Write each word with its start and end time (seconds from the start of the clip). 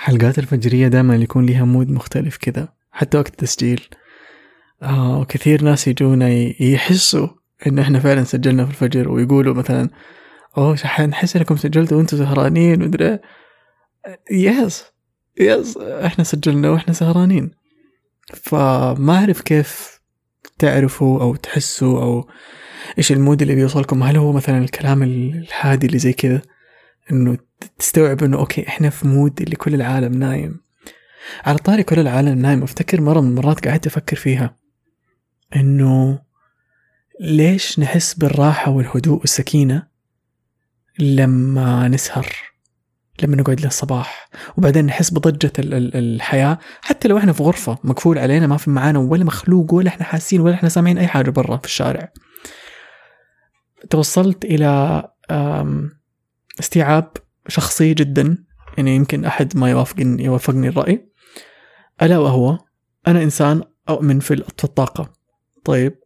حلقات 0.00 0.38
الفجرية 0.38 0.88
دائما 0.88 1.16
يكون 1.16 1.46
لها 1.46 1.64
mood 1.64 1.90
مختلف 1.90 2.36
كذا 2.36 2.68
حتى 2.92 3.18
وقت 3.18 3.28
التسجيل. 3.28 3.88
آه 4.82 5.24
كثير 5.24 5.62
ناس 5.62 5.88
يجونا 5.88 6.28
يحسوا 6.60 7.28
إن 7.66 7.78
إحنا 7.78 7.98
فعلا 8.00 8.24
سجلنا 8.24 8.64
في 8.64 8.70
الفجر 8.70 9.08
ويقولوا 9.08 9.54
مثلا 9.54 9.90
أوه 10.58 10.76
حنحس 10.76 11.36
إنكم 11.36 11.56
سجلتوا 11.56 11.98
وأنتم 11.98 12.16
سهرانين. 12.16 12.82
ومدري 12.82 13.18
yes 14.30 14.84
yes 15.40 15.76
إحنا 15.76 16.24
سجلنا 16.24 16.70
وإحنا 16.70 16.94
سهرانين. 16.94 17.50
فما 18.34 19.16
أعرف 19.18 19.40
كيف 19.40 20.00
تعرفوا 20.58 21.22
أو 21.22 21.34
تحسوا 21.36 22.02
أو 22.02 22.28
إيش 22.98 23.12
ال 23.12 23.18
mood 23.18 23.42
اللي 23.42 23.54
بيوصلكم. 23.54 24.02
هل 24.02 24.16
هو 24.16 24.32
مثلا 24.32 24.58
الكلام 24.58 25.02
الهادي 25.02 25.86
اللي 25.86 25.98
زي 25.98 26.12
كذا 26.12 26.42
إنه 27.12 27.47
تستوعب 27.78 28.22
إنه 28.24 28.38
okay 28.38 28.68
إحنا 28.68 28.90
في 28.90 29.08
mood 29.08 29.42
اللي 29.42 29.56
كل 29.56 29.74
العالم 29.74 30.14
نايم. 30.14 30.60
على 31.44 31.58
طاري 31.58 31.82
كل 31.82 31.98
العالم 31.98 32.38
نايم. 32.38 32.62
أفتكر 32.62 33.00
مرة 33.00 33.20
من 33.20 33.28
المرات 33.28 33.68
قعدت 33.68 33.86
أفكر 33.86 34.16
فيها. 34.16 34.56
إنه 35.56 36.22
ليش 37.20 37.78
نحس 37.78 38.14
بالراحة 38.14 38.70
والهدوء 38.70 39.20
والسكينة 39.20 39.86
لما 40.98 41.88
نسهر 41.88 42.26
لما 43.22 43.36
نقعد 43.36 43.60
للصباح. 43.60 44.30
وبعدين 44.56 44.86
نحس 44.86 45.10
بضجة 45.10 45.52
الحياة. 45.58 46.58
حتى 46.80 47.08
لو 47.08 47.18
إحنا 47.18 47.32
في 47.32 47.42
غرفة 47.42 47.78
مقفول 47.84 48.18
علينا 48.18 48.46
ما 48.46 48.56
في 48.56 48.70
معانا 48.70 48.98
ولا 48.98 49.24
مخلوق 49.24 49.74
ولا 49.74 49.88
إحنا 49.88 50.04
حاسين 50.04 50.40
ولا 50.40 50.54
إحنا 50.54 50.68
سامعين 50.68 50.98
أي 50.98 51.06
حاجة 51.06 51.30
برا 51.30 51.56
في 51.56 51.64
الشارع. 51.64 52.12
توصلت 53.90 54.44
إلى 54.44 55.02
استيعاب 56.60 57.12
شخصي 57.48 57.94
جدا 57.94 58.44
يعني 58.78 58.96
يمكن 58.96 59.24
أحد 59.24 59.56
ما 59.56 59.70
يوافقني 59.70 60.24
يوافقني 60.24 60.68
الرأي. 60.68 61.08
ألا 62.02 62.18
وهو 62.18 62.58
أنا 63.06 63.22
إنسان 63.22 63.62
أؤمن 63.88 64.20
في 64.20 64.34
الطاقة. 64.64 65.12
طيب 65.64 65.98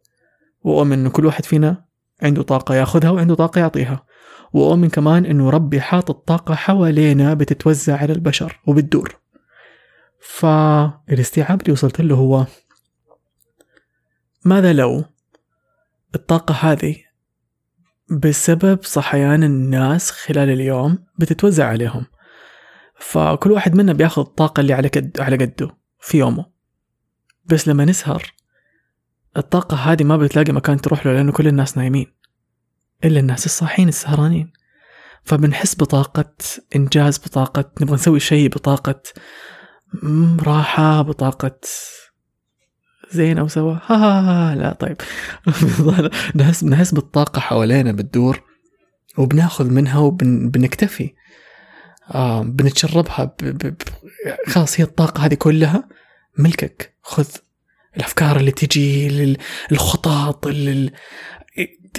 وأؤمن 0.61 0.93
انه 0.99 1.09
كل 1.09 1.25
واحد 1.25 1.45
فينا 1.45 1.85
عنده 2.21 2.41
طاقة 2.41 2.75
يأخذها 2.75 3.09
وعنده 3.09 3.35
طاقة 3.35 3.59
يعطيها. 3.59 4.05
وأؤمن 4.53 4.89
كمان 4.89 5.25
إنه 5.25 5.49
ربي 5.49 5.81
حاط 5.81 6.09
الطاقة 6.09 6.55
حوالينا 6.55 7.33
بتتوزع 7.33 7.97
على 7.97 8.13
البشر 8.13 8.59
وبتدور. 8.67 9.19
فالاستيعاب 10.19 11.61
اللي 11.61 11.71
وصلت 11.71 12.01
له 12.01 12.15
هو 12.15 12.45
ماذا 14.45 14.73
لو 14.73 15.03
الطاقة 16.15 16.53
هذه 16.53 16.95
بسبب 18.19 18.79
صحيان 18.83 19.43
الناس 19.43 20.11
خلال 20.11 20.49
اليوم 20.49 21.05
بتتوزع 21.19 21.67
عليهم. 21.67 22.05
فكل 22.99 23.51
واحد 23.51 23.75
منا 23.75 23.93
بياخذ 23.93 24.21
الطاقة 24.21 24.61
اللي 24.61 24.73
على 24.73 24.87
قد 24.87 25.19
على 25.19 25.35
قده 25.35 25.77
في 25.99 26.17
يومه. 26.17 26.45
بس 27.45 27.67
لما 27.67 27.85
نسهر 27.85 28.33
الطاقة 29.37 29.77
هذه 29.77 30.03
ما 30.03 30.17
بتلاقي 30.17 30.53
مكان 30.53 30.81
تروح 30.81 31.05
له 31.05 31.13
لأنه 31.13 31.31
كل 31.31 31.47
الناس 31.47 31.77
نايمين 31.77 32.13
إلا 33.05 33.19
الناس 33.19 33.45
الصاحيين 33.45 33.87
السهرانين. 33.87 34.53
فبنحس 35.23 35.75
بطاقة 35.75 36.33
إنجاز 36.75 37.17
بطاقة 37.17 37.71
نبغى 37.81 37.95
نسوي 37.95 38.19
شيء 38.19 38.49
بطاقة 38.49 39.01
راحة 40.39 41.01
بطاقة 41.01 41.59
زين 43.13 43.37
أو 43.37 43.47
سوا. 43.47 43.73
ها, 43.87 43.95
ها, 43.95 44.51
ها 44.51 44.55
لا 44.55 44.73
طيب. 44.73 44.97
نحس 46.35 46.63
نحس 46.63 46.91
بالطاقة 46.91 47.39
حوالينا 47.39 47.91
بتدور 47.91 48.41
وبناخذ 49.17 49.69
منها 49.69 49.99
وبنكتفي 49.99 51.13
آه 52.11 52.43
بنتشربها 52.43 53.23
ب... 53.23 53.45
ب... 53.45 53.75
خلاص 54.47 54.79
هي 54.79 54.83
الطاقة 54.83 55.25
هذه 55.25 55.33
كلها. 55.33 55.89
ملكك 56.37 56.97
خذ 57.01 57.27
الأفكار 57.97 58.37
اللي 58.37 58.51
تجي 58.51 59.37
الخطط 59.71 60.47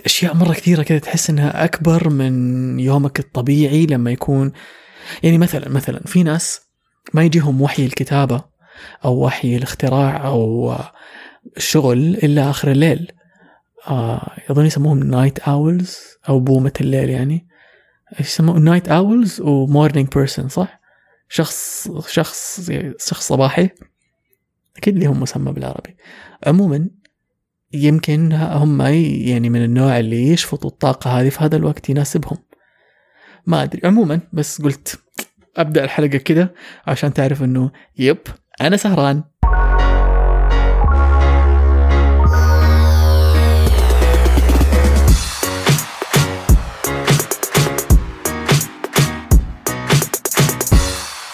أشياء 0.07 0.35
مرة 0.35 0.53
كثيرة 0.53 0.83
كذا 0.83 0.99
تحس 0.99 1.31
إنها 1.31 1.65
أكبر 1.65 2.09
من 2.09 2.81
يومك 2.81 3.21
الطبيعي 3.21 3.87
لما 3.87 4.11
يكون. 4.11 4.53
يعني 5.23 5.39
مثلا 5.39 5.69
مثلا 5.69 6.01
في 6.07 6.23
ناس 6.23 6.61
ما 7.15 7.25
يجيهم 7.25 7.63
وحي 7.63 7.87
الكتابة. 7.87 8.45
أو 9.05 9.25
وحي 9.25 9.57
الاختراع 9.57 10.27
أو 10.27 10.75
الشغل 11.57 11.99
الا 11.99 12.51
آخر 12.51 12.71
الليل. 12.71 13.13
آه 13.89 14.37
يظن 14.51 14.67
يسموهم 14.67 14.99
night 14.99 15.39
owls 15.39 15.99
أو 16.29 16.41
بومة 16.41 16.73
الليل 16.81 17.11
يعني. 17.11 17.49
إيش 18.21 18.29
يسموه؟ 18.29 18.59
night 18.59 18.89
owls 18.89 19.41
و 19.41 19.49
morning 19.49 20.09
person 20.09 20.49
صح؟ 20.49 20.81
شخص 21.29 21.89
شخص 22.09 22.71
شخص 22.99 23.29
صباحي. 23.29 23.71
أكيد 24.77 24.99
لهم 24.99 25.21
مسمى 25.21 25.53
بالعربي. 25.53 25.97
عموما 26.47 26.89
يمكن 27.73 28.33
هم 28.33 28.81
يعني 28.83 29.51
من 29.51 29.65
النوع 29.65 29.99
اللي 29.99 30.29
يشفطوا 30.29 30.71
الطاقة 30.71 31.11
هذه 31.21 31.29
في 31.29 31.45
هذا 31.45 31.57
الوقت 31.57 31.91
يناسبهم. 31.91 32.39
ما 33.47 33.63
أدري. 33.63 33.81
عموما 33.85 34.21
بس 34.33 34.63
قلت 34.63 35.01
أبدأ 35.57 35.85
الحلقة 35.85 36.19
كده 36.19 36.55
عشان 36.87 37.13
تعرف 37.13 37.43
أنه 37.43 37.71
يب 37.99 38.19
أنا 38.61 38.77
سهران. 38.77 39.23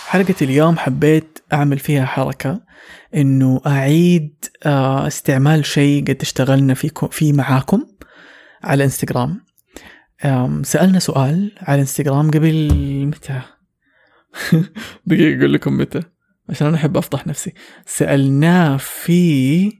حلقة 0.06 0.34
اليوم 0.42 0.78
حبيت 0.78 1.38
أعمل 1.52 1.78
فيها 1.78 2.04
حركة 2.04 2.60
إنه 3.14 3.60
أعيد 3.66 4.44
آه، 4.66 5.06
استعمال 5.06 5.64
شيء 5.66 6.04
قد 6.04 6.16
اشتغلنا 6.20 6.74
فيه 7.10 7.32
معاكم 7.32 7.86
على 8.62 8.84
إنستغرام. 8.84 9.40
سألنا 10.62 10.98
سؤال 10.98 11.52
على 11.62 11.80
إنستغرام 11.80 12.30
قبل 12.30 12.70
متى؟ 13.06 13.40
دقيقة 15.06 15.38
أقول 15.38 15.54
لكم 15.54 15.76
متى. 15.76 16.02
عشان 16.50 16.66
أنا 16.66 16.76
أحب 16.76 16.96
أفضح 16.96 17.26
نفسي. 17.26 17.52
سألناه 17.86 18.76
في 18.76 19.72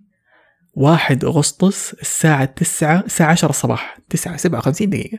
واحد 0.75 1.25
أغسطس 1.25 1.95
الساعة 1.95 2.45
تسعة 2.45 3.01
الساعة 3.07 3.31
عشرة 3.31 3.51
الصباح. 3.51 3.99
تسعة 4.11 4.37
سبعة 4.37 4.59
وخمسين 4.59 4.91
دقيقة. 4.91 5.19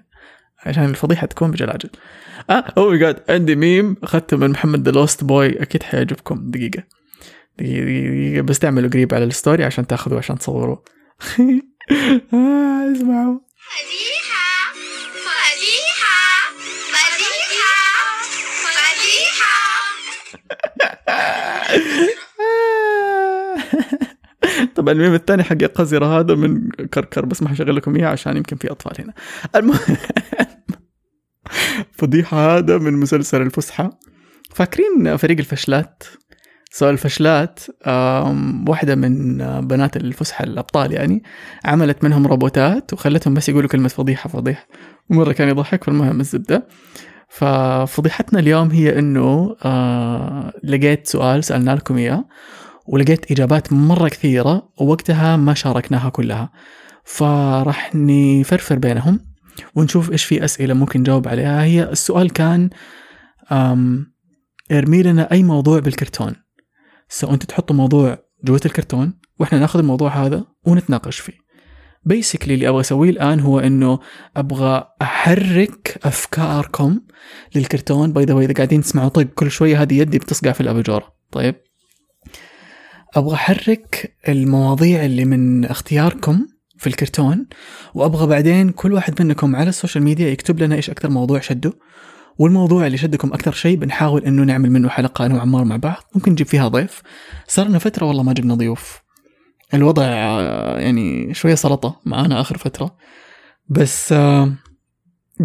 عشان 0.66 0.86
الفضيحة 0.86 1.28
تكون 1.28 1.52
بجلاجل 1.52 1.90
آه 2.50 2.54
oh 2.78 2.96
God 2.96 3.24
عندي 3.30 3.56
ميم 3.56 3.96
أخذته 4.04 4.38
من 4.38 4.50
محمد 4.50 4.86
The 4.86 4.92
Lost 4.92 5.24
Boy 5.24 5.62
أكيد 5.62 5.84
حيعجبكم. 5.84 6.52
دقيقة. 6.52 6.84
دقيقة 7.60 7.86
دقيقة. 7.86 8.42
بس 8.42 8.60
تعملوا 8.60 8.90
قريب 8.90 9.14
على 9.14 9.24
ال 9.24 9.31
story 9.31 9.64
عشان 9.64 9.88
تاخذوا 9.88 10.18
عشان 10.18 10.38
تصوروا 10.38 10.78
آه 12.34 12.92
اسمعوا. 12.92 13.40
طبعا 24.76 24.94
الميم 24.94 25.14
الثاني 25.14 25.44
حق 25.44 25.58
قزرة 25.58 26.20
هذا 26.20 26.36
من 26.36 26.70
كركر 26.70 27.26
بس 27.26 27.44
ما 27.44 27.50
حشغل 27.50 27.76
لكم 27.76 27.96
إياه 27.96 28.08
عشان 28.08 28.38
يمكن 28.38 28.56
في 28.56 28.72
أطفال 28.72 29.02
هنا. 29.02 29.14
المهم 29.56 29.98
فضيحة 32.00 32.58
هذا 32.58 32.78
من 32.78 32.94
مسلسل 32.94 33.42
الفسحة. 33.42 34.00
فاكرين 34.56 35.18
فريق 35.18 35.38
الفشلات؟ 35.38 36.04
سؤال 36.74 36.94
الفشلات 36.94 37.60
واحدة 38.68 38.96
من 38.96 39.38
بنات 39.62 39.98
الفسحة 39.98 40.44
الأبطال 40.44 40.92
يعني 40.92 41.24
عملت 41.66 42.04
منهم 42.04 42.28
روبوتات 42.28 42.94
وخلتهم 42.94 43.34
بس 43.34 43.50
يقولوا 43.50 43.70
كلمة 43.70 43.88
فضيحة 43.88 44.30
فضيحة 44.30 44.68
ومرة 45.10 45.32
كان 45.32 45.50
يضحك 45.50 45.84
فالمهم 45.84 46.20
الزبدة. 46.20 46.68
ففضيحتنا 47.32 48.40
اليوم 48.40 48.72
هي 48.72 49.00
إنه 49.00 49.56
آه 49.64 50.54
لقيت 50.64 51.08
سؤال 51.08 51.44
سألنا 51.44 51.72
لكم 51.72 51.98
إياه 51.98 52.26
ولقيت 52.88 53.32
إجابات 53.32 53.74
مرة 53.74 54.10
كثيرة 54.10 54.70
ووقتها 54.78 55.38
ما 55.38 55.54
شاركناها 55.54 56.10
كلها. 56.10 56.52
فراح 57.04 57.92
نفرفر 57.96 58.76
بينهم 58.76 59.20
ونشوف 59.76 60.12
إيش 60.12 60.24
في 60.24 60.46
أسئلة 60.46 60.74
ممكن 60.74 61.00
نجاوب 61.00 61.28
عليها. 61.28 61.64
هي 61.64 61.84
السؤال 61.84 62.34
كان 62.34 62.70
ارمي 64.72 65.04
لنا 65.04 65.32
أي 65.32 65.44
موضوع 65.44 65.80
بالكرتون. 65.80 66.36
so 67.10 67.34
أنت 67.34 67.44
تحطوا 67.44 67.76
موضوع 67.76 68.18
جوة 68.44 68.62
الكرتون 68.66 69.14
وإحنا 69.40 69.60
ناخذ 69.60 69.80
الموضوع 69.80 70.26
هذا 70.26 70.46
ونتناقش 70.66 71.20
فيه. 71.20 71.41
basically 72.04 72.54
اللي 72.54 72.70
أبغى 72.70 72.82
أسويه 72.82 73.10
الآن 73.10 73.40
هو 73.40 73.60
إنه 73.60 74.00
أبغى 74.38 74.84
أحرك 75.02 76.00
أفكاركم 76.04 77.00
للكرتون. 77.56 78.14
by 78.14 78.26
the 78.26 78.40
إذا 78.40 78.54
قاعدين 78.54 78.82
تسمعوا 78.82 79.10
طق 79.10 79.22
كل 79.22 79.52
شوية 79.52 79.82
هذه 79.82 80.00
يدي 80.00 80.20
بتصقع 80.20 80.52
في 80.52 80.62
الأباجورة. 80.62 81.14
طيب. 81.32 81.56
أبغى 83.16 83.34
أحرك 83.34 84.18
المواضيع 84.28 85.06
اللي 85.06 85.26
من 85.26 85.66
اختياركم 85.66 86.48
في 86.78 86.88
الكرتون 86.88 87.48
وأبغى 87.94 88.28
بعدين 88.28 88.70
كل 88.70 88.94
واحد 88.94 89.22
منكم 89.22 89.56
على 89.56 89.70
ال 89.70 89.75
social 89.75 90.04
media 90.04 90.28
يكتب 90.28 90.60
لنا 90.60 90.76
إيش 90.76 90.90
أكثر 90.90 91.10
موضوع 91.10 91.40
شده 91.40 91.74
والموضوع 92.38 92.86
اللي 92.86 92.98
شدكم 92.98 93.34
أكثر 93.34 93.52
شيء 93.52 93.78
بنحاول 93.78 94.26
إنه 94.26 94.44
نعمل 94.44 94.72
منه 94.72 94.90
حلقة 94.90 95.26
أنا 95.26 95.36
وعمار 95.36 95.64
مع 95.64 95.76
بعض. 95.76 96.04
ممكن 96.16 96.32
نجيب 96.32 96.48
فيها 96.48 96.68
ضيف. 96.68 97.02
صار 97.48 97.68
لنا 97.68 97.80
فترة 97.80 98.06
والله 98.06 98.24
ما 98.24 98.34
جبنا 98.34 98.56
ضيوف. 98.56 99.02
الوضع 99.74 100.04
آه، 100.06 100.80
يعني 100.80 101.34
شوية 101.34 101.56
سلطة 101.56 102.00
معانا 102.06 102.42
آخر 102.42 102.58
فترة. 102.58 102.96
بس 103.70 104.14
آه، 104.14 104.54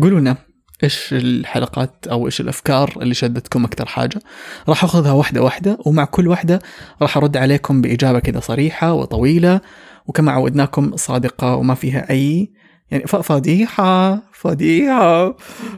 قولوا 0.02 0.20
لنا 0.20 0.36
إيش 0.82 1.08
الحلقات 1.12 2.06
أو 2.06 2.26
إيش 2.26 2.40
الأفكار 2.40 2.98
اللي 3.02 3.14
شدتكم 3.14 3.64
أكثر 3.64 3.86
حاجة. 3.86 4.20
راح 4.68 4.84
أخذها 4.84 5.12
واحدة 5.12 5.42
واحدة 5.42 5.78
ومع 5.86 6.04
كل 6.04 6.28
واحدة 6.28 6.62
راح 7.02 7.16
أرد 7.16 7.36
عليكم 7.36 7.80
بإجابة 7.80 8.18
كذا 8.18 8.40
صريحة 8.40 8.92
وطويلة. 8.92 9.60
وكما 10.06 10.32
عودناكم 10.32 10.96
صادقة 10.96 11.56
وما 11.56 11.74
فيها 11.74 12.10
أي 12.10 12.52
يعني 12.90 13.06
فضيحة 13.06 14.22
فضيحة. 14.32 15.36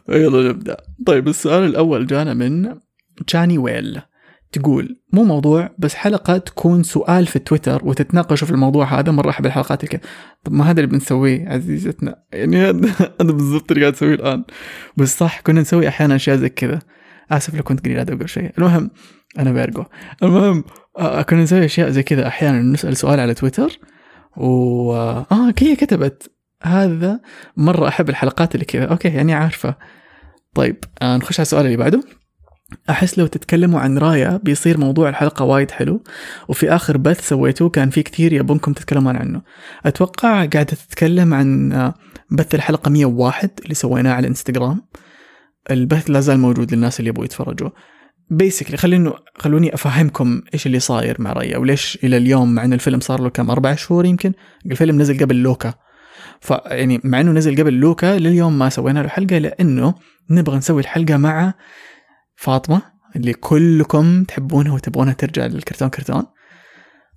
يلا 0.09 0.49
نبدأ. 0.49 0.77
طيب 1.07 1.29
السؤال 1.29 1.65
الأول 1.65 2.07
جانا 2.07 2.35
من 2.35 2.75
جاني 3.29 3.59
ويل 3.59 4.01
تقول 4.53 5.01
مو 5.13 5.25
موضوع 5.25 5.71
بس 5.79 5.95
حلقة 5.95 6.39
تكون 6.39 6.83
سؤال 6.83 7.27
في 7.27 7.39
تويتر 7.39 7.81
وتتناقشوا 7.85 8.47
في 8.47 8.53
الموضوع 8.53 8.99
هذا 9.01 9.13
مرة 9.13 9.31
أحب 9.31 9.47
الحلقات 9.47 9.85
الكذا 9.85 10.01
طب 10.45 10.53
ما 10.53 10.65
هذا 10.65 10.81
اللي 10.81 10.87
بنسويه 10.93 11.49
عزيزتنا؟ 11.49 12.23
يعني 12.33 12.57
هذا 12.57 12.71
بالضبط 13.21 13.71
اللي 13.71 13.83
قاعد 13.83 13.95
أسويه 13.95 14.15
الآن. 14.15 14.45
بس 14.97 15.19
صح 15.19 15.41
كنا 15.41 15.61
نسوي 15.61 15.89
أحيانا 15.89 16.17
أشياء 16.17 16.37
زي 16.37 16.49
كذا. 16.49 16.79
آسف 17.31 17.55
لو 17.55 17.63
كنت 17.63 17.85
قليل 17.85 17.99
أقول 17.99 18.31
شيء. 18.31 18.51
المهم 18.59 18.91
أنا 19.39 19.53
بيرجو 19.53 19.85
المهم 20.23 20.65
آه 20.99 21.23
كنا 21.23 21.43
نسوي 21.43 21.65
أشياء 21.65 21.91
زي 21.91 22.03
كذا 22.03 22.27
أحيانا 22.27 22.63
نسأل 22.63 22.97
سؤال 22.97 23.21
على 23.21 23.35
تويتر. 23.35 23.79
و 24.37 24.93
آه 24.95 25.55
هي 25.59 25.77
كتبت 25.77 26.31
هذا. 26.63 27.21
مرة 27.57 27.89
أحب 27.89 28.09
الحلقات 28.09 28.55
اللي 28.55 28.65
كذا. 28.65 28.85
okay 28.85 29.09
يعني 29.09 29.35
عارفة. 29.35 29.75
طيب 30.55 30.85
آه 31.03 31.17
نخش 31.17 31.41
على 31.41 31.45
السؤال 31.45 31.67
اللي 31.67 31.77
بعده. 31.77 32.03
أحس 32.91 33.19
لو 33.19 33.27
تتكلموا 33.27 33.81
عن 33.81 33.99
رايا 33.99 34.41
بيصير 34.43 34.79
موضوع 34.79 35.09
الحلقة 35.09 35.45
وايد 35.45 35.71
حلو 35.71 36.03
وفي 36.49 36.71
آخر 36.71 36.97
بث 36.97 37.29
سويتوه 37.29 37.69
كان 37.69 37.91
في 37.91 38.03
كثير 38.03 38.33
يبونكم 38.33 38.73
تتكلمون 38.73 39.17
عنه. 39.17 39.43
أتوقع 39.87 40.29
قاعدة 40.29 40.63
تتكلم 40.63 41.35
عن 41.35 41.73
آه، 41.73 41.95
بث 42.31 42.55
الحلقة 42.55 42.89
101 42.89 43.51
اللي 43.63 43.75
سويناه 43.75 44.13
على 44.13 44.21
الانستغرام 44.21 44.83
البث 45.71 46.11
لا 46.11 46.21
زال 46.21 46.39
موجود 46.39 46.75
للناس 46.75 47.01
اللي 47.01 47.09
يبغوا 47.09 47.25
يتفرجوا. 47.25 47.71
basically 48.31 48.77
خليني 48.77 49.11
خلوني 49.39 49.75
أفهمكم 49.75 50.43
إيش 50.55 50.67
اللي 50.67 50.81
صاير 50.81 51.17
مع 51.23 51.33
ريا 51.33 51.59
وليش 51.59 51.99
إلى 52.05 52.17
اليوم 52.17 52.55
مع 52.55 52.65
إن 52.65 52.73
الفيلم 52.73 53.01
صار 53.01 53.21
له 53.21 53.29
كم 53.29 53.51
أربع 53.51 53.75
شهور 53.75 54.05
يمكن؟ 54.05 54.33
الفيلم 54.67 55.01
نزل 55.01 55.19
قبل 55.19 55.37
لوكا. 55.37 55.75
فيعني 56.41 57.01
مع 57.05 57.21
إنه 57.21 57.33
نزل 57.33 57.57
قبل 57.57 57.75
لوكا 57.75 58.19
لليوم 58.19 58.59
ما 58.59 58.69
سوينا 58.69 59.01
له 59.01 59.09
حلقة 59.09 59.39
لأنه 59.39 59.95
نبغى 60.31 60.57
نسوي 60.57 60.81
الحلقة 60.81 61.17
مع 61.17 61.55
فاطمة 62.39 62.83
اللي 63.17 63.33
كلكم 63.33 64.25
تحبونها 64.25 64.73
وتبغونها 64.73 65.13
ترجع 65.13 65.47
للكرتون 65.47 65.89
كرتون. 65.89 66.27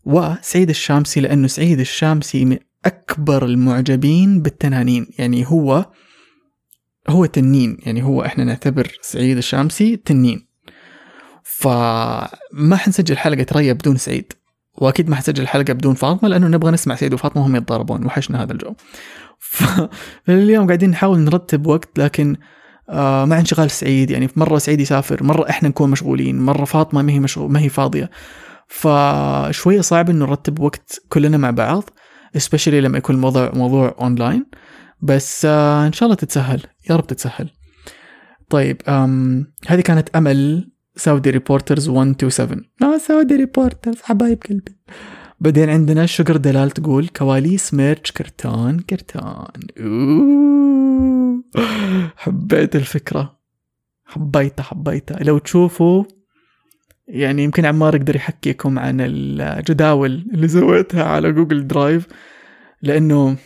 وسعيد 0.05 0.69
الشامسي 0.69 1.19
لأنه 1.19 1.47
سعيد 1.47 1.79
الشامسي 1.79 2.45
من 2.45 2.57
أكبر 2.85 3.45
المعجبين 3.45 4.41
بالتنانين. 4.41 5.07
يعني 5.19 5.45
هو 5.47 5.85
هو 7.09 7.25
تنين. 7.25 7.77
يعني 7.85 8.03
هو 8.03 8.25
إحنا 8.25 8.43
نعتبر 8.43 8.97
سعيد 9.01 9.37
الشامسي 9.37 9.97
تنين. 9.97 10.47
فما 11.43 12.75
حنسجل 12.75 13.17
حلقة 13.17 13.45
ريا 13.51 13.73
بدون 13.73 13.97
سعيد 13.97 14.33
وأكيد 14.73 15.09
ما 15.09 15.15
حنسجل 15.15 15.47
حلقة 15.47 15.73
بدون 15.73 15.93
فاطمة 15.93 16.29
لأنه 16.29 16.47
نبغى 16.47 16.71
نسمع 16.71 16.95
سعيد 16.95 17.13
وفاطمة 17.13 17.41
وهم 17.41 17.55
يتضاربون. 17.55 18.05
وحشنا 18.05 18.43
هذا 18.43 18.53
الجو. 18.53 18.73
فاليوم 20.25 20.67
قاعدين 20.67 20.89
نحاول 20.89 21.19
نرتب 21.19 21.67
وقت 21.67 21.99
لكن 21.99 22.35
مع 22.89 23.39
انشغال 23.39 23.71
سعيد 23.71 24.11
يعني 24.11 24.29
مرة 24.35 24.57
سعيد 24.57 24.81
يسافر 24.81 25.23
مرة 25.23 25.49
إحنا 25.49 25.69
نكون 25.69 25.89
مشغولين 25.89 26.39
مرة 26.39 26.65
فاطمة 26.65 27.01
ما 27.01 27.11
هي 27.11 27.19
مشغول 27.19 27.51
ما 27.51 27.59
هي 27.59 27.69
فاضية. 27.69 28.09
فشوية 28.67 29.81
صعب 29.81 30.09
إنه 30.09 30.25
نرتب 30.25 30.59
وقت 30.59 31.01
كلنا 31.09 31.37
مع 31.37 31.51
بعض 31.51 31.89
especially 32.37 32.67
لما 32.67 32.97
يكون 32.97 33.15
الموضوع 33.15 33.51
موضوع 33.53 33.95
اونلاين 34.01 34.45
بس 35.01 35.45
آه 35.45 35.87
إن 35.87 35.93
شاء 35.93 36.07
الله 36.07 36.15
تتسهل 36.15 36.61
يا 36.89 36.95
رب 36.95 37.07
تتسهل. 37.07 37.49
طيب 38.49 38.81
هذه 39.67 39.81
كانت 39.81 40.09
أمل 40.15 40.71
Saudi 40.95 41.29
reporters 41.29 41.89
127 41.89 42.63
آه 42.83 42.97
Saudi 42.97 43.35
reporters 43.35 44.01
حبايب 44.01 44.43
قلبي. 44.49 44.77
بعدين 45.41 45.69
عندنا 45.69 46.05
شجر 46.05 46.37
دلال 46.37 46.71
تقول 46.71 47.07
كواليس 47.07 47.73
merch 47.73 48.11
كرتون 48.11 48.79
كرتون 48.79 49.47
أوه. 49.79 51.43
حبيت 52.17 52.75
الفكرة. 52.75 53.39
حبيتها 54.05 54.63
حبيتها. 54.63 55.23
لو 55.23 55.37
تشوفوا 55.37 56.03
يعني 57.07 57.43
يمكن 57.43 57.65
عمار 57.65 57.95
يقدر 57.95 58.15
يحكيكم 58.15 58.79
عن 58.79 58.97
الجداول 59.01 60.25
اللي 60.33 60.47
سويتها 60.47 61.03
على 61.03 61.31
Google 61.31 61.67
Drive 61.67 62.07
لأنه 62.81 63.37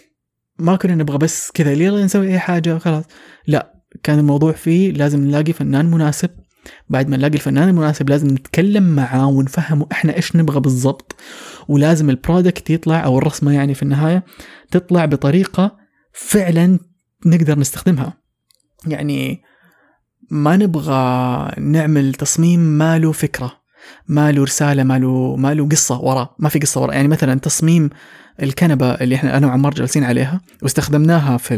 ما 0.59 0.75
كنا 0.75 0.95
نبغى 0.95 1.17
بس 1.17 1.51
كذا 1.51 1.71
يلا 1.71 2.05
نسوي 2.05 2.27
أي 2.27 2.39
حاجة 2.39 2.75
وخلاص 2.75 3.05
لا 3.47 3.73
كان 4.03 4.19
الموضوع 4.19 4.51
فيه 4.51 4.91
لازم 4.91 5.27
نلاقي 5.27 5.53
فنان 5.53 5.85
مناسب 5.85 6.29
بعد 6.89 7.09
ما 7.09 7.17
نلاقي 7.17 7.33
الفنان 7.33 7.69
المناسب 7.69 8.09
لازم 8.09 8.27
نتكلم 8.27 8.95
معاه 8.95 9.27
ونفهمه 9.27 9.87
إحنا 9.91 10.15
إيش 10.15 10.35
نبغى 10.35 10.59
بالضبط. 10.59 11.15
ولازم 11.67 12.09
البرودكت 12.09 12.69
يطلع 12.69 13.05
أو 13.05 13.17
الرسمة 13.17 13.53
يعني 13.53 13.73
في 13.73 13.83
النهاية 13.83 14.23
تطلع 14.71 15.05
بطريقة 15.05 15.77
فعلا 16.13 16.79
نقدر 17.25 17.59
نستخدمها. 17.59 18.13
يعني 18.87 19.41
ما 20.31 20.57
نبغى 20.57 21.51
نعمل 21.57 22.13
تصميم 22.13 22.59
ما 22.59 22.99
له 22.99 23.11
فكرة 23.11 23.65
ما 24.07 24.31
له 24.31 24.43
رسالة 24.43 24.83
ما 24.83 24.99
له 24.99 25.35
ما 25.35 25.53
له 25.53 25.67
قصة 25.67 26.01
وراه 26.01 26.35
ما 26.39 26.49
في 26.49 26.59
قصة 26.59 26.81
وراه 26.81 26.93
يعني 26.93 27.07
مثلا 27.07 27.39
تصميم 27.39 27.89
الكنبة 28.43 28.91
اللي 28.91 29.15
إحنا 29.15 29.37
أنا 29.37 29.47
وعمار 29.47 29.73
جالسين 29.73 30.03
عليها 30.03 30.41
واستخدمناها 30.61 31.37
في 31.37 31.55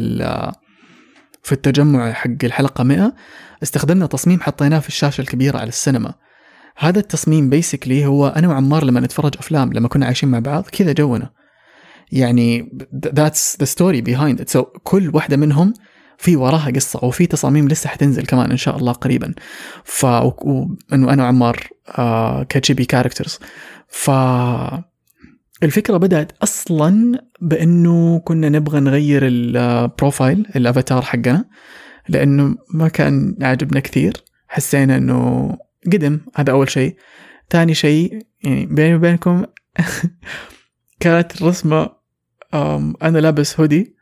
في 1.44 1.52
التجمع 1.52 2.12
حق 2.14 2.44
الحلقة 2.44 2.84
100 2.84 3.14
استخدمنا 3.64 4.06
تصميم 4.06 4.42
حطيناه 4.42 4.80
في 4.80 4.88
الشاشة 4.88 5.22
الكبيرة 5.22 5.58
على 5.58 5.70
السينما. 5.70 6.14
هذا 6.78 7.00
التصميم 7.00 7.50
basically 7.50 8.06
هو 8.06 8.28
أنا 8.28 8.48
وعمار 8.48 8.84
لما 8.84 9.00
نتفرج 9.00 9.36
أفلام 9.40 9.74
لما 9.74 9.88
كنا 9.88 10.06
عايشين 10.06 10.30
مع 10.30 10.40
بعض 10.40 10.64
كذا 10.64 10.92
جونا. 10.92 11.30
يعني 12.12 12.72
that's 13.06 13.58
the 13.60 13.66
story 13.66 14.02
behind 14.02 14.50
so 14.50 14.64
كل 14.64 15.12
واحدة 15.14 15.38
منهم 15.38 15.74
في 16.18 16.36
وراها 16.36 16.72
قصة 16.72 17.06
وفي 17.06 17.26
تصاميم 17.26 17.68
لسه 17.68 17.90
حتنزل 17.90 18.26
كمان 18.26 18.52
إن 18.52 18.58
شاء 18.58 18.78
الله 18.78 18.92
قريبا. 18.92 19.34
ف 19.84 20.06
إنه 20.06 21.14
أنا 21.14 21.24
وعمار 21.24 21.68
آه 21.98 22.44
characters 22.44 23.40
ف 23.88 24.12
الفكرة 25.64 25.98
بدأت 25.98 26.32
أصلا 26.44 27.22
بأنه 27.42 28.20
كنا 28.20 28.50
نبغى 28.50 28.80
نغير 28.80 29.22
ال 29.28 29.43
profile 29.43 30.48
ال 30.56 30.62
avatar 30.62 31.02
حقنا. 31.02 31.46
لأنه 32.10 32.56
ما 32.74 32.88
كان 32.88 33.36
عاجبنا 33.42 33.80
كثير. 33.80 34.14
حسينا 34.48 34.98
أنه 34.98 35.50
قدم 35.94 36.20
هذا 36.36 36.52
أول 36.52 36.70
شيء. 36.70 36.96
ثاني 37.50 37.74
شيء 37.74 38.26
يعني 38.44 38.66
بيني 38.66 38.96
وبينكم 38.96 39.46
كانت 41.00 41.42
الرسمة 41.42 41.90
أنا 43.04 43.18
لابس 43.18 43.60
هودي. 43.60 43.98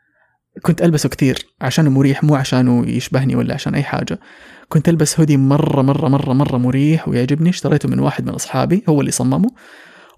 كنت 0.62 0.82
ألبسه 0.82 1.08
كثير 1.08 1.46
عشانه 1.60 1.90
مريح 1.90 2.24
مو 2.24 2.34
عشانه 2.34 2.88
يشبهني 2.88 3.36
ولا 3.36 3.54
عشان 3.54 3.74
أي 3.74 3.82
حاجة. 3.82 4.20
كنت 4.68 4.88
ألبس 4.88 5.20
هودي 5.20 5.36
مرة 5.36 5.82
مرة 5.82 6.08
مرة 6.08 6.32
مرة 6.32 6.56
مريح 6.56 7.08
ويعجبني. 7.08 7.50
اشتريته 7.50 7.88
من 7.88 7.98
واحد 7.98 8.26
من 8.26 8.34
أصحابي 8.34 8.82
هو 8.88 9.00
اللي 9.00 9.10
صممه. 9.10 9.50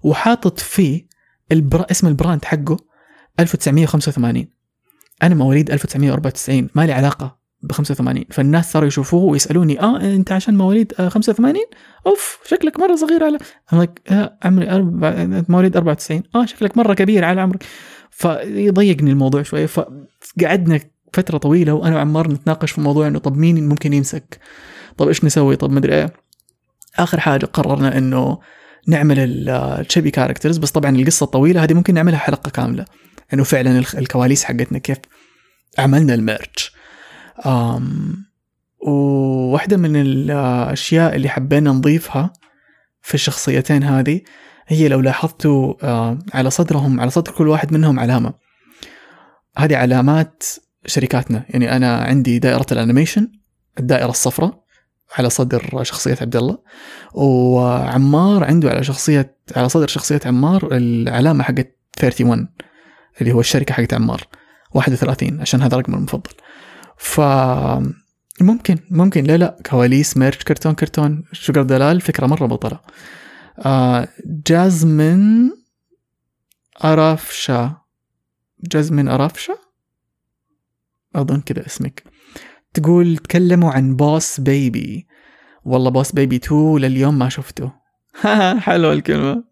وحاطط 0.03 0.59
فيه 0.59 1.07
البرا... 1.51 1.85
اسم 1.91 2.07
البراند 2.07 2.45
حقه 2.45 2.77
1985 3.39 4.47
أنا 5.23 5.35
مواليد 5.35 5.71
1994 5.71 6.69
ما 6.75 6.85
لي 6.85 6.93
علاقة 6.93 7.38
ب 7.61 7.71
85 7.71 8.25
فالناس 8.31 8.71
صاروا 8.71 8.87
يشوفوه 8.87 9.23
ويسألوني 9.23 9.81
آه 9.81 9.97
أنت 10.01 10.31
عشان 10.31 10.57
مواليد 10.57 10.93
85 10.93 11.55
آه، 11.55 12.09
أوف 12.09 12.39
شكلك 12.45 12.79
مرة 12.79 12.95
صغير 12.95 13.23
على 13.23 13.37
like, 13.73 14.11
آه 14.13 14.37
عمري 14.43 14.69
أربع... 14.69 15.13
مواليد 15.49 15.77
94 15.77 16.23
آه 16.35 16.45
شكلك 16.45 16.77
مرة 16.77 16.93
كبير 16.93 17.25
على 17.25 17.41
عمرك. 17.41 17.63
فيضيقني 18.09 19.11
الموضوع 19.11 19.43
شوية. 19.43 19.65
فقعدنا 19.65 20.79
فترة 21.13 21.37
طويلة 21.37 21.73
وأنا 21.73 21.95
وعمار 21.95 22.31
نتناقش 22.31 22.71
في 22.71 22.81
موضوع 22.81 23.07
إنه 23.07 23.19
طب 23.19 23.37
مين 23.37 23.69
ممكن 23.69 23.93
يمسك؟ 23.93 24.39
طب 24.97 25.07
إيش 25.07 25.25
نسوي؟ 25.25 25.55
طب 25.55 25.71
مدري 25.71 25.93
إيه. 25.93 26.13
آخر 26.97 27.19
حاجة 27.19 27.45
قررنا 27.45 27.97
إنه 27.97 28.39
نعمل 28.87 29.49
ال 29.49 29.59
chibi 29.59 30.11
characters 30.11 30.57
بس 30.57 30.71
طبعا 30.71 30.95
القصة 30.95 31.23
الطويله 31.23 31.63
هذه 31.63 31.73
ممكن 31.73 31.93
نعملها 31.93 32.19
حلقة 32.19 32.49
كاملة. 32.49 32.85
إنه 33.33 33.43
فعلا 33.43 33.79
الكواليس 33.79 34.43
حقتنا 34.43 34.77
كيف 34.77 34.97
عملنا 35.77 36.13
ال 36.13 36.23
merch 36.23 36.71
أم 36.73 36.78
وواحدة 38.79 39.77
من 39.77 39.95
الأشياء 39.95 41.15
اللي 41.15 41.29
حبينا 41.29 41.71
نضيفها 41.71 42.33
في 43.01 43.13
الشخصيتين 43.13 43.83
هذه 43.83 44.21
هي 44.67 44.87
لو 44.87 45.01
لاحظتوا 45.01 45.73
على 46.33 46.49
صدرهم 46.49 46.99
على 46.99 47.09
صدر 47.09 47.31
كل 47.31 47.47
واحد 47.47 47.73
منهم 47.73 47.99
علامة. 47.99 48.33
هذه 49.57 49.77
علامات 49.77 50.43
شركاتنا. 50.85 51.45
يعني 51.49 51.75
أنا 51.75 51.97
عندي 51.97 52.39
دائرة 52.39 52.65
ال 52.71 52.77
animation 52.77 53.31
الدائرة 53.79 54.09
الصفراء 54.09 54.63
على 55.17 55.29
صدر 55.29 55.83
شخصية 55.83 56.17
عبد 56.21 56.35
الله 56.35 56.57
وعمار 57.13 58.43
عنده 58.43 58.69
على 58.69 58.83
شخصية 58.83 59.35
على 59.55 59.69
صدر 59.69 59.87
شخصية 59.87 60.19
عمار 60.25 60.69
العلامة 60.71 61.43
حقت 61.43 61.75
31 62.03 62.47
اللي 63.21 63.31
هو 63.31 63.39
الشركة 63.39 63.73
حقت 63.73 63.93
عمار 63.93 64.27
31 64.71 65.41
عشان 65.41 65.61
هذا 65.61 65.77
رقمه 65.77 65.97
المفضل. 65.97 66.31
ف 66.99 67.21
ممكن 68.41 68.77
ممكن. 68.91 69.23
لا 69.23 69.37
لا. 69.37 69.57
كواليس 69.69 70.17
merch 70.17 70.35
كرتون 70.35 70.75
كرتون. 70.75 71.23
شجر 71.31 71.63
دلال. 71.63 72.01
فكرة 72.01 72.27
مرة 72.27 72.45
بطلة. 72.45 72.79
آه 73.59 74.07
جازمين 74.47 75.51
أرافشا. 76.83 77.77
جازمين 78.63 79.07
أرافشا؟ 79.07 79.53
أظن 81.15 81.41
كذا 81.41 81.65
اسمك. 81.65 82.03
تقول 82.73 83.17
تكلموا 83.17 83.71
عن 83.71 83.95
بوس 83.95 84.39
بيبي 84.39 85.07
والله 85.63 85.89
بوس 85.89 86.11
بيبي 86.11 86.35
2 86.35 86.77
لليوم 86.77 87.19
ما 87.19 87.29
شفته. 87.29 87.71
حلوة 88.59 88.93
الكلمة. 88.93 89.43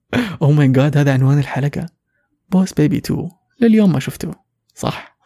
oh 0.42 0.52
my 0.52 0.68
God 0.68 0.98
هذا 0.98 1.14
عنوان 1.14 1.40
الحلقة. 1.40 1.86
بوس 2.50 2.74
بيبي 2.74 2.98
2 2.98 3.30
لليوم 3.62 3.94
ما 3.94 4.00
شفته. 4.00 4.32
صح. 4.76 5.17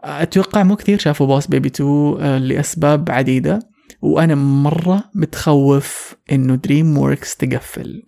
أتوقع 0.00 0.62
مو 0.62 0.76
كثير 0.76 0.98
شافوا 0.98 1.26
بوس 1.26 1.46
بيبي 1.46 1.68
2 1.68 2.36
لأسباب 2.36 3.10
عديدة. 3.10 3.58
وأنا 4.02 4.34
مرة 4.34 5.04
متخوف 5.14 6.14
إنه 6.32 6.54
دريم 6.54 6.98
ووركس 6.98 7.36
تقفل. 7.36 8.02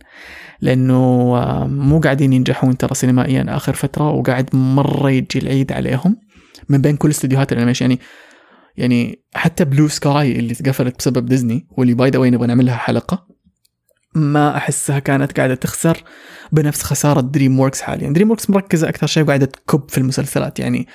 لأنه 0.60 0.94
آه، 1.36 1.66
مو 1.66 2.00
قاعدين 2.00 2.32
ينجحون 2.32 2.76
ترى 2.76 2.94
سينمائيا 2.94 3.44
آخر 3.48 3.72
فترة 3.72 4.10
وقاعد 4.10 4.56
مرة 4.56 5.10
يجي 5.10 5.38
العيد 5.38 5.72
عليهم 5.72 6.16
من 6.68 6.80
بين 6.80 6.96
كل 6.96 7.10
استديوهات 7.10 7.52
ال 7.52 7.56
animation. 7.56 7.90
يعني 7.90 8.00
يعني 8.76 9.24
حتى 9.34 9.64
بلو 9.64 9.88
سكاي 9.88 10.38
اللي 10.38 10.54
تقفلت 10.54 10.98
بسبب 10.98 11.26
ديزني 11.26 11.66
واللي 11.70 11.94
by 11.94 12.10
the 12.10 12.18
way 12.18 12.30
نبغى 12.30 12.46
نعمل 12.46 12.66
لها 12.66 12.76
حلقة 12.76 13.26
ما 14.14 14.56
أحسها 14.56 14.98
كانت 14.98 15.36
قاعدة 15.36 15.54
تخسر 15.54 16.04
بنفس 16.52 16.82
خسارة 16.82 17.20
دريم 17.20 17.60
ووركس 17.60 17.80
حاليا. 17.80 18.12
دريم 18.12 18.28
ووركس 18.28 18.50
مركزة 18.50 18.88
أكثر 18.88 19.06
شيء 19.06 19.22
وقاعدة 19.22 19.46
تكب 19.46 19.90
في 19.90 19.98
المسلسلات. 19.98 20.58
يعني 20.58 20.88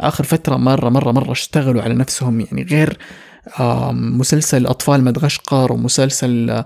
آخر 0.00 0.24
فترة 0.24 0.56
مرة 0.56 0.88
مرة 0.88 1.12
مرة 1.12 1.32
اشتغلوا 1.32 1.82
على 1.82 1.94
نفسهم 1.94 2.40
يعني 2.40 2.62
غير 2.62 2.98
مسلسل 3.92 4.66
أطفال 4.66 5.04
مدغشقر 5.04 5.72
ومسلسل 5.72 6.64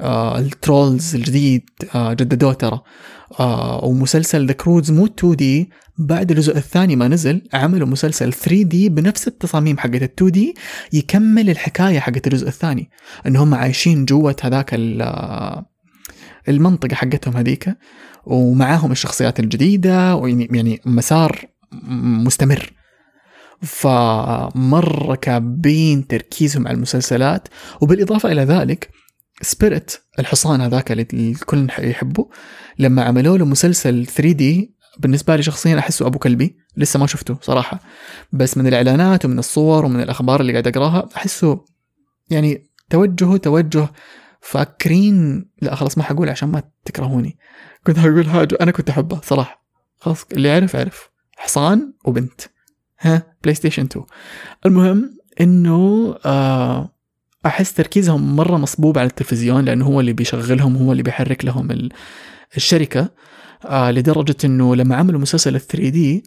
آه، 0.00 0.38
الترولز 0.38 1.14
الجديد 1.14 1.70
آه، 1.94 2.12
جددوه 2.12 2.52
ترى. 2.52 2.80
آه، 3.40 3.84
ومسلسل 3.84 4.46
The 4.46 4.52
Croods 4.52 4.90
مو 4.90 5.06
2D 5.06 5.70
بعد 5.98 6.30
الجزء 6.30 6.56
الثاني 6.56 6.96
ما 6.96 7.08
نزل 7.08 7.42
عملوا 7.54 7.88
مسلسل 7.88 8.32
3D 8.32 8.88
بنفس 8.88 9.28
التصاميم 9.28 9.78
حقت 9.78 9.94
ال 9.94 10.02
2D 10.02 10.54
يكمل 10.92 11.50
الحكاية 11.50 11.98
حقت 11.98 12.26
الجزء 12.26 12.48
الثاني 12.48 12.90
ان 13.26 13.36
هم 13.36 13.54
عايشين 13.54 14.04
جوة 14.04 14.36
هذاك 14.42 14.70
المنطقة 16.48 16.94
حقتهم 16.94 17.36
هذيك 17.36 17.76
ومعاهم 18.24 18.92
الشخصيات 18.92 19.40
الجديدة 19.40 20.16
ويعني 20.16 20.48
يعني 20.52 20.80
مسار 20.86 21.48
مستمر. 22.24 22.72
فمره 23.62 25.14
كابين 25.14 26.06
تركيزهم 26.06 26.68
على 26.68 26.74
المسلسلات 26.74 27.48
وبالإضافة 27.80 28.32
إلى 28.32 28.42
ذلك 28.42 28.90
سبيريت 29.42 29.96
الحصان 30.18 30.60
هذاك 30.60 30.92
اللي 30.92 31.06
الكل 31.12 31.66
يحبه 31.78 32.28
لما 32.78 33.02
عملوا 33.02 33.38
له 33.38 33.44
مسلسل 33.44 34.06
3 34.06 34.32
دي 34.32 34.74
بالنسبة 34.98 35.36
لي 35.36 35.42
شخصيا 35.42 35.78
أحسه 35.78 36.06
أبو 36.06 36.18
كلبي. 36.18 36.56
لسه 36.76 36.98
ما 36.98 37.06
شفته 37.06 37.38
صراحة. 37.42 37.80
بس 38.32 38.56
من 38.58 38.66
الإعلانات 38.66 39.24
ومن 39.24 39.38
الصور 39.38 39.84
ومن 39.84 40.00
الأخبار 40.00 40.40
اللي 40.40 40.52
قاعد 40.52 40.66
أقراها 40.66 41.08
أحسه 41.16 41.64
يعني 42.30 42.70
توجهه 42.90 43.36
توجه 43.36 43.88
فاكرين 44.40 45.48
لا 45.62 45.74
خلاص 45.74 45.98
ما 45.98 46.04
حقول 46.04 46.28
عشان 46.28 46.48
ما 46.48 46.62
تكرهوني. 46.84 47.38
كنت 47.86 47.98
حقول 47.98 48.30
حاجة 48.30 48.58
أنا 48.60 48.70
كنت 48.70 48.90
احبها 48.90 49.20
صراحة. 49.24 49.64
خلاص 49.96 50.24
اللي 50.32 50.48
يعرف 50.48 50.76
عرف 50.76 51.10
حصان 51.38 51.92
وبنت. 52.04 52.40
ها 53.00 53.22
بلاي 53.42 53.54
ستيشن 53.54 53.84
2 53.84 54.06
المهم 54.66 55.18
إنه 55.40 56.14
آه 56.24 56.94
أحس 57.46 57.74
تركيزهم 57.74 58.36
مرة 58.36 58.56
مصبوب 58.56 58.98
على 58.98 59.06
التلفزيون 59.06 59.64
لأنه 59.64 59.84
هو 59.86 60.00
اللي 60.00 60.12
بيشغلهم 60.12 60.76
هو 60.76 60.92
اللي 60.92 61.02
بيحرك 61.02 61.44
لهم 61.44 61.88
الشركة. 62.56 63.10
آه 63.64 63.90
لدرجة 63.90 64.36
إنه 64.44 64.76
لما 64.76 64.96
عملوا 64.96 65.20
مسلسل 65.20 65.54
ال 65.56 65.60
3D 65.60 66.22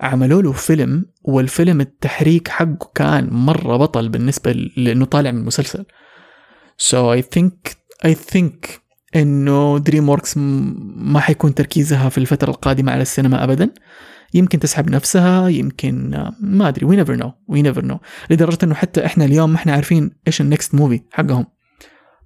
عملوا 0.00 0.42
له 0.42 0.52
فيلم 0.52 1.06
والفيلم 1.22 1.80
التحريك 1.80 2.48
حقه 2.48 2.90
كان 2.94 3.28
مرة 3.30 3.76
بطل 3.76 4.08
بالنسبة 4.08 4.52
لأنه 4.76 5.04
طالع 5.04 5.30
من 5.30 5.38
المسلسل. 5.40 5.84
so 6.76 7.12
I 7.12 7.22
think 7.22 7.76
I 8.04 8.14
think 8.14 8.80
إنه 9.16 9.78
دريم 9.78 10.08
وركس 10.08 10.34
ما 10.36 11.20
حيكون 11.20 11.54
تركيزها 11.54 12.08
في 12.08 12.18
الفترة 12.18 12.50
القادمة 12.50 12.92
على 12.92 13.02
السينما 13.02 13.44
ابدا. 13.44 13.70
يمكن 14.34 14.58
تسحب 14.58 14.90
نفسها 14.90 15.48
يمكن 15.48 16.24
ما 16.40 16.68
أدري 16.68 16.86
we 16.86 16.96
never 16.96 17.16
know 17.16 17.32
we 17.48 17.62
never 17.62 17.84
know 17.84 17.98
لدرجة 18.30 18.58
إنه 18.62 18.74
حتى 18.74 19.06
إحنا 19.06 19.24
اليوم 19.24 19.50
ما 19.50 19.56
إحنا 19.56 19.72
عارفين 19.72 20.10
إيش 20.26 20.40
ال 20.40 20.47
next 20.47 20.74
movie 20.74 21.00
حقهم. 21.12 21.46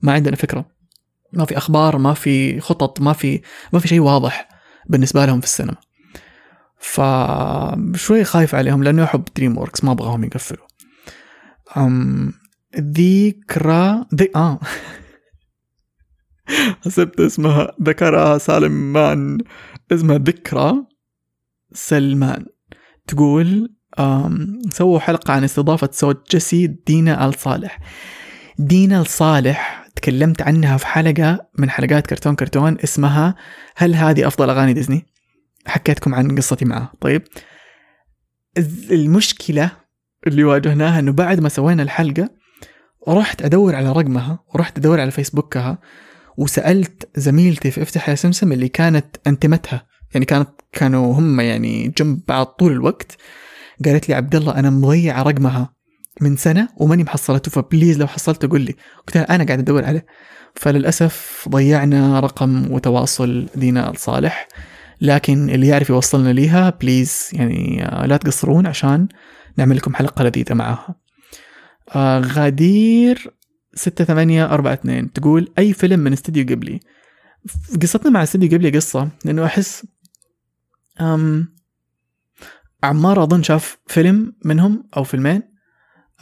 ما 0.02 0.12
عندنا 0.12 0.37
فكرة. 0.37 0.66
ما 1.32 1.44
في 1.44 1.56
أخبار 1.56 1.99
ما 1.99 2.14
في 2.14 2.61
خطط 2.61 3.00
ما 3.00 3.12
في 3.12 3.40
ما 3.73 3.78
في 3.78 3.88
شيء 3.88 4.00
واضح 4.00 4.49
بالنسبة 4.88 5.26
لهم 5.26 5.40
في 5.40 5.47
السينما. 5.47 5.76
فشوي 6.78 8.25
خايف 8.25 8.54
عليهم 8.54 8.82
لأنه 8.82 9.04
أحب 9.04 9.25
دريم 9.37 9.59
وركس 9.59 9.85
ما 9.85 9.92
أبغاهم 9.92 10.25
يقفلوا. 10.25 10.66
أم 11.76 12.32
ذكرى 12.78 14.04
ذي 14.14 14.30
آه. 14.37 14.61
حسبت 16.85 17.21
اسمها 17.21 17.73
ذكرها 17.82 18.38
سالم 18.38 18.92
مان 18.92 19.38
اسمها 19.92 20.18
ذكرى. 20.18 20.91
سلمان 21.74 22.46
تقول 23.06 23.74
سووا 24.70 24.98
حلقة 24.98 25.32
عن 25.32 25.44
استضافة 25.44 25.88
صوت 25.92 26.30
جيسي 26.30 26.66
دينا 26.66 27.28
آل 27.28 27.34
صالح. 27.34 27.78
دينا 28.58 29.00
الصالح 29.00 29.86
تكلمت 29.96 30.42
عنها 30.42 30.76
في 30.76 30.86
حلقة 30.86 31.48
من 31.58 31.70
حلقات 31.70 32.06
كرتون 32.06 32.34
كرتون 32.34 32.76
اسمها 32.84 33.34
هل 33.76 33.94
هذه 33.94 34.26
أفضل 34.26 34.50
أغاني 34.50 34.72
ديزني؟ 34.72 35.06
حكيتكم 35.66 36.14
عن 36.14 36.36
قصتي 36.36 36.64
معها 36.64 36.92
طيب 37.00 37.22
المشكلة 38.90 39.70
اللي 40.26 40.44
واجهناها 40.44 40.98
إنه 40.98 41.12
بعد 41.12 41.40
ما 41.40 41.48
سوينا 41.48 41.82
الحلقة 41.82 42.30
رحت 43.08 43.42
أدور 43.42 43.74
على 43.74 43.92
رقمها 43.92 44.44
ورحت 44.54 44.78
أدور 44.78 45.00
على 45.00 45.10
فيسبوكها 45.10 45.78
وسألت 46.36 47.08
زميلتي 47.16 47.70
في 47.70 47.82
افتح 47.82 48.08
يا 48.08 48.14
سمسم 48.14 48.52
اللي 48.52 48.68
كانت 48.68 49.16
أنتمتها. 49.26 49.86
يعني 50.14 50.26
كانت 50.26 50.49
كانوا 50.73 51.14
هم 51.14 51.40
يعني 51.40 51.88
جنب 51.99 52.21
بعض 52.28 52.47
طول 52.47 52.73
الوقت. 52.73 53.16
قالت 53.85 54.09
لي 54.09 54.14
عبد 54.14 54.35
الله 54.35 54.59
أنا 54.59 54.71
مضيعة 54.71 55.23
رقمها 55.23 55.75
من 56.21 56.37
سنة 56.37 56.69
وماني 56.76 57.02
محصلته 57.02 57.50
فبليز 57.50 57.99
لو 57.99 58.07
حصلته 58.07 58.49
قول 58.49 58.61
لي. 58.61 58.75
قلت 59.07 59.16
لها 59.16 59.35
أنا 59.35 59.45
قاعد 59.45 59.59
أدور 59.59 59.85
عليه. 59.85 60.07
فللأسف 60.54 61.47
ضيعنا 61.49 62.21
رقم 62.21 62.73
وتواصل 62.73 63.47
دينا 63.54 63.90
الصالح 63.90 64.49
لكن 65.00 65.50
اللي 65.50 65.66
يعرف 65.66 65.90
يوصلنا 65.90 66.33
ليها 66.33 66.71
please 66.70 67.30
يعني 67.33 67.85
آه، 67.85 68.07
لا 68.07 68.16
تقصرون 68.16 68.66
عشان 68.66 69.09
نعمل 69.57 69.76
لكم 69.76 69.95
حلقة 69.95 70.25
لذيذة 70.25 70.54
معاها. 70.54 70.95
آه 71.95 72.19
غدير 72.19 73.31
ستة 73.75 74.04
ثمانية 74.04 74.45
أربعة 74.45 74.73
اثنين 74.73 75.12
تقول 75.12 75.52
أي 75.59 75.73
فيلم 75.73 76.00
من 76.00 76.12
استديو 76.12 76.45
جيبلي. 76.44 76.80
قصتنا 77.83 78.11
مع 78.11 78.23
استديو 78.23 78.50
جيبلي 78.50 78.70
قصة 78.71 79.09
لأنه 79.25 79.45
أحس 79.45 79.87
أم 81.00 81.49
عمار 82.82 83.22
أظن 83.22 83.42
شاف 83.42 83.78
فيلم 83.87 84.32
منهم 84.44 84.88
أو 84.96 85.04
فيلمين. 85.04 85.42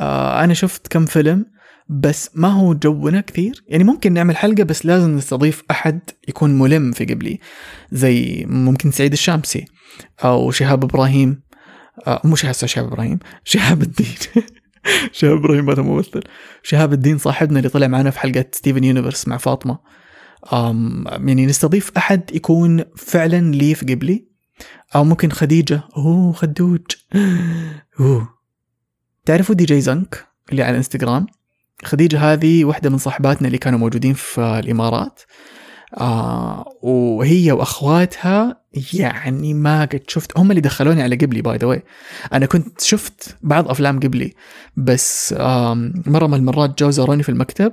آه 0.01 0.45
أنا 0.45 0.55
شفت 0.55 0.89
كم 0.89 1.07
فيلم 1.07 1.47
بس 1.89 2.31
ما 2.35 2.49
هو 2.49 2.75
جونا 2.75 3.21
كثير. 3.21 3.65
يعني 3.69 3.85
ممكن 3.85 4.13
نعمل 4.13 4.37
حلقة 4.37 4.63
بس 4.63 4.87
لازم 4.87 5.17
نستضيف 5.17 5.63
أحد 5.71 6.01
يكون 6.29 6.59
ملم 6.59 6.93
في 6.93 7.05
جيبلي 7.05 7.39
زي 7.93 8.45
ممكن 8.49 8.91
سعيد 8.91 9.13
الشامسي 9.13 9.65
أو 10.25 10.51
شهاب 10.51 10.85
إبراهيم. 10.85 11.43
آه 12.07 12.21
مو 12.25 12.37
شهاب 12.37 12.55
إبراهيم. 12.77 13.19
شهاب 13.45 13.83
الدين. 13.83 14.15
شهاب 15.13 15.37
إبراهيم 15.37 15.71
هذا 15.71 15.83
ممثل. 15.83 16.23
شهاب 16.63 16.93
الدين 16.93 17.19
صاحبنا 17.19 17.59
اللي 17.59 17.69
طلع 17.69 17.87
معنا 17.87 18.11
في 18.11 18.21
حلقة 18.21 18.45
ستيفن 18.53 18.85
يونيفرس 18.85 19.29
مع 19.29 19.37
فاطمة. 19.37 19.79
يعني 20.53 21.47
نستضيف 21.47 21.91
أحد 21.97 22.31
يكون 22.35 22.85
فعلا 22.97 23.55
لي 23.55 23.75
في 23.75 23.95
جيبلي. 23.95 24.30
أو 24.95 25.05
ممكن 25.05 25.31
خديجة. 25.31 25.81
oh 25.97 26.33
خدوج. 26.33 26.81
oh. 28.01 28.29
تعرفوا 29.25 29.55
دي 29.55 29.65
جي 29.65 29.81
زنك 29.81 30.27
اللي 30.51 30.63
على 30.63 30.71
الانستغرام 30.71 31.27
خديجة 31.85 32.33
هذه 32.33 32.65
واحدة 32.65 32.91
من 32.91 32.99
صاحباتنا 32.99 33.47
اللي 33.47 33.59
كانوا 33.59 33.79
موجودين 33.79 34.15
في 34.15 34.41
الإمارات. 34.41 35.21
آه 36.01 36.65
وهي 36.83 37.53
وأخواتها 37.53 38.61
يعني 38.93 39.55
ما 39.55 39.85
قد 39.85 40.03
شفت. 40.09 40.39
هم 40.39 40.51
اللي 40.51 40.61
دخلوني 40.61 41.03
على 41.03 41.17
جيبلي 41.17 41.43
by 41.43 41.57
the 41.57 41.70
way 41.70 41.83
أنا 42.33 42.47
كنت 42.47 42.81
شفت 42.81 43.37
بعض 43.43 43.69
أفلام 43.69 44.01
جيبلي 44.01 44.35
بس 44.77 45.35
آه 45.39 45.75
مرة 46.07 46.27
من 46.27 46.35
المرات 46.35 46.79
جو 46.79 46.91
زاروني 46.91 47.23
في 47.23 47.29
المكتب 47.29 47.73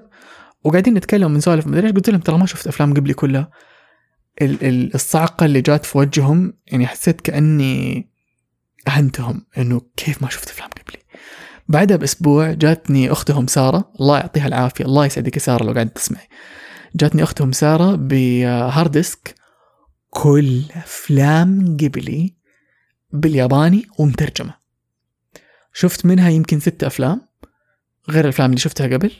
وقاعدين 0.63 0.93
نتكلم 0.93 1.33
ونسولف. 1.33 1.67
مدري 1.67 1.87
إيش 1.87 1.95
قلت 1.95 2.09
لهم 2.09 2.19
ترى 2.19 2.37
ما 2.37 2.45
شفت 2.45 2.67
أفلام 2.67 2.93
جيبلي 2.93 3.13
كلها. 3.13 3.49
الصعقة 4.41 5.45
اللي 5.45 5.61
جات 5.61 5.85
في 5.85 5.97
وجههم 5.97 6.53
يعني 6.67 6.87
حسيت 6.87 7.21
كأني 7.21 8.09
أهنتهم 8.87 9.45
إنه 9.57 9.81
كيف 9.97 10.21
ما 10.21 10.29
شفت 10.29 10.49
افلام 10.49 10.69
جيبلي. 10.69 10.99
بعدها 11.67 11.97
بأسبوع 11.97 12.51
جاتني 12.51 13.11
أختهم 13.11 13.47
سارة 13.47 13.91
الله 13.99 14.17
يعطيها 14.17 14.47
العافية 14.47 14.85
الله 14.85 15.05
يسعدك 15.05 15.35
يا 15.35 15.39
سارة 15.39 15.63
لو 15.63 15.73
قاعد 15.73 15.89
تسمعي. 15.89 16.27
جاتني 16.95 17.23
أختهم 17.23 17.51
سارة 17.51 17.95
بهارد 17.95 18.91
ديسك 18.91 19.35
كل 20.09 20.61
أفلام 20.75 21.77
قبلي 21.77 22.35
بالياباني 23.11 23.87
ومترجمة. 23.99 24.53
شفت 25.73 26.05
منها 26.05 26.29
يمكن 26.29 26.59
ست 26.59 26.83
أفلام 26.83 27.21
غير 28.09 28.23
الأفلام 28.23 28.49
اللي 28.49 28.59
شفتها 28.59 28.87
قبل 28.87 29.11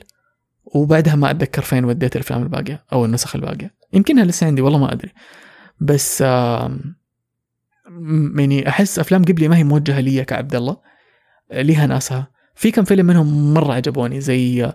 وبعدها 0.66 1.16
ما 1.16 1.32
أتذكر 1.32 1.62
فين 1.62 1.86
وديت 1.86 2.16
الأفلام 2.16 2.44
الباقية 2.44 2.86
أو 2.94 3.06
النسخ 3.06 3.36
الباقية. 3.36 3.77
يمكنها 3.94 4.26
لسه 4.26 4.48
عندي 4.48 4.62
والله 4.62 4.80
ما 4.80 4.94
أدري. 4.94 5.12
بس 5.80 6.22
يعني 8.38 8.70
أحس 8.70 9.00
أفلام 9.00 9.24
جيبلي 9.24 9.48
ما 9.48 9.58
هي 9.58 9.64
موجهة 9.64 10.00
لي 10.00 10.26
كعبد 10.26 10.56
الله 10.56 10.78
ليها 11.52 11.88
ناسها. 11.88 12.32
في 12.56 12.72
كم 12.72 12.84
فيلم 12.84 13.06
منهم 13.06 13.54
مرة 13.54 13.74
عجبوني 13.74 14.22
زي 14.22 14.72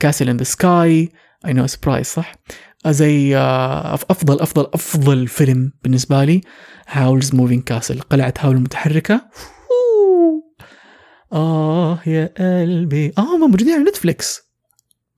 Castle 0.00 0.28
in 0.28 0.36
the 0.36 0.44
Sky 0.44 1.12
I 1.46 1.52
know 1.52 1.66
surprise 1.66 2.06
صح؟ 2.06 2.34
زي 2.86 3.36
آه، 3.36 3.94
أفضل 3.94 4.40
أفضل 4.40 4.66
أفضل 4.74 5.28
فيلم 5.28 5.72
بالنسبة 5.82 6.24
لي 6.24 6.40
Howl's 6.88 7.34
Moving 7.34 7.62
Castle 7.62 8.00
قلعة 8.00 8.34
هاول 8.38 8.56
المتحركة. 8.56 9.28
آه 11.32 11.98
يا 12.06 12.34
قلبي. 12.38 13.12
آه 13.18 13.36
هم 13.36 13.40
موجودين 13.40 13.74
على 13.74 13.84
نتفليكس. 13.84 14.43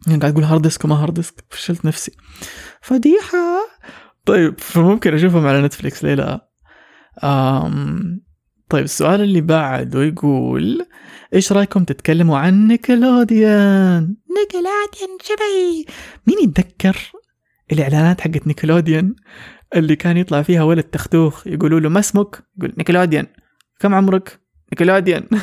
يعني 0.06 0.20
قاعد 0.20 0.32
أقول 0.32 0.44
hard 0.44 0.62
disk 0.62 0.84
وما 0.84 1.02
hard 1.02 1.14
disk 1.14 1.44
فشلت 1.50 1.84
نفسي. 1.84 2.12
فضيحه 2.82 3.58
طيب 4.26 4.60
فممكن 4.60 5.14
أشوفهم 5.14 5.46
على 5.46 5.62
Netflix 5.62 6.04
ليه 6.04 6.14
لا 6.14 6.50
آم 7.24 8.20
طيب 8.68 8.84
السؤال 8.84 9.20
اللي 9.20 9.40
بعده 9.40 10.02
يقول 10.02 10.86
إيش 11.34 11.52
رأيكم 11.52 11.84
تتكلموا 11.84 12.38
عن 12.38 12.66
Nickelodeon 12.68 14.16
Nickelodeon 14.38 15.18
شبي! 15.22 15.86
مين 16.26 16.36
يتذكر 16.42 17.12
الإعلانات 17.72 18.20
حقت 18.20 18.46
Nickelodeon 18.46 19.14
اللي 19.74 19.96
كان 19.96 20.16
يطلع 20.16 20.42
فيها 20.42 20.62
ولد 20.62 20.84
تختوخ؟ 20.84 21.46
يقولوا 21.46 21.80
له 21.80 21.88
ما 21.88 22.00
اسمك؟ 22.00 22.44
يقول 22.58 22.74
Nickelodeon 22.78 23.26
كم 23.80 23.94
عمرك؟ 23.94 24.40
نيكلوديان 24.72 25.28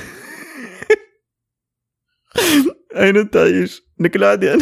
أين 2.95 3.17
انت 3.17 3.37
عايش 3.37 3.82
Nickelodeon 3.99 4.59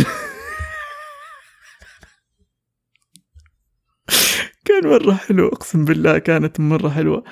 كان 4.65 4.87
مرة 4.89 5.13
حلو 5.13 5.47
أقسم 5.47 5.85
بالله 5.85 6.17
كانت 6.17 6.59
مرة 6.59 6.89
حلوة. 6.89 7.23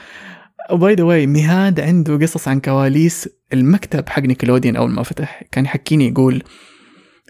و 0.72 0.79
by 0.79 0.94
the 0.96 1.04
way 1.04 1.28
مهاد 1.28 1.80
عنده 1.80 2.18
قصص 2.18 2.48
عن 2.48 2.60
كواليس 2.60 3.30
المكتب 3.54 4.10
حق 4.10 4.22
Nickelodeon 4.22 4.76
أول 4.76 4.90
ما 4.90 5.04
فتح. 5.04 5.44
كان 5.52 5.66
يحكيني 5.66 6.08
يقول 6.08 6.44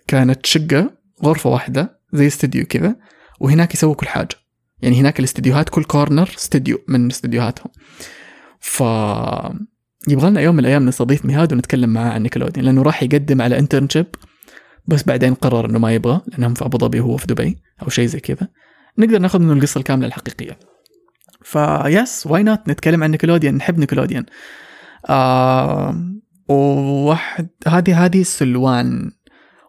كانت 0.08 0.46
شقة 0.46 0.98
غرفة 1.24 1.50
واحدة 1.50 2.00
زي 2.14 2.28
استديو 2.28 2.66
كذا 2.66 2.96
وهناك 3.40 3.74
يسووا 3.74 3.96
كل 3.96 4.08
حاجة. 4.08 4.36
يعني 4.82 5.00
هناك 5.00 5.20
الاستديوهات 5.20 5.70
كل 5.70 5.84
corner 5.84 6.30
استديو 6.38 6.82
من 6.88 7.12
استديوهاتهم. 7.12 7.72
ف 8.60 8.84
يبغى 10.08 10.30
لنا 10.30 10.42
يوم 10.42 10.56
من 10.56 10.60
الأيام 10.60 10.86
نستضيف 10.86 11.26
مهاد 11.26 11.54
ونتكلم 11.54 11.90
معاه 11.90 12.12
عن 12.12 12.24
Nickelodeon 12.24 12.66
لأنه 12.66 12.82
راح 12.82 13.04
يقدم 13.04 13.42
على 13.42 13.60
internship 13.60 14.06
بس 14.90 15.04
بعدين 15.04 15.34
قرر 15.34 15.70
إنه 15.70 15.80
ما 15.80 15.94
يبغى 15.94 16.22
لانهم 16.28 16.54
في 16.54 16.66
أبو 16.66 16.78
ظبي 16.78 17.00
وهو 17.00 17.18
في 17.18 17.28
دبي 17.28 17.58
أو 17.82 17.90
شيء 17.90 18.06
زي 18.06 18.20
كذا. 18.20 18.48
نقدر 18.98 19.20
نأخذ 19.20 19.40
منه 19.40 19.54
القصة 19.54 19.78
الكاملة 19.78 20.08
الحقيقية. 20.08 20.60
ف 21.44 21.65
yes 21.65 22.28
why 22.28 22.44
not 22.44 22.60
نتكلم 22.68 23.04
عن 23.04 23.12
Nickelodeon 23.12 23.56
نحب 23.56 23.80
Nickelodeon. 23.80 24.26
آه 25.10 25.96
وواحد 26.50 27.50
هذه 27.68 28.06
هذه 28.06 28.24
سلوان. 28.24 29.12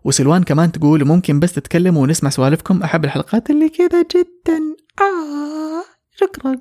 وسلوان 0.04 0.42
كمان 0.42 0.72
تقول 0.72 1.04
ممكن 1.04 1.40
بس 1.40 1.52
تتكلموا 1.52 2.02
ونسمع 2.02 2.30
سوالفكم. 2.30 2.82
أحب 2.82 3.04
الحلقات 3.04 3.50
اللي 3.50 3.68
كذا 3.68 4.02
جدا. 4.02 4.58
آه 5.00 5.84
شكرا. 6.16 6.56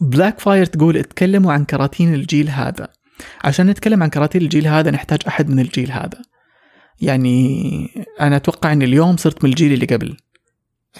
Black 0.00 0.40
Fire 0.40 0.66
تقول 0.66 0.96
اتكلموا 0.96 1.52
عن 1.52 1.64
كراتين 1.64 2.14
الجيل 2.14 2.48
هذا. 2.48 2.88
عشان 3.44 3.66
نتكلم 3.66 4.02
عن 4.02 4.08
كراتين 4.08 4.42
الجيل 4.42 4.66
هذا 4.66 4.90
نحتاج 4.90 5.18
أحد 5.28 5.48
من 5.48 5.60
الجيل 5.60 5.92
هذا. 5.92 6.22
يعني 7.00 7.86
أنا 8.20 8.36
أتوقع 8.36 8.72
إن 8.72 8.82
اليوم 8.82 9.16
صرت 9.16 9.44
من 9.44 9.50
الجيل 9.50 9.72
اللي 9.72 9.86
قبل. 9.86 10.16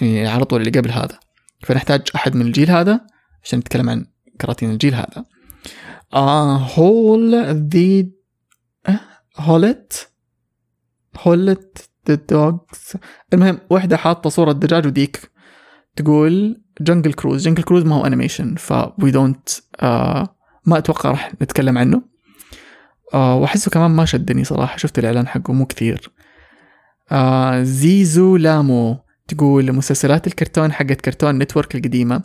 يعني 0.01 0.27
على 0.27 0.45
طول 0.45 0.61
اللي 0.61 0.79
قبل 0.79 0.91
هذا. 0.91 1.19
فنحتاج 1.63 2.01
أحد 2.15 2.35
من 2.35 2.41
الجيل 2.41 2.71
هذا 2.71 3.01
عشان 3.43 3.59
نتكلم 3.59 3.89
عن 3.89 4.05
كراتين 4.41 4.71
الجيل 4.71 4.95
هذا. 4.95 5.25
آه 6.13 6.57
hold 6.57 7.35
the 7.45 8.11
hold 9.37 10.09
hold 11.17 11.89
the 12.07 12.15
dogs. 12.15 12.93
المهم 13.33 13.59
واحدة 13.69 13.97
حاطة 13.97 14.29
صورة 14.29 14.51
دجاج 14.51 14.85
وديك 14.85 15.31
تقول 15.95 16.61
Jungle 16.81 17.13
Cruise. 17.13 17.47
Jungle 17.47 17.63
Cruise 17.63 17.83
ما 17.85 17.95
هو 17.95 18.05
animation 18.05 18.55
ف 18.55 18.73
we 19.03 19.11
don't 19.11 19.49
آه 19.79 20.35
ما 20.65 20.77
أتوقع 20.77 21.11
راح 21.11 21.33
نتكلم 21.41 21.77
عنه. 21.77 22.14
آه 23.13 23.35
وأحسه 23.35 23.71
كمان 23.71 23.91
ما 23.91 24.05
شدني 24.05 24.43
صراحة. 24.43 24.77
شفت 24.77 24.99
الإعلان 24.99 25.27
حقه 25.27 25.53
مو 25.53 25.65
كثير. 25.65 26.11
آه 27.11 27.63
زيزو 27.63 28.37
لامو 28.37 29.05
تقول 29.27 29.71
مسلسلات 29.73 30.27
الكرتون 30.27 30.71
حقت 30.71 31.01
كرتون 31.01 31.37
نتورك 31.37 31.75
القديمة 31.75 32.23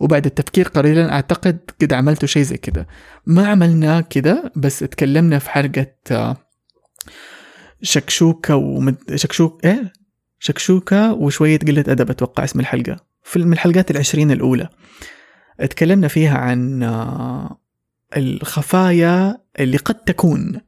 وبعد 0.00 0.26
التفكير 0.26 0.68
قليلا 0.68 1.12
أعتقد 1.12 1.58
قد 1.82 1.92
عملتوا 1.92 2.28
شيء 2.28 2.42
زي 2.42 2.56
كذا 2.56 2.86
ما 3.26 3.48
عملنا 3.48 4.00
كذا 4.00 4.50
بس 4.56 4.78
تكلمنا 4.78 5.38
في 5.38 5.50
حلقة 5.50 5.86
آه، 6.10 6.36
شكشوكة 7.82 8.56
ومد... 8.56 8.96
شكشوك 9.14 9.64
إيه؟ 9.64 9.92
شكشوكة 10.38 11.12
وشوية 11.12 11.58
قلة 11.58 11.84
أدب 11.88 12.10
أتوقع 12.10 12.44
اسم 12.44 12.60
الحلقة. 12.60 12.96
في 13.22 13.38
من 13.38 13.52
الحلقات 13.52 13.90
العشرين 13.90 14.30
الأولى. 14.30 14.68
تكلمنا 15.58 16.08
فيها 16.08 16.38
عن 16.38 16.82
آه، 16.82 17.60
الخفايا 18.16 19.38
اللي 19.60 19.76
قد 19.76 19.94
تكون 19.94 20.60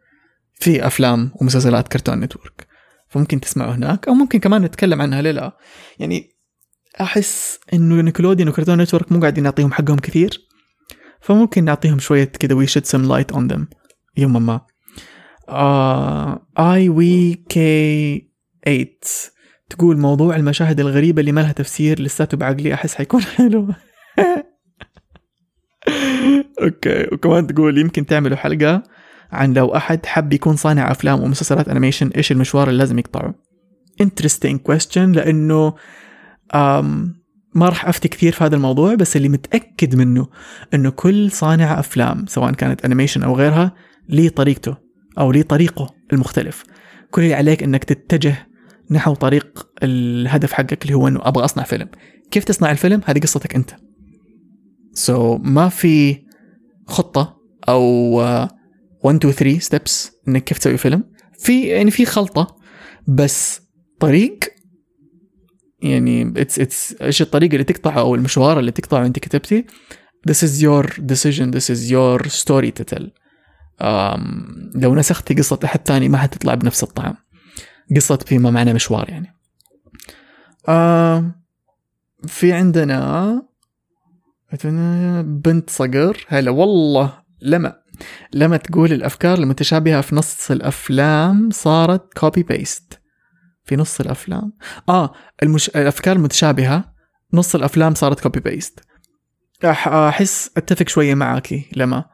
في 0.54 0.86
أفلام 0.86 1.32
ومسلسلات 1.40 1.88
Cartoon 1.88 2.20
Network. 2.20 2.66
فممكن 3.08 3.40
تسمعه 3.40 3.74
هناك 3.74 4.08
أو 4.08 4.14
ممكن 4.14 4.38
كمان 4.38 4.62
نتكلم 4.62 5.02
عنها 5.02 5.22
لا 5.22 5.56
يعني 5.98 6.36
أحس 7.00 7.58
إنه 7.72 8.00
Nickelodeon 8.00 8.48
و 8.48 8.52
Cartoon 8.52 8.80
Network 8.80 9.12
مو 9.12 9.20
قاعدين 9.20 9.44
نعطيهم 9.44 9.72
حقهم 9.72 9.98
كثير. 9.98 10.48
فممكن 11.20 11.64
نعطيهم 11.64 11.98
شوية 11.98 12.24
كذا 12.24 12.54
we 12.54 12.66
shed 12.66 12.86
some 12.86 13.08
light 13.08 13.32
on 13.32 13.46
them 13.46 13.68
يوما 14.16 14.38
ما. 14.40 14.60
اي 16.58 16.88
وي 16.88 17.34
كي 17.34 18.30
8 18.64 18.86
تقول 19.70 19.98
موضوع 19.98 20.36
المشاهد 20.36 20.80
الغريبة 20.80 21.20
اللي 21.20 21.32
ما 21.32 21.40
لها 21.40 21.52
تفسير 21.52 22.00
لساته 22.00 22.36
بعقلي 22.36 22.74
أحس 22.74 22.94
حيكون 22.94 23.22
حلو. 23.22 23.68
okay. 26.62 27.06
وكمان 27.12 27.46
تقول 27.46 27.78
يمكن 27.78 28.06
تعملوا 28.06 28.36
حلقة 28.36 28.82
عن 29.32 29.52
لو 29.52 29.76
أحد 29.76 30.06
حب 30.06 30.32
يكون 30.32 30.56
صانع 30.56 30.90
أفلام 30.90 31.22
ومسلسلات 31.22 31.68
animation 31.68 32.08
إيش 32.08 32.32
المشوار 32.32 32.68
اللي 32.68 32.78
لازم 32.78 32.98
يقطعه؟ 32.98 33.34
Interesting 34.02 34.56
question 34.70 34.98
لأنه 34.98 35.74
أم 36.54 37.20
ما 37.54 37.68
راح 37.68 37.88
أفتي 37.88 38.08
كثير 38.08 38.32
في 38.32 38.44
هذا 38.44 38.56
الموضوع 38.56 38.94
بس 38.94 39.16
اللي 39.16 39.28
متأكد 39.28 39.94
منه 39.94 40.26
أنه 40.74 40.90
كل 40.90 41.30
صانع 41.30 41.80
أفلام 41.80 42.26
سواء 42.26 42.52
كانت 42.52 42.84
animation 42.84 43.22
أو 43.22 43.36
غيرها 43.36 43.74
ليه 44.08 44.28
طريقته 44.28 44.76
أو 45.18 45.32
ليه 45.32 45.42
طريقه 45.42 45.94
المختلف. 46.12 46.64
كل 47.10 47.22
اللي 47.22 47.34
عليك 47.34 47.62
أنك 47.62 47.84
تتجه 47.84 48.48
نحو 48.90 49.14
طريق 49.14 49.66
الهدف 49.82 50.52
حقك 50.52 50.82
اللي 50.82 50.94
هو 50.94 51.08
أنه 51.08 51.20
أبغى 51.22 51.44
أصنع 51.44 51.64
فيلم. 51.64 51.88
كيف 52.30 52.44
تصنع 52.44 52.70
الفيلم؟ 52.70 53.00
هذه 53.04 53.18
قصتك 53.18 53.54
أنت. 53.54 53.70
so 55.00 55.38
so, 55.38 55.40
ما 55.44 55.68
في 55.68 56.24
خطة 56.86 57.36
أو 57.68 58.14
1 59.02 59.16
2 59.16 59.34
3 59.34 59.58
steps 59.58 60.12
إنك 60.28 60.44
كيف 60.44 60.58
تسوي 60.58 60.76
فيلم. 60.76 61.04
في 61.38 61.62
يعني 61.68 61.90
في 61.90 62.04
خلطة 62.04 62.56
بس 63.08 63.60
طريق 64.00 64.38
يعني 65.82 66.34
it's 66.36 66.58
it's 66.58 66.94
إيش 67.02 67.22
الطريق 67.22 67.50
اللي 67.52 67.64
تقطعه 67.64 68.00
أو 68.00 68.14
المشوار 68.14 68.58
اللي 68.58 68.70
تقطعه 68.70 69.06
أنت 69.06 69.18
كتبتي. 69.18 69.64
This 70.30 70.36
is 70.36 70.62
your 70.62 70.86
decision 70.86 71.50
this 71.56 71.70
is 71.74 71.90
your 71.90 72.28
story 72.28 72.70
to 72.80 72.84
tell. 72.94 73.04
um, 73.80 74.22
لو 74.74 74.94
نسختي 74.94 75.34
قصة 75.34 75.58
أحد 75.64 75.80
ثاني 75.86 76.08
ما 76.08 76.18
حتطلع 76.18 76.54
بنفس 76.54 76.82
الطعم. 76.82 77.14
قصة 77.96 78.16
فيما 78.16 78.50
معنى 78.50 78.72
مشوار 78.74 79.08
يعني. 79.08 79.36
uh, 80.68 81.22
في 82.26 82.52
عندنا 82.52 83.49
بنت 85.22 85.70
صقر. 85.70 86.26
هلا 86.28 86.50
والله 86.50 87.22
لما 87.42 87.76
لما 88.34 88.56
تقول 88.56 88.92
الأفكار 88.92 89.38
المتشابهة 89.38 90.00
في 90.00 90.14
نص 90.14 90.50
الأفلام 90.50 91.50
صارت 91.52 92.18
copy 92.18 92.42
paste 92.42 93.00
في 93.64 93.76
نص 93.76 94.00
الأفلام. 94.00 94.52
آه 94.88 95.12
المش... 95.42 95.68
الأفكار 95.68 96.16
المتشابهة 96.16 96.84
نص 97.32 97.54
الأفلام 97.54 97.94
صارت 97.94 98.20
copy 98.20 98.40
paste 98.40 98.80
أحس 99.64 100.50
أتفق 100.56 100.88
شوية 100.88 101.14
معاكي 101.14 101.70
لما 101.76 102.04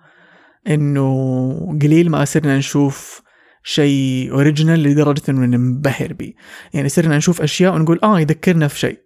إنه 0.68 1.78
قليل 1.82 2.10
ما 2.10 2.24
صرنا 2.24 2.58
نشوف 2.58 3.22
شيء 3.62 4.32
original 4.32 4.82
لدرجة 4.82 5.22
إنه 5.28 5.46
ننبهر 5.46 6.12
به. 6.12 6.32
يعني 6.74 6.88
صرنا 6.88 7.16
نشوف 7.16 7.42
أشياء 7.42 7.74
ونقول 7.74 8.00
آه 8.02 8.20
يذكرنا 8.20 8.68
في 8.68 8.78
شيء. 8.78 9.05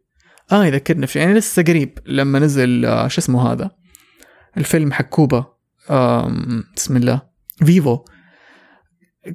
آه 0.53 0.67
يذكرنا 0.67 1.07
في 1.07 1.19
يعني 1.19 1.35
لسه 1.35 1.63
قريب 1.63 1.99
لما 2.07 2.39
نزل 2.39 2.85
آه 2.85 3.09
شو 3.09 3.21
اسمه 3.21 3.53
هذا؟ 3.53 3.71
الفيلم 4.57 4.93
حق 4.93 5.05
كوبا 5.05 5.45
بسم 6.77 6.97
الله 6.97 7.23
Vivo. 7.67 8.05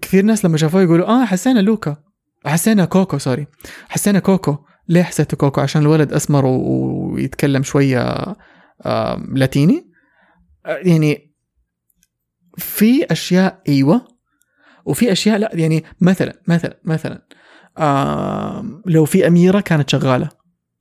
كثير 0.02 0.26
ناس 0.26 0.46
لما 0.46 0.58
شافوه 0.58 0.82
يقولوا 0.82 1.08
آه 1.08 1.26
حسينا 1.26 1.60
Luca. 1.60 1.98
حسينا 2.46 2.86
Coco 2.86 3.18
sorry. 3.18 3.48
حسينا 3.90 4.20
Coco. 4.20 4.58
ليه 4.90 5.04
حسيته 5.04 5.38
Coco؟ 5.38 5.62
عشان 5.62 5.82
الولد 5.82 6.14
أسمر 6.14 6.46
ويتكلم 6.46 7.64
شوية 7.64 8.36
لاتيني. 9.34 9.92
آه، 10.66 10.78
يعني 10.78 11.36
في 12.58 13.06
أشياء 13.12 13.62
أيوه. 13.70 14.08
وفي 14.86 15.12
أشياء 15.12 15.38
لا 15.38 15.52
يعني 15.54 15.84
مثلا 16.02 16.42
مثلا 16.48 16.80
مثلا 16.84 17.26
لو 18.86 19.06
في 19.06 19.28
أميرة 19.28 19.60
كانت 19.60 19.90
شغالة. 19.90 20.30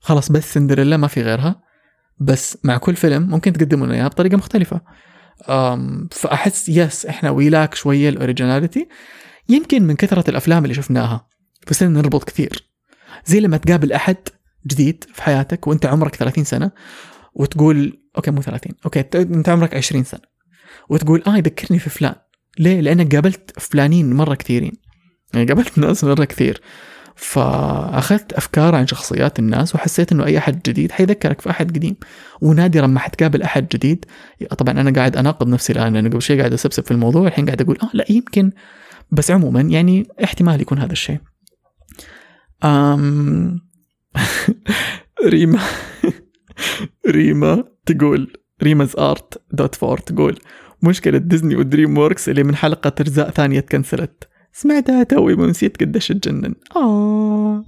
خلاص 0.04 0.32
بس 0.32 0.54
سندريلا 0.54 0.96
ما 0.96 1.06
في 1.06 1.22
غيرها. 1.22 1.62
بس 2.18 2.58
مع 2.64 2.76
كل 2.76 2.96
فيلم 2.96 3.22
ممكن 3.22 3.52
تقدموا 3.52 3.86
لنا 3.86 3.94
إياها 3.94 4.08
بطريقة 4.08 4.36
مختلفة. 4.36 4.80
فأحس 6.10 6.68
yes 6.68 7.06
إحنا 7.06 7.30
we 7.30 7.45
lack 7.45 7.74
شوية 7.74 8.08
ال 8.08 8.14
originality. 8.14 8.88
يمكن 9.48 9.82
من 9.82 9.96
كثرة 9.96 10.30
الأفلام 10.30 10.62
اللي 10.62 10.74
شفناها 10.74 11.28
فصرنا 11.66 12.00
نربط 12.00 12.24
كثير. 12.24 12.70
زي 13.26 13.40
لما 13.40 13.56
تقابل 13.56 13.92
أحد 13.92 14.16
جديد 14.66 15.04
في 15.14 15.22
حياتك 15.22 15.66
وأنت 15.66 15.86
عمرك 15.86 16.14
30 16.16 16.44
سنة 16.44 16.70
وتقول 17.34 18.02
okay 18.16 18.30
مو 18.30 18.42
30 18.42 18.72
okay 18.84 19.00
أنت 19.14 19.48
عمرك 19.48 19.74
20 19.74 20.04
سنة. 20.04 20.20
وتقول 20.88 21.22
آه 21.26 21.36
يذكرني 21.36 21.78
في 21.78 21.90
فلان. 21.90 22.14
ليه؟ 22.58 22.80
لأنك 22.80 23.14
قابلت 23.14 23.60
فلانين 23.60 24.12
مرة 24.12 24.34
كثيرين. 24.34 24.72
يعني 25.34 25.46
قابلت 25.46 25.78
ناس 25.78 26.04
مرة 26.04 26.24
كثير. 26.24 26.60
فأخذت 27.16 28.32
أفكار 28.32 28.74
عن 28.74 28.86
شخصيات 28.86 29.38
الناس 29.38 29.74
وحسيت 29.74 30.12
إنه 30.12 30.24
أي 30.24 30.38
أحد 30.38 30.62
جديد 30.66 30.92
حيذكرك 30.92 31.40
في 31.40 31.50
أحد 31.50 31.76
قديم. 31.76 31.96
ونادرا 32.40 32.86
ما 32.86 33.00
حتقابل 33.00 33.42
أحد 33.42 33.68
جديد. 33.68 34.04
طبعا 34.58 34.80
أنا 34.80 34.90
قاعد 34.90 35.16
أناقض 35.16 35.48
نفسي 35.48 35.72
الآن 35.72 35.92
لأنه 35.92 36.08
قبل 36.08 36.22
شوي 36.22 36.38
قاعد 36.38 36.52
أسبسب 36.52 36.84
في 36.84 36.90
الموضوع 36.90 37.26
الحين 37.26 37.44
قاعد 37.44 37.62
أقول 37.62 37.78
آه 37.82 37.90
لا 37.94 38.04
يمكن. 38.10 38.52
بس 39.10 39.30
عموما 39.30 39.60
يعني 39.60 40.06
احتمال 40.24 40.60
يكون 40.60 40.78
هذا 40.78 40.92
الشيء. 40.92 41.18
أم 42.64 43.60
ريما 45.26 45.60
ريما 47.08 47.64
تقول 47.86 48.32
Rima's 48.62 48.96
Art 48.96 49.42
dot 49.52 49.74
four 49.74 49.98
تقول 49.98 50.38
مشكلة 50.82 51.18
ديزني 51.18 51.56
و 51.56 51.98
DreamWorks 51.98 52.28
اللي 52.28 52.42
من 52.42 52.56
حلقة 52.56 52.92
أجزاء 53.00 53.30
ثانية 53.30 53.60
تكنسلت 53.60 54.28
سمعتها 54.56 55.02
توي 55.02 55.34
ونسيت 55.34 55.82
قديش 55.82 56.08
تجنن. 56.08 56.54
آه. 56.76 57.64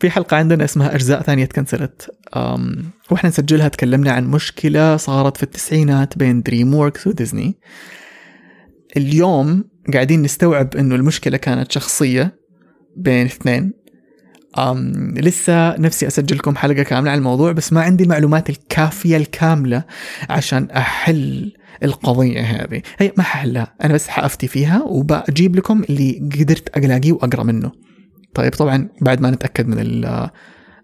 في 0.00 0.10
حلقة 0.10 0.36
عندنا 0.36 0.64
اسمها 0.64 0.94
أجزاء 0.94 1.22
ثانية 1.22 1.44
تكنسلت 1.44 2.10
وإحنا 3.10 3.30
نسجلها 3.30 3.68
تكلمنا 3.68 4.12
عن 4.12 4.26
مشكلة 4.26 4.96
صارت 4.96 5.36
في 5.36 5.42
التسعينات 5.42 6.18
بين 6.18 6.42
DreamWorks 6.42 7.06
وديزني 7.06 7.54
اليوم 8.96 9.64
قاعدين 9.92 10.22
نستوعب 10.22 10.76
إنه 10.76 10.94
المشكلة 10.94 11.36
كانت 11.36 11.72
شخصية 11.72 12.38
بين 12.96 13.26
اثنين. 13.26 13.72
أم 14.58 15.14
لسه 15.16 15.76
نفسي 15.76 16.06
اسجل 16.06 16.36
لكم 16.36 16.56
حلقة 16.56 16.82
كاملة 16.82 17.10
عن 17.10 17.18
الموضوع 17.18 17.52
بس 17.52 17.72
ما 17.72 17.82
عندي 17.82 18.04
المعلومات 18.04 18.50
الكافية 18.50 19.16
الكاملة 19.16 19.84
عشان 20.30 20.70
أحل 20.70 21.52
القضية 21.82 22.40
هذه. 22.40 22.82
هي 22.98 23.12
ما 23.16 23.22
ححلها 23.22 23.74
أنا 23.84 23.94
بس 23.94 24.08
حأفتي 24.08 24.48
فيها 24.48 24.82
وبجيب 24.82 25.56
لكم 25.56 25.82
اللي 25.82 26.30
قدرت 26.40 26.76
ألاقيه 26.76 27.12
وأقرأ 27.12 27.42
منه. 27.42 27.72
طيب 28.34 28.52
طبعا 28.52 28.88
بعد 29.00 29.20
ما 29.20 29.30
نتأكد 29.30 29.66
من 29.66 30.04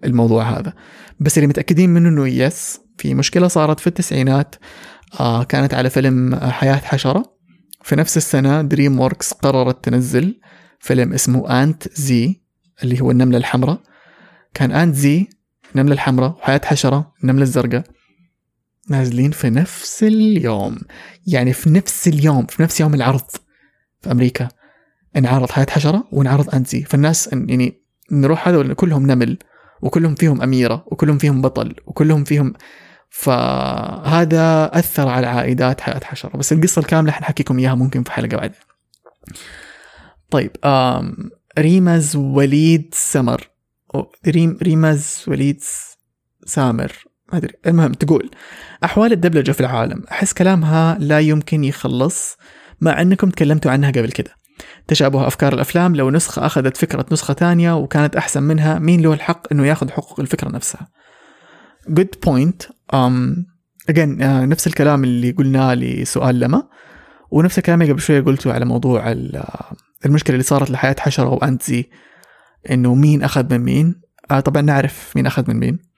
الموضوع 0.05 0.59
هذا. 0.59 0.73
بس 1.21 1.39
اللي 1.39 1.47
متأكدين 1.47 1.91
منه 1.91 2.09
إنه 2.09 2.29
يس 2.29 2.81
في 2.99 3.15
مشكلة 3.15 3.49
صارت 3.49 3.81
في 3.81 3.87
التسعينات. 3.87 4.55
آه 5.21 5.45
كانت 5.45 5.75
على 5.75 5.91
فيلم 5.91 6.37
حياة 6.37 6.75
حشرة. 6.75 7.41
في 7.83 7.97
نفس 7.97 8.17
السنة 8.17 8.63
DreamWorks 8.63 9.33
قررت 9.33 9.85
تنزل 9.85 10.41
فيلم 10.81 11.13
اسمه 11.13 11.63
Antz 11.63 12.43
اللي 12.83 13.01
هو 13.01 13.11
النملة 13.11 13.39
الحمراء. 13.39 13.81
كان 14.55 14.73
Antz 14.73 15.27
النمله 15.75 15.95
الحمراء 15.95 16.31
وحياة 16.31 16.61
حشرة 16.65 17.13
النمله 17.23 17.43
الزرقاء. 17.43 17.85
نازلين 18.91 19.31
في 19.31 19.51
نفس 19.51 20.03
اليوم. 20.03 20.79
يعني 21.27 21.53
في 21.53 21.71
نفس 21.71 22.09
اليوم 22.09 22.47
في 22.47 22.63
نفس 22.63 22.81
يوم 22.81 22.95
العرض 22.95 23.31
في 24.01 24.13
أمريكا. 24.13 24.49
انعرض 25.17 25.51
حياة 25.51 25.67
حشرة 25.71 26.05
وانعرض 26.13 26.55
Antz 26.55 26.83
فالناس 26.83 27.33
يعني 27.33 27.83
نروح 28.13 28.49
هذا 28.49 28.75
كلهم 28.75 29.07
نمل 29.07 29.39
وكلهم 29.83 30.15
فيهم 30.15 30.43
أميرة 30.43 30.85
وكلهم 30.87 31.19
فيهم 31.19 31.43
بطل 31.43 31.75
وكلهم 31.87 32.25
فيهم 32.25 32.53
فهذا 33.11 34.71
أثر 34.79 35.09
على 35.09 35.27
عائدات 35.27 35.81
حياة 35.81 36.01
حشرة. 36.05 36.37
بس 36.37 36.53
القصة 36.53 36.81
الكاملة 36.81 37.13
حنحكيكم 37.13 37.59
إياها 37.59 37.75
ممكن 37.75 38.03
في 38.03 38.13
حلقة 38.13 38.37
بعدين. 38.37 38.61
طيب 40.31 40.51
آم 40.65 41.31
ريمز 41.59 42.17
وليد 42.17 42.95
سمر. 42.95 43.51
ريم 44.27 44.59
ريمز 44.63 45.25
وليد 45.29 45.61
سامر. 46.47 47.10
ما 47.33 47.39
أدري. 47.39 47.53
المهم 47.67 47.93
تقول 47.93 48.31
أحوال 48.85 49.13
الدبلجة 49.13 49.53
في 49.53 49.61
العالم 49.61 50.05
أحس 50.11 50.33
كلامها 50.33 50.99
لا 51.01 51.21
يمكن 51.21 51.65
يخلص 51.65 52.37
مع 52.81 53.01
أنكم 53.01 53.31
تكلمتوا 53.31 53.71
عنها 53.71 53.91
قبل 53.91 54.11
كده. 54.11 54.31
تشابه 54.89 55.27
أفكار 55.27 55.53
الأفلام 55.53 55.97
لو 55.97 56.11
نسخة 56.11 56.47
أخذت 56.47 56.77
فكرة 56.77 57.07
نسخة 57.13 57.35
ثانية 57.35 57.77
وكانت 57.77 58.17
أحسن 58.17 58.43
منها 58.43 58.79
مين 58.79 59.01
له 59.01 59.13
الحق 59.13 59.53
إنه 59.53 59.67
ياخذ 59.67 59.91
حقوق 59.91 60.21
الفكرة 60.21 60.49
نفسها؟ 60.49 60.89
Good 61.91 62.29
point. 62.29 62.67
Um, 62.95 63.47
again 63.91 64.21
uh, 64.21 64.23
نفس 64.23 64.67
الكلام 64.67 65.05
اللي 65.05 65.31
قلناه 65.31 65.75
لسؤال 65.75 66.41
لما 66.41 66.69
ونفس 67.31 67.59
الكلام 67.59 67.83
اللي 67.83 67.93
قبل 67.93 68.03
شوية 68.03 68.21
قلته 68.21 68.53
على 68.53 68.65
موضوع 68.65 69.13
المشكلة 70.07 70.35
اللي 70.35 70.45
صارت 70.45 70.71
لحياة 70.71 70.97
حشرة 70.99 71.29
وأنتزي 71.29 71.91
إنه 72.71 72.95
مين 72.95 73.23
أخذ 73.23 73.53
من 73.53 73.61
مين؟ 73.61 74.01
آه 74.31 74.41
طبعا 74.41 74.63
نعرف 74.63 75.13
مين 75.17 75.27
أخذ 75.27 75.45
من 75.49 75.57
مين. 75.57 75.90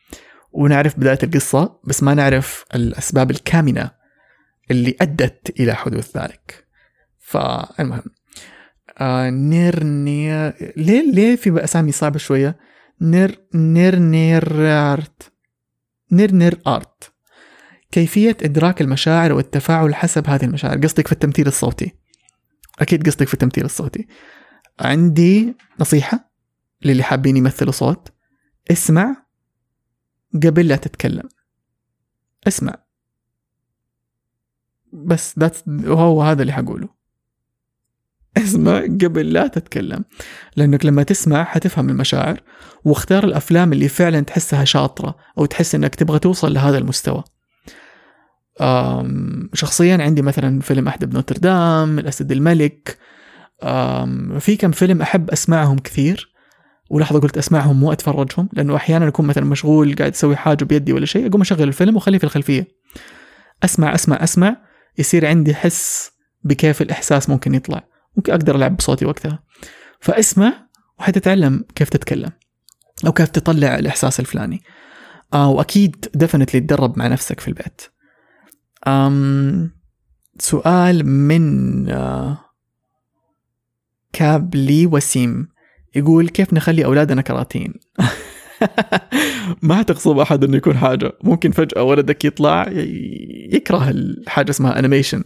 ونعرف 0.52 0.98
بداية 0.98 1.18
القصة 1.22 1.80
بس 1.84 2.02
ما 2.02 2.14
نعرف 2.14 2.64
الأسباب 2.74 3.30
الكامنة 3.30 3.90
اللي 4.70 4.96
أدت 5.00 5.60
إلى 5.60 5.74
حدوث 5.74 6.16
ذلك. 6.16 6.66
فالمهم 7.18 8.02
آه 8.98 9.30
نير 9.30 9.84
نير 9.84 10.72
ليه 10.76 11.12
ليه 11.12 11.36
في 11.36 11.64
أسامي 11.64 11.92
صعبة 11.92 12.18
شوية؟ 12.18 12.58
نير 13.00 13.40
نير 13.54 13.98
نير 13.98 14.52
آرت. 14.92 15.32
نير 16.12 16.32
نير 16.32 16.60
آرت. 16.66 17.12
كيفية 17.90 18.36
إدراك 18.42 18.80
المشاعر 18.80 19.32
والتفاعل 19.32 19.94
حسب 19.94 20.28
هذه 20.28 20.44
المشاعر. 20.44 20.78
قصدك 20.78 21.06
في 21.06 21.12
التمثيل 21.12 21.46
الصوتي. 21.46 21.92
أكيد 22.78 23.06
قصدك 23.06 23.28
في 23.28 23.34
التمثيل 23.34 23.64
الصوتي. 23.64 24.06
عندي 24.80 25.56
نصيحة 25.80 26.32
للي 26.84 27.02
حابين 27.02 27.36
يمثلوا 27.36 27.72
صوت. 27.72 28.08
اسمع 28.70 29.21
قبل 30.34 30.68
لا 30.68 30.76
تتكلم. 30.76 31.28
اسمع. 32.48 32.74
بس 34.92 35.64
هو 35.68 36.22
هذا 36.22 36.42
اللي 36.42 36.52
حقوله. 36.52 36.88
اسمع 38.36 38.80
قبل 38.80 39.32
لا 39.32 39.46
تتكلم 39.46 40.04
لأنك 40.56 40.86
لما 40.86 41.02
تسمع 41.02 41.44
حتفهم 41.44 41.88
المشاعر 41.88 42.40
واختار 42.84 43.24
الأفلام 43.24 43.72
اللي 43.72 43.88
فعلا 43.88 44.20
تحسها 44.20 44.64
شاطرة 44.64 45.16
أو 45.38 45.46
تحس 45.46 45.74
إنك 45.74 45.94
تبغى 45.94 46.18
توصل 46.18 46.54
لهذا 46.54 46.78
المستوى. 46.78 47.24
شخصيا 49.54 50.02
عندي 50.02 50.22
مثلا 50.22 50.60
فيلم 50.60 50.88
أحد 50.88 51.04
بنوتردام 51.04 51.98
الأسد 51.98 52.32
الملك. 52.32 52.98
في 54.38 54.56
كم 54.58 54.70
فيلم 54.70 55.02
أحب 55.02 55.30
أسمعهم 55.30 55.78
كثير. 55.78 56.31
ولحظة 56.92 57.20
قلت 57.20 57.38
أسمعهم 57.38 57.80
مو 57.80 57.92
أتفرجهم 57.92 58.48
لأنه 58.52 58.76
أحيانا 58.76 59.08
أكون 59.08 59.26
مثلا 59.26 59.44
مشغول 59.44 59.94
قاعد 59.94 60.12
أسوي 60.12 60.36
حاجة 60.36 60.64
بيدي 60.64 60.92
ولا 60.92 61.06
شيء 61.06 61.26
أقوم 61.26 61.40
أشغل 61.40 61.62
الفيلم 61.62 61.96
وأخليه 61.96 62.18
في 62.18 62.24
الخلفية. 62.24 62.68
أسمع 63.62 63.94
أسمع 63.94 64.18
أسمع 64.22 64.56
يصير 64.98 65.26
عندي 65.26 65.54
حس 65.54 66.10
بكيف 66.44 66.82
الإحساس 66.82 67.30
ممكن 67.30 67.54
يطلع. 67.54 67.88
ممكن 68.16 68.32
أقدر 68.32 68.56
ألعب 68.56 68.76
بصوتي 68.76 69.04
وقتها. 69.04 69.42
فأسمع 70.00 70.68
وحتتعلم 70.98 71.64
كيف 71.74 71.88
تتكلم 71.88 72.30
أو 73.06 73.12
كيف 73.12 73.28
تطلع 73.28 73.78
الإحساس 73.78 74.20
الفلاني. 74.20 74.62
آه 75.34 75.48
وأكيد 75.48 76.06
definitely 76.14 76.60
تدرب 76.60 76.98
مع 76.98 77.06
نفسك 77.06 77.40
في 77.40 77.48
البيت. 77.48 77.82
أم 78.86 79.70
سؤال 80.38 81.06
من 81.06 81.88
آه 81.88 82.38
كابلي 84.12 84.86
وسيم. 84.86 85.51
يقول 85.94 86.28
كيف 86.28 86.52
نخلي 86.52 86.84
أولادنا 86.84 87.22
كراتين 87.22 87.74
ما 89.62 89.82
تغصب 89.82 90.18
أحد 90.18 90.44
إنه 90.44 90.56
يكون 90.56 90.76
حاجة. 90.76 91.12
ممكن 91.22 91.50
فجأة 91.50 91.82
ولدك 91.82 92.24
يطلع 92.24 92.66
يكره 93.52 93.90
الحاجة 93.90 94.50
اسمها 94.50 94.78
انيميشن 94.78 95.24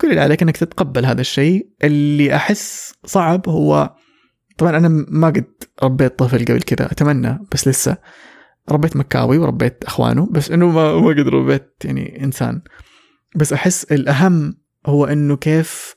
كل 0.00 0.10
اللي 0.10 0.20
عليك 0.20 0.42
إنك 0.42 0.56
تتقبل 0.56 1.06
هذا 1.06 1.20
الشيء. 1.20 1.68
اللي 1.84 2.36
أحس 2.36 2.94
صعب 3.04 3.48
هو 3.48 3.94
طبعا 4.58 4.76
أنا 4.76 4.88
ما 5.08 5.26
قد 5.26 5.44
ربيت 5.82 6.18
طفل 6.18 6.44
قبل 6.44 6.62
كذا 6.62 6.92
أتمنى 6.92 7.38
بس 7.52 7.68
لسه. 7.68 7.96
ربيت 8.70 8.96
مكاوي 8.96 9.38
وربيت 9.38 9.84
أخوانه 9.84 10.28
بس 10.30 10.50
إنه 10.50 10.70
ما 10.70 11.00
ما 11.00 11.08
قد 11.08 11.28
ربيت 11.28 11.72
يعني 11.84 12.24
إنسان. 12.24 12.62
بس 13.36 13.52
أحس 13.52 13.84
الأهم 13.84 14.54
هو 14.86 15.04
إنه 15.04 15.36
كيف 15.36 15.94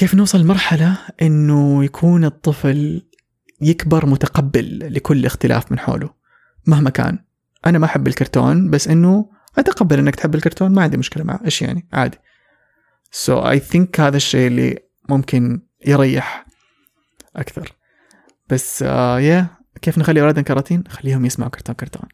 كيف 0.00 0.14
نوصل 0.14 0.40
لمرحله 0.40 0.98
إنه 1.22 1.84
يكون 1.84 2.24
الطفل 2.24 3.02
يكبر 3.60 4.06
متقبل 4.06 4.94
لكل 4.94 5.26
اختلاف 5.26 5.72
من 5.72 5.78
حوله؟ 5.78 6.10
مهما 6.66 6.90
كان. 6.90 7.18
أنا 7.66 7.78
ما 7.78 7.86
أحب 7.86 8.06
الكرتون 8.08 8.70
بس 8.70 8.88
إنه 8.88 9.30
أتقبل 9.58 9.98
إنك 9.98 10.16
تحب 10.16 10.34
الكرتون 10.34 10.72
ما 10.72 10.82
عندي 10.82 10.96
مشكلة 10.96 11.24
معه 11.24 11.40
إيش 11.44 11.62
يعني 11.62 11.88
عادي. 11.92 12.18
so 13.10 13.38
I 13.38 13.58
think 13.58 14.00
هذا 14.00 14.16
الشيء 14.16 14.46
اللي 14.46 14.78
ممكن 15.08 15.62
يريح 15.86 16.46
أكثر. 17.36 17.72
بس 18.50 18.84
آه 18.86 19.20
yeah. 19.20 19.46
كيف 19.82 19.98
نخلي 19.98 20.20
أولادنا 20.20 20.42
كراتين؟ 20.42 20.84
خليهم 20.88 21.24
يسمعوا 21.24 21.50
كرتون 21.50 21.74
كرتون. 21.74 22.08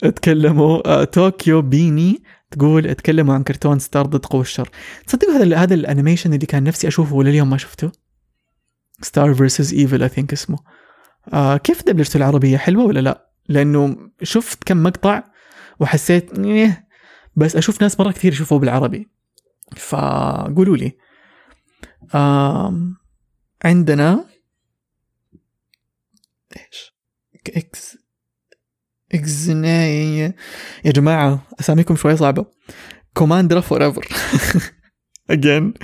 تكلموا 0.16 1.04
طوكيو 1.04 1.62
بيني 1.62 2.22
تقول 2.50 2.86
اتكلموا 2.86 3.34
عن 3.34 3.42
كرتون 3.42 3.78
ستار 3.78 4.06
ضد 4.06 4.26
قوة 4.26 4.40
الشر. 4.40 4.70
تصدقوا 5.06 5.34
هذا 5.34 5.56
هذا 5.56 5.74
ال 5.74 5.80
animation 5.80 6.34
اللي 6.34 6.46
كان 6.46 6.64
نفسي 6.64 6.88
أشوفه 6.88 7.14
ولليوم 7.14 7.50
ما 7.50 7.56
شفته؟ 7.56 7.92
Star 9.02 9.34
versus 9.34 9.74
Evil 9.74 10.02
I 10.02 10.08
think 10.08 10.32
اسمه. 10.32 10.58
آه 11.32 11.56
كيف 11.56 11.82
دبلجته 11.82 12.16
العربية؟ 12.16 12.56
حلوة 12.56 12.84
ولا 12.84 13.00
لا؟ 13.00 13.30
لأنه 13.48 14.10
شفت 14.22 14.64
كم 14.64 14.82
مقطع 14.82 15.24
وحسيت 15.80 16.38
إيه 16.38 16.88
بس 17.36 17.56
أشوف 17.56 17.82
ناس 17.82 18.00
مرة 18.00 18.12
كثير 18.12 18.32
يشوفوه 18.32 18.58
بالعربي. 18.58 19.08
فقولوا 19.76 20.76
لي. 20.76 20.96
آه 22.14 22.96
عندنا 23.64 24.24
إيش؟ 26.56 26.96
إكس 27.56 27.98
اكزناي 29.16 30.18
يا 30.84 30.92
جماعة 30.92 31.46
أساميكم 31.60 31.96
شوي 31.96 32.16
صعبة. 32.16 32.46
كوماندرا 33.14 33.60
forever 33.60 34.08
again 35.30 35.74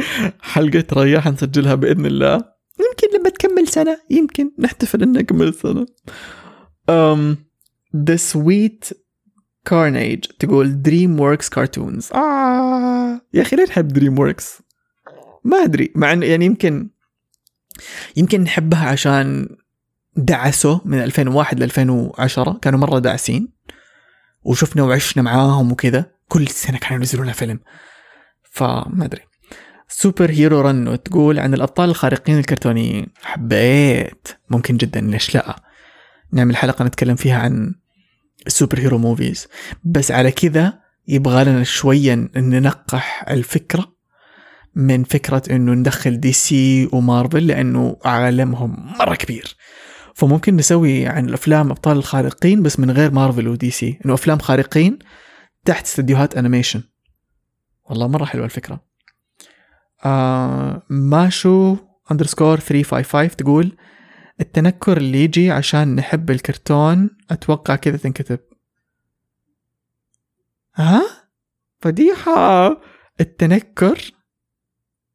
حلقة 0.40 0.84
رياح 0.92 1.28
نسجلها 1.28 1.74
بإذن 1.74 2.06
الله. 2.06 2.34
يمكن 2.80 3.18
لما 3.18 3.30
تكمل 3.30 3.68
سنة 3.68 3.98
يمكن 4.10 4.50
نحتفل 4.58 5.02
انها 5.02 5.22
كمل 5.22 5.54
سنة. 5.54 5.86
Um, 6.90 7.36
The 7.94 8.18
Sweet 8.32 8.92
Carnage 9.68 10.36
تقول 10.38 10.82
DreamWorks 10.82 11.48
cartoons 11.48 12.12
آه 12.14 13.20
يا 13.34 13.42
أخي 13.42 13.56
ليه 13.56 13.64
نحب 13.64 13.88
DreamWorks 13.88 14.62
ما 15.44 15.56
أدري 15.56 15.92
مع 15.94 16.12
إنه 16.12 16.26
يعني 16.26 16.46
يمكن 16.46 16.90
يمكن 18.16 18.40
نحبها 18.40 18.88
عشان 18.88 19.56
دعسوا 20.16 20.78
من 20.84 21.02
2001 21.02 21.60
ل 21.60 21.62
2010 21.62 22.58
كانوا 22.62 22.78
مرة 22.78 22.98
داعسين 22.98 23.48
وشفنا 24.42 24.82
وعشنا 24.82 25.22
معاهم 25.22 25.72
وكذا. 25.72 26.10
كل 26.28 26.48
سنة 26.48 26.78
كانوا 26.78 26.96
ينزلون 26.96 27.24
لنا 27.24 27.32
فيلم. 27.32 27.60
فما 28.50 29.04
أدري. 29.04 29.22
Superhero 29.88 30.60
رنو 30.60 30.94
تقول 30.94 31.38
عن 31.38 31.54
الأبطال 31.54 31.90
الخارقين 31.90 32.38
الكرتونيين. 32.38 33.06
حبيت. 33.22 34.28
ممكن 34.50 34.76
جدا 34.76 35.00
ليش 35.00 35.34
لا؟ 35.34 35.62
نعمل 36.32 36.56
حلقة 36.56 36.84
نتكلم 36.84 37.16
فيها 37.16 37.38
عن 37.38 37.74
ال 38.46 38.78
superhero 38.78 38.98
movies 38.98 39.48
بس 39.84 40.10
على 40.10 40.30
كذا 40.30 40.80
يبغى 41.08 41.44
لنا 41.44 41.64
شوية 41.64 42.14
ننقح 42.36 43.24
الفكرة 43.30 43.92
من 44.74 45.04
فكرة 45.04 45.42
إنه 45.50 45.72
ندخل 45.72 46.20
DC 46.20 46.32
و 46.32 46.88
Marvel 46.92 47.46
لأنه 47.46 47.96
عالمهم 48.04 48.94
مرة 48.98 49.14
كبير. 49.14 49.56
فممكن 50.14 50.56
نسوي 50.56 51.06
عن 51.06 51.28
الأفلام 51.28 51.70
أبطال 51.70 51.96
الخارقين 51.96 52.62
بس 52.62 52.80
من 52.80 52.90
غير 52.90 53.10
Marvel 53.10 53.48
و 53.48 53.70
DC. 53.70 53.98
إنه 54.06 54.14
أفلام 54.14 54.38
خارقين 54.38 54.98
تحت 55.64 55.84
استديوهات 55.84 56.36
animation 56.36 56.82
والله 57.84 58.08
مرة 58.08 58.24
حلوة 58.24 58.44
الفكرة. 58.44 58.84
آه 60.04 60.82
ماشو 60.90 61.76
underscore 62.12 62.60
355 62.60 63.36
تقول 63.36 63.76
التنكر 64.40 64.96
اللي 64.96 65.24
يجي 65.24 65.50
عشان 65.50 65.94
نحب 65.94 66.30
الكرتون 66.30 67.10
أتوقع 67.30 67.76
كذا 67.76 67.96
تنكتب. 67.96 68.38
ها؟ 70.74 71.02
فضيحة. 71.80 72.80
التنكر 73.20 74.12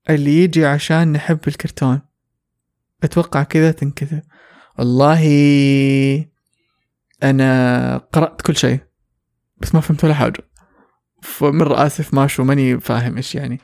اللي 0.10 0.44
يجي 0.44 0.66
عشان 0.66 1.12
نحب 1.12 1.40
الكرتون 1.48 2.02
أتوقع 3.04 3.44
كذا 3.44 3.72
تنكتب. 3.72 4.22
والله 4.80 6.26
أنا 7.24 7.98
قرأت 7.98 8.42
كل 8.42 8.56
شيء 8.56 8.80
بس 9.58 9.76
ما 9.76 9.82
فهمت 9.82 10.04
ولا 10.04 10.14
حاجة. 10.14 10.44
فمرة 11.22 11.86
آسف 11.86 12.14
ماشو 12.14 12.44
ماني 12.44 12.80
فاهم 12.80 13.18
إيش 13.18 13.36
يعني. 13.36 13.60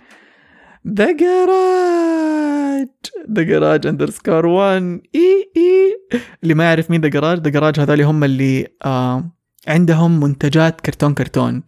The 0.87 1.11
Garage 1.11 2.87
The 3.31 3.43
Garage 3.43 3.87
underscore 3.87 4.45
1 4.45 5.01
إي 5.15 5.51
إي. 5.57 6.19
اللي 6.43 6.53
ما 6.53 6.63
يعرف 6.63 6.91
مين 6.91 7.01
The 7.01 7.07
Garage 7.07 7.39
The 7.39 7.49
Garage 7.49 7.79
هذول 7.79 8.01
هم 8.01 8.23
اللي 8.23 8.67
آه 8.85 9.31
عندهم 9.67 10.19
منتجات 10.19 10.81
كرتون 10.81 11.13
كرتون. 11.13 11.63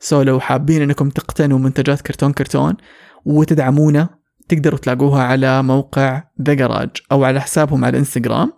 so 0.00 0.22
لو 0.22 0.40
حابين 0.40 0.82
إنكم 0.82 1.08
تقتنوا 1.08 1.58
منتجات 1.58 2.00
كرتون 2.00 2.32
كرتون 2.32 2.76
وتدعمونا 3.24 4.21
تقدروا 4.54 4.78
تلاقوها 4.78 5.22
على 5.22 5.62
موقع 5.62 6.22
The 6.42 6.54
Garage 6.54 6.90
أو 7.12 7.24
على 7.24 7.40
حسابهم 7.40 7.84
على 7.84 7.92
الانستغرام 7.92 8.52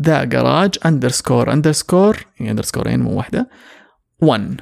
The 0.00 0.24
Garage 0.24 0.74
underscore 0.86 1.52
underscore 1.52 2.26
underscore 2.40 2.90
ين 2.90 3.00
مو 3.00 3.16
واحدة 3.16 3.48
1 4.20 4.60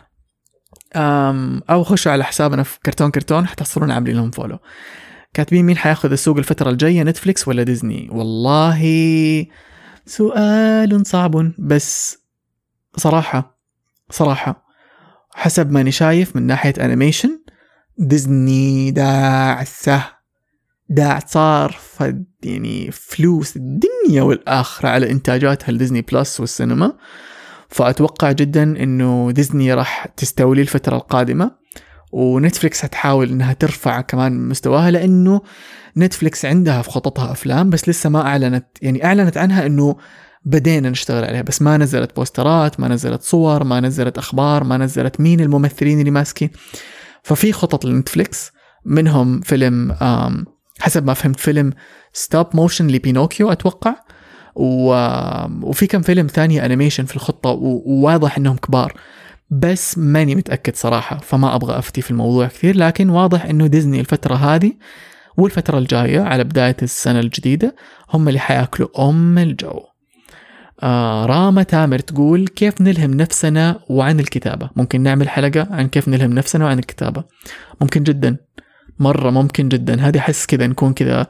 أم 0.96 1.62
أو 1.70 1.84
خشوا 1.84 2.12
على 2.12 2.24
حسابنا 2.24 2.62
في 2.62 2.78
كرتون 2.86 3.10
كرتون 3.10 3.46
حتحصلون 3.46 3.90
عاملين 3.90 4.16
لهم 4.16 4.30
follow 4.30 4.58
كاتبين 5.34 5.64
مين 5.64 5.76
حياخذ 5.76 6.12
السوق 6.12 6.38
الفترة 6.38 6.70
الجاية 6.70 7.02
Netflix 7.02 7.48
ولا 7.48 7.62
ديزني 7.62 8.08
والله 8.10 8.82
سؤال 10.06 11.06
صعب 11.06 11.52
بس 11.58 12.18
صراحة 12.96 13.58
صراحة 14.10 14.66
حسب 15.34 15.70
ماني 15.70 15.90
شايف 15.90 16.36
من 16.36 16.46
ناحية 16.46 16.74
animation 16.80 17.38
Disney 17.98 18.90
داعسة. 18.90 20.21
داعسة 20.94 21.76
يعني 22.42 22.90
فلوس 22.90 23.56
الدنيا 23.56 24.22
والآخرة 24.22 24.88
على 24.88 25.10
إنتاجاتها 25.10 25.68
ال 25.68 25.73
Disney 25.73 26.02
Plus 26.02 26.40
والسينما. 26.40 26.92
فأتوقع 27.68 28.32
جدا 28.32 28.62
إنه 28.62 29.30
ديزني 29.30 29.74
راح 29.74 30.06
تستولي 30.06 30.62
الفترة 30.62 30.96
القادمة 30.96 31.50
و 32.12 32.21
Netflix 32.21 32.84
هتحاول 32.84 33.28
إنها 33.28 33.52
ترفع 33.52 34.00
كمان 34.00 34.48
مستواها 34.48 34.90
لأنه 34.90 35.40
Netflix 35.96 36.44
عندها 36.44 36.82
في 36.82 36.90
خططها 36.90 37.32
أفلام 37.32 37.70
بس 37.70 37.88
لسه 37.88 38.10
ما 38.10 38.26
أعلنت 38.26 38.66
يعني 38.82 39.04
أعلنت 39.04 39.36
عنها 39.36 39.66
إنه 39.66 39.96
بدينا 40.44 40.90
نشتغل 40.90 41.24
عليها 41.24 41.42
بس 41.42 41.62
ما 41.62 41.76
نزلت 41.76 42.16
بوسترات 42.16 42.80
ما 42.80 42.88
نزلت 42.88 43.22
صور 43.22 43.64
ما 43.64 43.80
نزلت 43.80 44.18
أخبار 44.18 44.64
ما 44.64 44.76
نزلت 44.76 45.20
مين 45.20 45.40
الممثلين 45.40 46.00
اللي 46.00 46.10
ماسكين. 46.10 46.50
ففي 47.22 47.52
خطط 47.52 47.84
ل 47.84 47.93
Netflix 47.93 48.52
منهم 48.84 49.40
فيلم 49.40 49.96
حسب 50.82 51.06
ما 51.06 51.14
فهمت 51.14 51.40
فيلم 51.40 51.72
stop 52.12 52.46
motion 52.54 52.86
لبينوكيو 52.86 53.52
أتوقع. 53.52 53.94
و... 54.54 54.94
وفي 55.62 55.86
كم 55.86 56.02
فيلم 56.02 56.26
ثانية 56.26 56.64
animation 56.64 57.04
في 57.04 57.16
الخطة 57.16 57.50
وواضح 57.50 58.38
إنهم 58.38 58.56
كبار. 58.56 58.92
بس 59.50 59.98
ماني 59.98 60.34
متأكد 60.34 60.76
صراحة 60.76 61.18
فما 61.18 61.54
أبغى 61.54 61.78
أفتي 61.78 62.02
في 62.02 62.10
الموضوع 62.10 62.46
كثير. 62.46 62.76
لكن 62.76 63.08
واضح 63.08 63.44
إنه 63.44 63.66
ديزني 63.66 64.00
الفترة 64.00 64.34
هذه 64.34 64.72
والفترة 65.36 65.78
الجاية 65.78 66.20
على 66.20 66.44
بداية 66.44 66.76
السنة 66.82 67.20
الجديدة 67.20 67.76
هم 68.10 68.28
اللي 68.28 68.40
حيأكلوا 68.40 69.08
أم 69.08 69.38
الجو. 69.38 69.80
آه 70.82 71.26
راما 71.26 71.62
تامر 71.62 71.98
تقول 71.98 72.48
كيف 72.48 72.80
نلهم 72.80 73.10
نفسنا 73.10 73.80
وعن 73.88 74.20
الكتابة؟ 74.20 74.70
ممكن 74.76 75.00
نعمل 75.00 75.28
حلقة 75.28 75.68
عن 75.70 75.88
كيف 75.88 76.08
نلهم 76.08 76.32
نفسنا 76.32 76.64
وعن 76.64 76.78
الكتابة. 76.78 77.24
ممكن 77.80 78.02
جدا. 78.02 78.36
مرة 78.98 79.30
ممكن 79.30 79.68
جدا. 79.68 80.00
هذه 80.00 80.18
أحس 80.18 80.46
كذا 80.46 80.66
نكون 80.66 80.94
كذا 80.94 81.26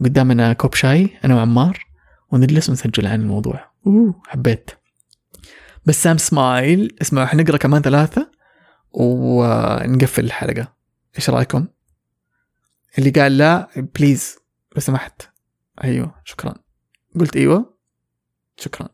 قدامنا 0.00 0.52
كوب 0.52 0.74
شاي 0.74 1.10
أنا 1.24 1.34
وعمار 1.34 1.86
ونجلس 2.30 2.68
ونسجل 2.68 3.06
عن 3.06 3.20
الموضوع. 3.20 3.70
أوه 3.86 4.22
حبيت. 4.26 4.70
بسام 5.86 6.18
سمايل 6.18 6.96
اسمعوا 7.02 7.26
حنقرا 7.26 7.56
كمان 7.56 7.82
ثلاثة 7.82 8.30
ونقفل 8.92 10.24
الحلقة. 10.24 10.74
إيش 11.16 11.30
رأيكم؟ 11.30 11.66
اللي 12.98 13.10
قال 13.10 13.38
لا 13.38 13.68
please 13.76 14.36
لو 14.74 14.80
سمحت. 14.80 15.22
أيوه 15.84 16.14
شكرا. 16.24 16.54
قلت 17.20 17.36
أيوه 17.36 17.78
شكرا. 18.56 18.88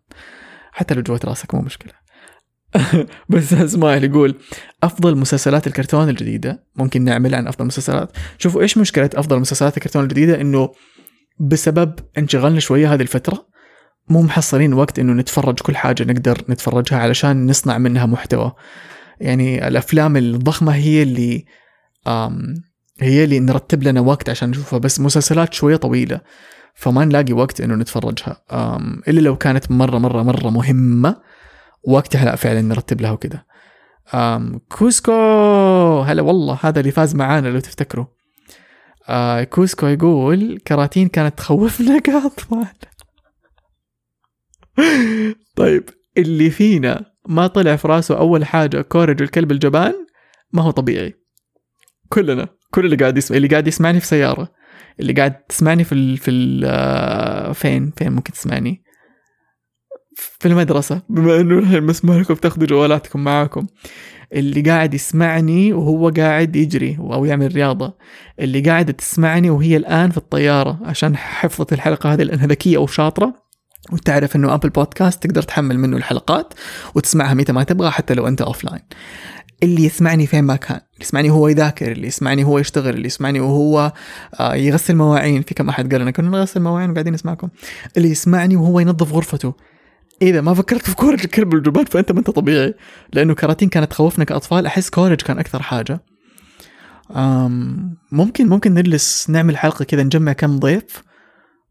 حتى 0.73 0.95
لو 0.95 1.03
جوات 1.03 1.25
راسك 1.25 1.55
مو 1.55 1.61
مشكلة. 1.61 1.93
بس 3.29 3.53
اسماعيل 3.53 4.05
يقول 4.05 4.35
أفضل 4.83 5.17
مسلسلات 5.17 5.67
الكرتون 5.67 6.09
الجديدة 6.09 6.65
ممكن 6.77 7.05
نعمل 7.05 7.35
عن 7.35 7.47
أفضل 7.47 7.65
مسلسلات. 7.65 8.13
شوفوا 8.39 8.63
إيش 8.63 8.79
مشكلة 8.79 9.11
أفضل 9.15 9.41
مسلسلات 9.41 9.77
الكرتون 9.77 10.03
الجديدة؟ 10.03 10.41
إنه 10.41 10.73
بسبب 11.41 11.95
انشغلنا 12.19 12.61
شوية 12.61 12.95
هذه 12.95 13.03
الفترة 13.03 13.47
مو 14.09 14.23
محصلين 14.23 14.73
وقت 14.75 14.99
إنه 14.99 15.13
نتفرج 15.13 15.61
كل 15.61 15.77
حاجة 15.77 16.05
نقدر 16.05 16.43
نتفرجها 16.49 16.99
علشان 16.99 17.47
نصنع 17.47 17.79
منها 17.79 18.07
محتوى. 18.07 18.53
يعني 19.21 19.69
الأفلام 19.69 20.17
الضخمة 20.17 20.75
هي 20.75 21.03
اللي 21.03 21.45
هي 23.01 23.25
اللي 23.25 23.41
نرتب 23.41 23.83
لنا 23.83 24.01
وقت 24.01 24.29
عشان 24.29 24.51
نشوفها 24.51 24.79
بس 24.79 25.01
مسلسلات 25.01 25.55
شوية 25.55 25.77
طويلة 25.77 26.21
فما 26.75 27.05
نلاقي 27.05 27.33
وقت 27.33 27.61
إنه 27.61 27.75
نتفرجها. 27.75 28.43
إلا 29.09 29.21
لو 29.21 29.37
كانت 29.37 29.71
مرة 29.71 29.99
مرة 29.99 30.23
مرة 30.23 30.51
مهمة. 30.51 31.17
وقتها 31.87 32.25
لا 32.25 32.37
فعلا 32.37 32.61
نرتب 32.61 33.01
لها 33.01 33.11
وكذا 33.11 33.45
كوسكو! 34.69 35.13
هلا 36.01 36.23
والله 36.23 36.59
هذا 36.63 36.81
اللي 36.81 36.91
فاز 36.91 37.15
معانا 37.15 37.49
لو 37.49 37.61
تفتكروا. 37.61 38.07
آه 39.09 39.45
كوسكو 39.45 39.87
يقول 39.87 40.59
كراتين 40.67 41.09
كانت 41.09 41.39
تخوفنا 41.39 41.99
كاطفال 42.07 42.67
طيب 45.57 45.89
اللي 46.19 46.51
فينا 46.51 47.05
ما 47.29 47.47
طلع 47.47 47.77
في 47.77 47.89
راسه 47.89 48.19
أول 48.19 48.45
حاجة 48.45 48.83
Courage 48.83 49.23
الكلب 49.23 49.53
الجبان 49.53 49.95
ما 50.53 50.63
هو 50.63 50.71
طبيعي. 50.71 51.15
كلنا 52.09 52.49
كل 52.71 52.85
اللي 52.85 52.97
قاعد 52.97 53.19
يسمع 53.19 53.37
اللي 53.37 53.49
قاعد 53.49 53.67
يسمعني 53.67 54.01
في 54.01 54.07
سيارة 54.07 54.49
اللي 55.01 55.13
قاعد 55.13 55.43
تسمعني 55.43 55.85
في 55.85 55.93
ال... 55.93 56.19
في 56.19 56.31
ال... 56.31 56.63
آه، 56.67 57.53
فين 57.53 57.93
فين 57.97 58.13
ممكن 58.13 58.33
تسمعني؟ 58.33 58.84
في 60.17 60.49
المدرسة 60.49 61.03
بما 61.09 61.41
إنه 61.41 61.59
الحين 61.59 61.83
مسموح 61.83 62.17
لكم 62.17 62.35
تاخذوا 62.35 62.67
جوالاتكم 62.67 63.25
معاكم. 63.25 63.67
اللي 64.33 64.61
قاعد 64.61 64.95
يسمعني 64.95 65.73
وهو 65.73 66.09
قاعد 66.09 66.57
يجري 66.57 66.97
أو 67.01 67.25
يعمل 67.25 67.55
رياضة. 67.55 67.95
اللي 68.41 68.61
قاعدة 68.61 68.93
تسمعني 68.93 69.51
وهي 69.51 69.77
الآن 69.77 70.11
في 70.11 70.17
الطيارة 70.17 70.79
عشان 70.85 71.17
حفظت 71.17 71.73
الحلقة 71.73 72.13
هذه 72.13 72.23
لأنها 72.23 72.47
ذكية 72.47 72.79
وشاطرة. 72.79 73.45
وتعرف 73.93 74.37
إنه 74.37 74.55
Apple 74.55 74.69
Podcast 74.69 75.23
تقدر 75.23 75.43
تحمل 75.43 75.79
منه 75.79 75.97
الحلقات 75.97 76.55
وتسمعها 76.95 77.35
متى 77.35 77.53
ما 77.53 77.65
تبغى 77.65 77.91
حتى 77.91 78.15
لو 78.15 78.29
أنت 78.29 78.43
offline 78.43 78.81
اللي 79.63 79.85
يسمعني 79.85 80.27
فين 80.27 80.45
ما 80.45 80.57
كان 80.57 80.77
اللي 80.77 81.01
يسمعني 81.01 81.31
هو 81.31 81.49
يذاكر 81.49 81.93
اللي 81.93 82.07
يسمعني 82.07 82.45
هو 82.45 82.59
يشتغل 82.59 82.95
اللي 82.95 83.07
يسمعني 83.07 83.41
وهو 83.41 83.93
آه، 84.41 84.55
يغسل 84.55 84.97
مواعين. 84.97 85.43
في 85.43 85.55
كم 85.55 85.69
أحد 85.69 85.93
قال 85.93 86.01
لنا 86.01 86.11
كنا 86.11 86.29
نغسل 86.29 86.61
مواعين 86.61 86.91
وقاعدين 86.91 87.13
نسمعكم. 87.13 87.49
اللي 87.97 88.09
يسمعني 88.09 88.57
وهو 88.57 88.81
ينظف 88.81 89.13
غرفته. 89.13 89.55
اذا 90.23 90.41
ما 90.41 90.55
فكرت 90.55 90.91
في 90.91 90.97
Courage 90.97 91.21
الكلب 91.25 91.55
والجبان 91.55 91.85
فانت 91.85 92.13
ما 92.13 92.19
انت 92.19 92.31
طبيعي 92.31 92.75
لأنه 93.13 93.35
كراتين 93.35 93.69
كانت 93.69 93.91
تخوفنا 93.91 94.25
كاطفال 94.25 94.67
احس 94.67 94.91
Courage 94.91 95.23
كان 95.23 95.39
أكثر 95.39 95.63
حاجة 95.63 96.01
ممكن 98.13 98.49
ممكن 98.49 98.75
نجلس 98.75 99.31
نعمل 99.31 99.57
حلقه 99.57 99.85
كذا 99.85 100.03
نجمع 100.03 100.33
كم 100.33 100.59
ضيف 100.59 101.03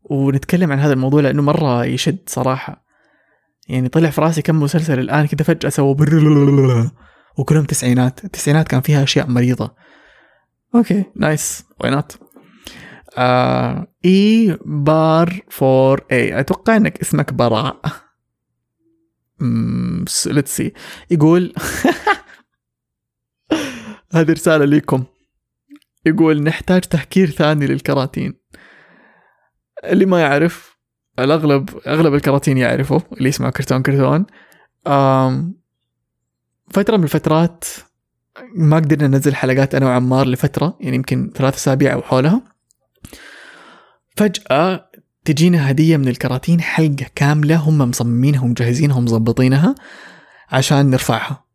ونتكلم 0.04 0.72
عن 0.72 0.80
هذا 0.80 0.94
الموضوع 0.94 1.22
لأنه 1.22 1.42
مره 1.42 1.86
يشد 1.86 2.20
صراحة 2.28 2.86
يعني 3.70 3.90
طلع 3.90 4.10
في 4.10 4.22
راسي 4.22 4.42
كم 4.42 4.60
مسلسل 4.60 5.00
الان 5.00 5.28
كذا 5.28 5.44
فجاه 5.44 5.70
سووا 5.70 5.96
وكلهم 7.38 7.64
تسعينات 7.64 8.26
التسعينات 8.26 8.68
كان 8.68 8.82
فيها 8.82 9.04
اشياء 9.04 9.28
مريضه 9.28 9.76
okay 10.76 11.04
nice 11.16 11.64
why 11.80 11.92
not 11.92 12.20
A 14.06 14.58
bar 14.66 15.42
four 15.50 16.02
A 16.12 16.40
أتوقع 16.40 16.76
انك 16.76 17.02
اسمك 17.02 17.34
براء 17.34 17.82
let's 19.42 20.58
see 20.58 20.74
يقول 21.12 21.54
هذه 24.14 24.32
رسالة 24.32 24.66
لكم 24.66 25.04
يقول 26.06 26.44
نحتاج 26.44 26.82
تهكير 26.82 27.30
ثاني 27.30 27.68
للكراتين. 27.68 28.34
اللي 29.84 30.06
ما 30.06 30.22
يعرف 30.22 30.78
الأغلب 31.20 31.70
أغلب 31.88 32.14
الكراتين 32.14 32.58
يعرفوا 32.58 33.00
اللي 33.14 33.30
يسمع 33.30 33.50
كرتون 33.50 33.82
كرتون. 33.82 34.26
آم 34.88 35.64
فترة 36.72 36.98
من 36.98 37.04
الفترات 37.04 37.64
ما 38.56 38.76
قدرنا 38.76 39.08
ننزل 39.08 39.36
حلقات 39.36 39.76
أنا 39.76 39.86
وعمار 39.86 40.28
لفترة 40.28 40.78
يعني 40.80 40.96
يمكن 40.96 41.32
ثلاث 41.36 41.56
أسابيع 41.56 41.94
أو 41.94 42.02
حولها. 42.02 42.42
فجأة 44.18 44.90
تجينا 45.26 45.72
هدية 45.72 45.98
من 45.98 46.08
الكراتين 46.08 46.62
حلقة 46.62 47.06
كاملة 47.16 47.56
هم 47.56 47.78
مصممينها 47.78 48.44
ومجهزينها 48.44 48.98
ومظبطينها 48.98 49.76
عشان 50.52 50.90
نرفعها. 50.90 51.46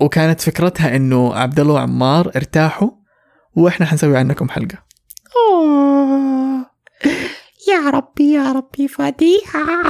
وكانت 0.00 0.40
فكرتها 0.40 0.96
إنه 0.96 1.34
عبد 1.34 1.60
الله 1.60 1.74
وعمار 1.74 2.32
ارتاحوا 2.36 2.90
وإحنا 3.54 3.86
حنسوي 3.86 4.16
عنكم 4.18 4.48
حلقة. 4.48 4.84
أوه. 5.36 6.70
يا 7.68 7.90
ربي 7.90 8.32
يا 8.32 8.52
ربي 8.52 8.88
فضيحة 8.88 9.88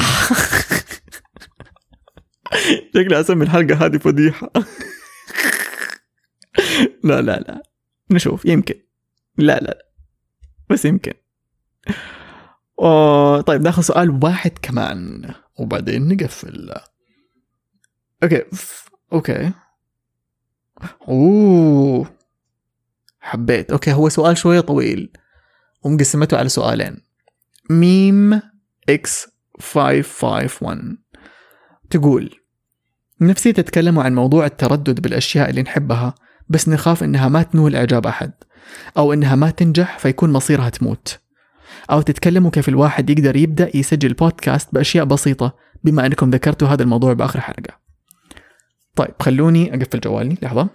شكلي 2.95 3.21
أسمي 3.21 3.45
الحلقة 3.45 3.87
هذه 3.87 3.97
فضيحة 3.97 4.53
لا 7.05 7.21
لا 7.21 7.41
لا. 7.41 7.63
نشوف 8.11 8.45
يمكن. 8.45 8.75
لا 9.37 9.59
لا 9.61 9.61
لا. 9.61 9.87
بس 10.71 10.85
يمكن. 10.85 11.13
طيب 13.47 13.63
ناخذ 13.63 13.83
سؤال 13.83 14.25
واحد 14.25 14.51
كمان 14.63 15.35
وبعدين 15.59 16.09
نقفل. 16.09 16.75
okay 18.23 18.45
okay. 19.13 19.53
أوه 21.09 22.11
حبيت. 23.21 23.71
okay 23.71 23.93
هو 23.93 24.09
سؤال 24.09 24.39
شوية 24.39 24.61
طويل 24.61 25.13
ومقسمته 25.83 26.37
على 26.37 26.49
سؤالين. 26.49 26.97
ميم 27.71 28.41
إكس 28.89 29.29
551 29.61 30.99
تقول 31.91 32.35
نفسي 33.21 33.53
تتكلموا 33.53 34.03
عن 34.03 34.15
موضوع 34.15 34.47
التردد 34.47 35.01
بالأشياء 35.01 35.51
اللي 35.51 35.63
نحبها 35.63 36.15
بس 36.49 36.69
نخاف 36.69 37.03
إنها 37.03 37.29
ما 37.29 37.43
تنول 37.43 37.77
اعجاب 37.77 38.07
أحد 38.07 38.33
أو 38.97 39.13
إنها 39.13 39.37
ما 39.37 39.51
تنجح 39.51 39.99
فيكون 39.99 40.33
مصيرها 40.33 40.69
تموت. 40.69 41.19
أو 41.91 42.01
تتكلموا 42.01 42.51
كيف 42.51 42.69
الواحد 42.69 43.11
يقدر 43.11 43.37
يبدأ 43.37 43.77
يسجل 43.77 44.13
بودكاست 44.13 44.69
بأشياء 44.73 45.05
بسيطة 45.05 45.55
بما 45.85 46.07
أنكم 46.07 46.31
ذكرتوا 46.31 46.69
هذا 46.69 46.83
الموضوع 46.83 47.13
بآخر 47.13 47.41
حلقة. 47.41 47.79
طيب 48.97 49.15
خلوني 49.21 49.75
أقفل 49.75 50.01
جوالي 50.01 50.37
لحظة. 50.43 50.69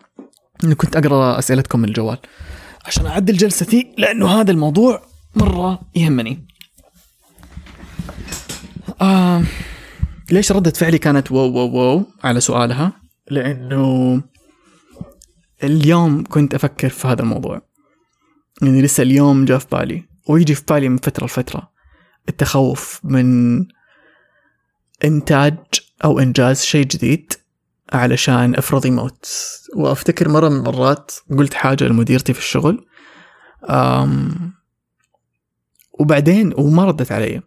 أنا 0.63 0.75
كنت 0.75 0.95
أقرأ 0.95 1.39
أسئلتكم 1.39 1.79
من 1.79 1.89
الجوال. 1.89 2.17
عشان 2.85 3.05
أعدل 3.05 3.37
جلستي 3.37 3.93
لأنه 3.97 4.27
هذا 4.27 4.51
الموضوع 4.51 5.01
مرة 5.35 5.81
يهمني. 5.95 6.47
آه 9.01 9.43
ليش 10.31 10.51
ردة 10.51 10.71
فعلي 10.71 10.97
كانت 10.97 11.31
واو 11.31 11.51
واو 11.53 11.77
واو 11.77 12.05
على 12.23 12.39
سؤالها؟ 12.39 12.93
لأنه 13.31 14.21
اليوم 15.63 16.23
كنت 16.23 16.53
أفكر 16.53 16.89
في 16.89 17.07
هذا 17.07 17.21
الموضوع. 17.21 17.61
يعني 18.61 18.81
لسه 18.81 19.03
اليوم 19.03 19.45
جاء 19.45 19.57
في 19.57 19.67
بالي. 19.71 20.12
ويجي 20.27 20.55
في 20.55 20.63
بالي 20.69 20.89
من 20.89 20.97
فترة 20.97 21.25
لفترة 21.25 21.71
التخوف 22.29 22.99
من 23.03 23.59
إنتاج 25.03 25.57
أو 26.03 26.19
إنجاز 26.19 26.61
شيء 26.61 26.85
جديد 26.85 27.33
علشان 27.93 28.55
أفرض 28.55 28.85
يموت. 28.85 29.27
وأفتكر 29.75 30.29
مرة 30.29 30.49
من 30.49 30.55
المرات 30.55 31.11
قلت 31.37 31.53
حاجة 31.53 31.83
لمديرتي 31.83 32.33
في 32.33 32.39
الشغل 32.39 32.85
أم 33.69 34.53
وبعدين 35.91 36.53
وما 36.57 36.85
ردت 36.85 37.11
علي. 37.11 37.41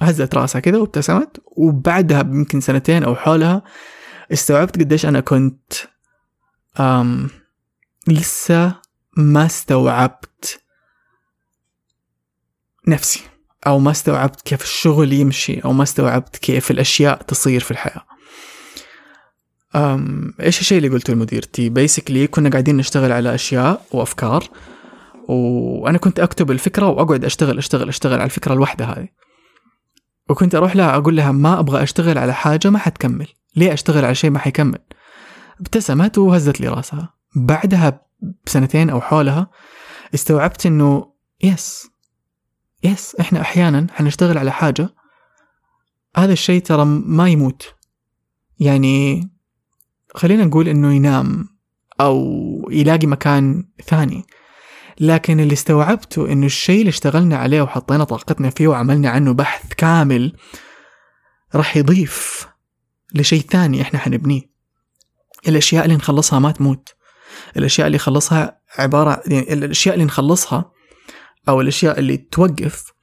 هزت 0.00 0.34
راسها 0.34 0.60
كذا 0.60 0.78
وابتسمت 0.78 1.42
وبعدها 1.46 2.20
يمكن 2.20 2.60
سنتين 2.60 3.04
أو 3.04 3.14
حولها 3.14 3.62
استوعبت 4.32 4.78
قديش 4.78 5.06
أنا 5.06 5.20
كنت 5.20 5.72
أم 6.80 7.30
لسه 8.08 8.74
ما 9.16 9.46
استوعبت 9.46 10.63
نفسي 12.88 13.20
أو 13.66 13.78
ما 13.78 13.90
استوعبت 13.90 14.40
كيف 14.40 14.62
الشغل 14.62 15.12
يمشي 15.12 15.60
أو 15.60 15.72
ما 15.72 15.82
استوعبت 15.82 16.36
كيف 16.36 16.70
الأشياء 16.70 17.22
تصير 17.22 17.60
في 17.60 17.70
الحياة. 17.70 18.04
أم 19.76 20.34
إيش 20.40 20.60
الشيء 20.60 20.78
اللي 20.78 20.88
قلته 20.88 21.12
لمديرتي؟ 21.12 21.68
basically 21.68 22.26
كنا 22.26 22.50
قاعدين 22.50 22.76
نشتغل 22.76 23.12
على 23.12 23.34
أشياء 23.34 23.86
وأفكار 23.92 24.44
وأنا 25.28 25.98
كنت 25.98 26.20
أكتب 26.20 26.50
الفكرة 26.50 26.88
وأقعد 26.88 27.24
أشتغل 27.24 27.58
أشتغل 27.58 27.88
أشتغل 27.88 28.14
على 28.14 28.24
الفكرة 28.24 28.52
الواحدة 28.52 28.84
هذه. 28.84 29.08
وكنت 30.28 30.54
أروح 30.54 30.76
لها 30.76 30.96
أقول 30.96 31.16
لها 31.16 31.32
ما 31.32 31.60
أبغى 31.60 31.82
أشتغل 31.82 32.18
على 32.18 32.34
حاجة 32.34 32.70
ما 32.70 32.78
حتكمل. 32.78 33.26
ليه 33.56 33.72
أشتغل 33.72 34.04
على 34.04 34.14
شيء 34.14 34.30
ما 34.30 34.38
حيكمل؟ 34.38 34.78
ابتسمت 35.60 36.18
وهزت 36.18 36.60
لي 36.60 36.68
راسها. 36.68 37.14
بعدها 37.36 38.00
بسنتين 38.46 38.90
أو 38.90 39.00
حولها 39.00 39.50
استوعبت 40.14 40.66
إنه 40.66 41.12
yes 41.42 41.93
yes 42.84 43.16
إحنا 43.20 43.40
أحيانا 43.40 43.86
حنشتغل 43.90 44.38
على 44.38 44.52
حاجة 44.52 44.88
هذا 46.16 46.32
الشيء 46.32 46.62
ترى 46.62 46.84
ما 46.84 47.28
يموت. 47.28 47.74
يعني 48.58 49.28
خلينا 50.14 50.44
نقول 50.44 50.68
إنه 50.68 50.94
ينام 50.94 51.48
أو 52.00 52.18
يلاقي 52.70 53.06
مكان 53.06 53.68
ثاني. 53.86 54.24
لكن 55.00 55.40
اللي 55.40 55.52
استوعبته 55.52 56.32
إنه 56.32 56.46
الشيء 56.46 56.80
اللي 56.80 56.88
اشتغلنا 56.88 57.36
عليه 57.36 57.62
وحطينا 57.62 58.04
طاقتنا 58.04 58.50
فيه 58.50 58.68
وعملنا 58.68 59.10
عنه 59.10 59.32
بحث 59.32 59.74
كامل 59.74 60.36
راح 61.54 61.76
يضيف 61.76 62.48
لشيء 63.14 63.40
ثاني 63.40 63.82
إحنا 63.82 63.98
حنبنيه. 63.98 64.42
الأشياء 65.48 65.84
اللي 65.84 65.96
نخلصها 65.96 66.38
ما 66.38 66.52
تموت. 66.52 66.94
الأشياء 67.56 67.86
اللي 67.86 67.96
نخلصها 67.96 68.60
عبارة 68.78 69.22
يعني 69.26 69.52
الأشياء 69.52 69.94
اللي 69.94 70.04
نخلصها 70.04 70.73
أو 71.48 71.60
الأشياء 71.60 71.98
اللي 71.98 72.16
توقف 72.16 72.94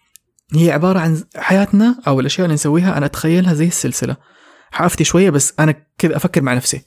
هي 0.54 0.72
عبارة 0.72 1.00
عن 1.00 1.24
حياتنا 1.38 1.96
أو 2.08 2.20
الأشياء 2.20 2.46
اللي 2.46 2.54
نسويها. 2.54 2.98
أنا 2.98 3.06
أتخيلها 3.06 3.54
زي 3.54 3.68
السلسلة. 3.68 4.18
حأفتي 4.72 5.04
شوية 5.04 5.30
بس 5.30 5.54
أنا 5.60 5.76
كذا 5.98 6.16
أفكر 6.16 6.42
مع 6.42 6.54
نفسي. 6.54 6.82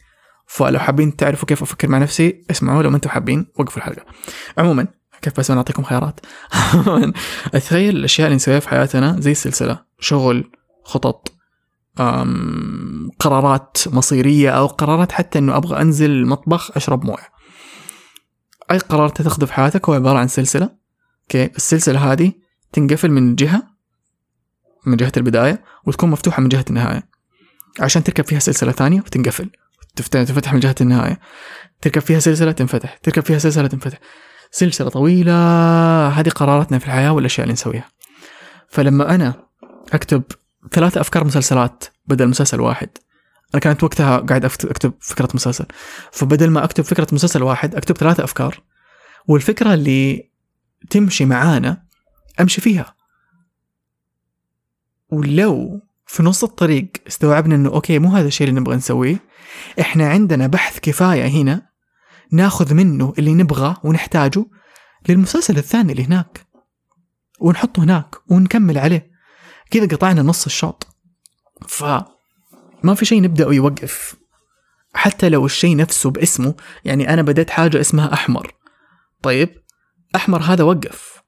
فلو 0.46 0.78
حابين 0.78 1.16
تعرفوا 1.16 1.48
كيف 1.48 1.62
أفكر 1.62 1.88
مع 1.88 1.98
نفسي 1.98 2.44
اسمعوا 2.50 2.82
لو 2.82 2.90
ما 2.90 2.96
أنتم 2.96 3.10
حابين 3.10 3.46
وقفوا 3.58 3.78
الحلقة. 3.78 4.04
عموما 4.58 4.86
كيف 5.22 5.40
بس 5.40 5.50
أنا 5.50 5.60
أعطيكم 5.60 5.82
خيارات؟ 5.82 6.20
أتخيل 7.54 7.96
الأشياء 7.96 8.26
اللي 8.26 8.36
نسويها 8.36 8.60
في 8.60 8.68
حياتنا 8.68 9.20
زي 9.20 9.30
السلسلة. 9.30 9.78
شغل 10.00 10.50
خطط 10.84 11.32
أم 12.00 13.10
قرارات 13.18 13.76
مصيرية 13.86 14.50
أو 14.50 14.66
قرارات 14.66 15.12
حتى 15.12 15.38
إنه 15.38 15.56
أبغى 15.56 15.80
أنزل 15.80 16.10
المطبخ 16.10 16.76
أشرب 16.76 17.04
موية. 17.04 17.34
أي 18.70 18.78
قرار 18.78 19.08
تاخذه 19.08 19.44
في 19.44 19.52
حياتك 19.52 19.88
هو 19.88 19.94
عبارة 19.94 20.18
عن 20.18 20.28
سلسلة. 20.28 20.83
أوكي 21.24 21.44
السلسلة 21.56 22.12
هذه 22.12 22.32
تنقفل 22.72 23.10
من 23.10 23.34
جهة 23.34 23.62
من 24.86 24.96
جهة 24.96 25.12
البداية 25.16 25.64
وتكون 25.86 26.10
مفتوحة 26.10 26.42
من 26.42 26.48
جهة 26.48 26.64
النهاية. 26.70 27.08
عشان 27.80 28.04
تركب 28.04 28.24
فيها 28.24 28.38
سلسلة 28.38 28.72
ثانية 28.72 29.00
وتنقفل. 29.00 29.50
تنفتح 30.10 30.54
من 30.54 30.60
جهة 30.60 30.74
النهاية. 30.80 31.20
تركب 31.80 32.02
فيها 32.02 32.18
سلسلة 32.18 32.52
تنفتح. 32.52 32.96
تركب 32.96 33.22
فيها 33.22 33.38
سلسلة 33.38 33.68
تنفتح. 33.68 33.98
سلسلة 34.50 34.88
طويلة. 34.88 35.32
هذه 36.08 36.28
قراراتنا 36.28 36.78
في 36.78 36.86
الحياة 36.86 37.12
والأشياء 37.12 37.44
اللي 37.44 37.52
نسويها. 37.52 37.88
فلما 38.68 39.14
أنا 39.14 39.46
أكتب 39.92 40.22
ثلاثة 40.72 41.00
أفكار 41.00 41.24
مسلسلات 41.24 41.84
بدل 42.06 42.28
مسلسل 42.28 42.60
واحد 42.60 42.88
أنا 43.54 43.60
كانت 43.60 43.84
وقتها 43.84 44.16
قاعد 44.18 44.44
أكتب 44.44 44.94
فكرة 45.00 45.28
مسلسل. 45.34 45.66
فبدل 46.12 46.50
ما 46.50 46.64
أكتب 46.64 46.84
فكرة 46.84 47.06
مسلسل 47.12 47.42
واحد 47.42 47.74
أكتب 47.74 47.96
ثلاثة 47.96 48.24
أفكار. 48.24 48.62
والفكرة 49.28 49.74
اللي 49.74 50.33
تمشي 50.90 51.24
معانا 51.24 51.82
أمشي 52.40 52.60
فيها. 52.60 52.94
ولو 55.10 55.80
في 56.06 56.22
نص 56.22 56.44
الطريق 56.44 56.88
استوعبنا 57.06 57.54
إنه 57.54 57.68
أوكي 57.70 57.98
مو 57.98 58.08
هذا 58.08 58.28
الشيء 58.28 58.48
اللي 58.48 58.60
نبغى 58.60 58.76
نسويه. 58.76 59.16
إحنا 59.80 60.08
عندنا 60.08 60.46
بحث 60.46 60.78
كفاية 60.80 61.26
هنا 61.26 61.62
ناخذ 62.32 62.74
منه 62.74 63.14
اللي 63.18 63.34
نبغاه 63.34 63.76
ونحتاجه 63.84 64.46
للمسلسل 65.08 65.56
الثاني 65.56 65.92
اللي 65.92 66.04
هناك. 66.04 66.46
ونحطه 67.40 67.82
هناك 67.82 68.30
ونكمل 68.30 68.78
عليه. 68.78 69.10
كذا 69.70 69.86
قطعنا 69.86 70.22
نص 70.22 70.44
الشوط. 70.44 70.86
ف 71.68 71.84
ما 72.82 72.94
في 72.94 73.04
شيء 73.04 73.22
نبدأ 73.22 73.46
ويوقف. 73.46 74.16
حتى 74.94 75.28
لو 75.28 75.46
الشيء 75.46 75.76
نفسه 75.76 76.10
باسمه 76.10 76.54
يعني 76.84 77.14
أنا 77.14 77.22
بديت 77.22 77.50
حاجة 77.50 77.80
اسمها 77.80 78.12
أحمر. 78.12 78.54
طيب؟ 79.22 79.63
أحمر 80.14 80.42
هذا 80.42 80.64
وقف. 80.64 81.22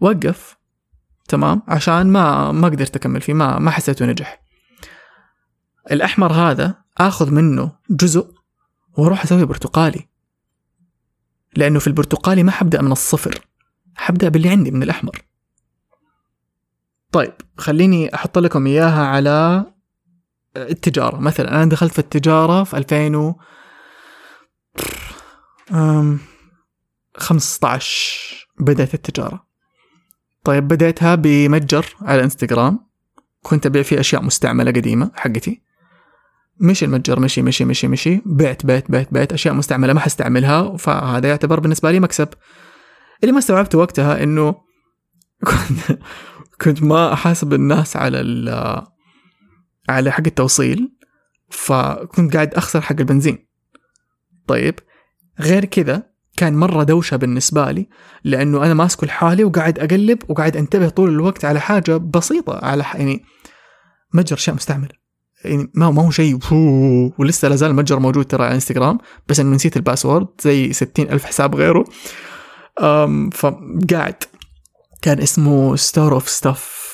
وقف. 0.00 0.56
تمام؟ 1.28 1.62
عشان 1.68 2.12
ما 2.12 2.52
ما 2.52 2.68
قدرت 2.68 2.96
أكمل 2.96 3.20
فيه 3.20 3.34
ما 3.34 3.58
ما 3.58 3.70
حسيته 3.70 4.06
نجح. 4.06 4.42
الأحمر 5.90 6.32
هذا 6.32 6.74
آخذ 6.98 7.30
منه 7.30 7.72
جزء 7.90 8.34
وأروح 8.98 9.22
أسوي 9.22 9.44
برتقالي. 9.44 10.08
لأنه 11.56 11.78
في 11.78 11.86
البرتقالي 11.86 12.42
ما 12.42 12.52
حبدأ 12.52 12.82
من 12.82 12.92
الصفر 12.92 13.46
حبدأ 13.96 14.28
باللي 14.28 14.48
عندي 14.48 14.70
من 14.70 14.82
الأحمر. 14.82 15.22
طيب 17.12 17.32
خليني 17.58 18.14
أحط 18.14 18.38
لكم 18.38 18.66
إياها 18.66 19.06
على 19.06 19.64
التجارة. 20.56 21.16
مثلا 21.16 21.48
أنا 21.48 21.64
دخلت 21.64 21.92
في 21.92 21.98
التجارة 21.98 22.64
في 22.64 22.76
2000 22.76 23.16
و 23.16 23.34
15 27.18 28.48
بدأت 28.60 28.94
التجارة. 28.94 29.46
طيب 30.44 30.68
بديتها 30.68 31.14
بمتجر 31.14 31.96
على 32.00 32.24
إنستغرام. 32.24 32.86
كنت 33.42 33.66
أبيع 33.66 33.82
فيه 33.82 34.00
أشياء 34.00 34.22
مستعملة 34.22 34.70
قديمة 34.70 35.10
حقتي. 35.14 35.62
مشي 36.60 36.84
المتجر 36.84 37.20
مشي 37.20 37.42
مشي 37.42 37.64
مشي 37.64 37.88
مشي. 37.88 38.22
بعت 38.26 38.66
بعت 38.66 38.90
بعت 38.90 39.08
بعت. 39.10 39.32
أشياء 39.32 39.54
مستعملة 39.54 39.92
ما 39.92 40.00
حستعملها 40.00 40.76
فهذا 40.76 41.28
يعتبر 41.28 41.60
بالنسبة 41.60 41.90
لي 41.90 42.00
مكسب. 42.00 42.28
اللي 43.22 43.32
ما 43.32 43.38
استوعبته 43.38 43.78
وقتها 43.78 44.22
إنه 44.22 44.54
كنت 45.44 45.98
كنت 46.62 46.82
ما 46.82 47.12
أحاسب 47.12 47.52
الناس 47.52 47.96
على 47.96 48.86
على 49.88 50.12
حق 50.12 50.26
التوصيل 50.26 50.92
فكنت 51.50 52.34
قاعد 52.34 52.54
أخسر 52.54 52.80
حق 52.80 52.96
البنزين. 52.98 53.46
طيب 54.46 54.74
غير 55.40 55.64
كذا 55.64 56.15
كان 56.36 56.54
مرة 56.56 56.82
دوشة 56.82 57.16
بالنسبة 57.16 57.70
لي 57.70 57.88
لأنه 58.24 58.64
أنا 58.64 58.74
ماسكه 58.74 59.06
لحالي 59.06 59.44
وقاعد 59.44 59.78
أقلب 59.78 60.18
وقاعد 60.28 60.56
أنتبه 60.56 60.88
طول 60.88 61.08
الوقت 61.10 61.44
على 61.44 61.60
حاجة 61.60 61.96
بسيطة 61.96 62.64
على 62.64 62.84
يعني 62.94 63.24
متجر 64.14 64.36
أشياء 64.36 64.56
مستعملة 64.56 65.06
يعني 65.44 65.70
ما 65.74 65.90
ما 65.90 66.02
هو 66.02 66.10
شيء 66.10 66.38
ولسه 67.18 67.48
لازال 67.48 67.70
المتجر 67.70 67.98
موجود 67.98 68.24
ترى 68.24 68.44
على 68.44 68.54
إنستغرام 68.54 68.98
بس 69.28 69.40
إنه 69.40 69.54
نسيت 69.54 69.76
ال 69.76 69.82
password 69.82 70.26
زي 70.40 70.72
ستين 70.72 71.10
ألف 71.10 71.24
حساب 71.24 71.54
غيره. 71.54 71.84
أم 72.82 73.30
فقاعد. 73.30 74.22
كان 75.02 75.20
اسمه 75.20 75.76
Store 75.76 76.14
of 76.14 76.28
Stuff 76.28 76.86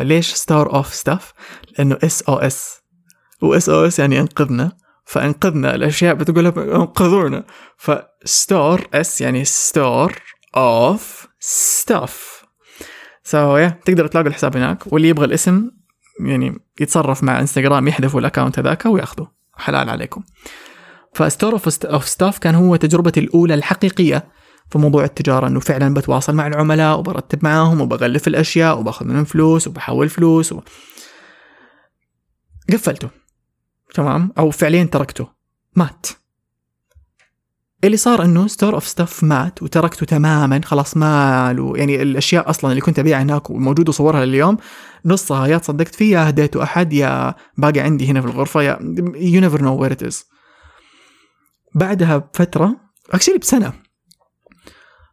ليش 0.00 0.32
Store 0.34 0.74
of 0.74 0.94
Stuff 0.94 1.32
لأنه 1.78 1.98
SOS 2.04 2.22
و 2.22 2.36
SOS 2.36 3.98
يعني 3.98 4.20
انقذنا 4.20 4.72
فأنقذنا. 5.04 5.74
الأشياء 5.74 6.14
بتقول 6.14 6.46
أنقذونا. 6.46 7.44
ف 7.76 7.94
Store 7.94 8.86
S 8.94 9.20
يعني 9.20 9.44
Store 9.44 10.12
of 10.56 11.28
Stuff 11.40 12.44
so 13.24 13.56
yeah 13.56 13.80
تقدروا 13.84 14.08
تلاقوا 14.08 14.28
الحساب 14.28 14.56
هناك. 14.56 14.92
واللي 14.92 15.08
يبغى 15.08 15.24
الاسم 15.26 15.70
يعني 16.20 16.58
يتصرف 16.80 17.22
مع 17.22 17.40
انستغرام 17.40 17.88
يحذفوا 17.88 18.20
ال 18.20 18.25
account 18.25 18.58
هذاك 18.58 18.86
وياخذه. 18.86 19.30
حلال 19.56 19.90
عليكم. 19.90 20.22
ف 21.14 21.20
Store 21.20 21.52
of 21.84 22.08
Stuff 22.08 22.38
كان 22.38 22.54
هو 22.54 22.76
تجربتي 22.76 23.20
الأولى 23.20 23.54
الحقيقية 23.54 24.28
في 24.70 24.78
موضوع 24.78 25.04
التجارة 25.04 25.46
إنه 25.46 25.60
فعلا 25.60 25.94
بتواصل 25.94 26.34
مع 26.34 26.46
العملاء 26.46 26.98
وبرتب 26.98 27.44
معاهم 27.44 27.80
وبغلف 27.80 28.28
الأشياء 28.28 28.78
وباخذ 28.78 29.06
منهم 29.06 29.24
فلوس 29.24 29.66
وبحول 29.66 30.08
فلوس 30.08 30.52
و... 30.52 30.60
قفلته. 32.72 33.23
تمام؟ 33.94 34.32
أو 34.38 34.50
فعليا 34.50 34.84
تركته. 34.84 35.28
مات. 35.76 36.06
اللي 37.84 37.96
صار 37.96 38.24
إنه 38.24 38.46
Store 38.46 38.74
of 38.74 38.86
Stuff 38.88 39.24
مات 39.24 39.62
وتركته 39.62 40.06
تماما 40.06 40.60
خلاص 40.64 40.96
ما 40.96 41.52
له 41.52 41.76
يعني 41.76 42.02
الأشياء 42.02 42.50
أصلا 42.50 42.70
اللي 42.70 42.80
كنت 42.80 42.98
أبيعها 42.98 43.22
هناك 43.22 43.50
وموجود 43.50 43.88
وصورها 43.88 44.24
لليوم 44.24 44.56
نصها 45.04 45.46
يا 45.46 45.58
تصدقت 45.58 45.94
فيه 45.94 46.18
يا 46.18 46.28
هديته 46.28 46.62
أحد 46.62 46.92
يا 46.92 47.34
باقي 47.58 47.80
عندي 47.80 48.06
هنا 48.06 48.20
في 48.20 48.26
الغرفة 48.26 48.62
يا 48.62 48.78
you 49.16 49.40
never 49.40 49.62
know 49.62 49.76
where 49.76 49.92
it 49.92 50.02
is 50.02 50.24
بعدها 51.74 52.16
بفترة 52.16 52.76
actually 53.10 53.38
بسنة 53.38 53.72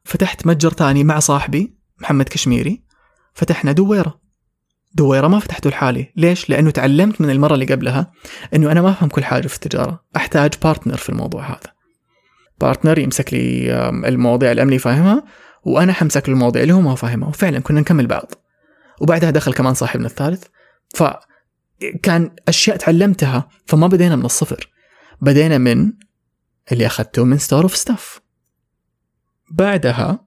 فتحت 0.03 0.47
متجر 0.47 0.73
ثاني 0.73 1.03
مع 1.03 1.19
صاحبي 1.19 1.77
محمد 2.01 2.29
كشميري 2.29 2.84
فتحنا 3.34 3.71
دويرة. 3.71 4.20
دويرة 4.93 5.27
ما 5.27 5.39
فتحته 5.39 5.69
لحالي. 5.69 6.13
ليش؟ 6.15 6.49
لأنه 6.49 6.71
تعلمت 6.71 7.21
من 7.21 7.29
المرة 7.29 7.53
اللي 7.53 7.65
قبلها 7.65 8.11
إنه 8.53 8.71
أنا 8.71 8.81
ما 8.81 8.89
أفهم 8.89 9.09
كل 9.09 9.23
حاجة 9.23 9.47
في 9.47 9.55
التجارة. 9.55 10.03
أحتاج 10.15 10.51
partner 10.63 10.97
في 10.97 11.09
الموضوع 11.09 11.49
هذا. 11.49 11.73
partner 12.61 12.99
يمسك 12.99 13.33
لي 13.33 13.73
المواضيع 13.89 14.51
اللي 14.51 14.79
فاهمها 14.79 15.23
وأنا 15.63 15.93
حمسك 15.93 16.29
المواضيع 16.29 16.61
اللي 16.61 16.73
هو 16.73 16.81
ما 16.81 16.95
فاهمها. 16.95 17.29
وفعلا 17.29 17.59
كنا 17.59 17.79
نكمل 17.79 18.07
بعض. 18.07 18.31
وبعدها 19.01 19.29
دخل 19.29 19.53
كمان 19.53 19.73
صاحبنا 19.73 20.07
الثالث. 20.07 20.43
فكان 20.95 22.35
أشياء 22.47 22.77
تعلمتها 22.77 23.49
فما 23.65 23.87
بدينا 23.87 24.15
من 24.15 24.25
الصفر. 24.25 24.69
بدينا 25.21 25.57
من 25.57 25.93
اللي 26.71 26.85
أخذته 26.85 27.23
من 27.23 27.37
Store 27.38 27.63
of 27.63 27.75
Stuff 27.75 28.21
بعدها 29.51 30.25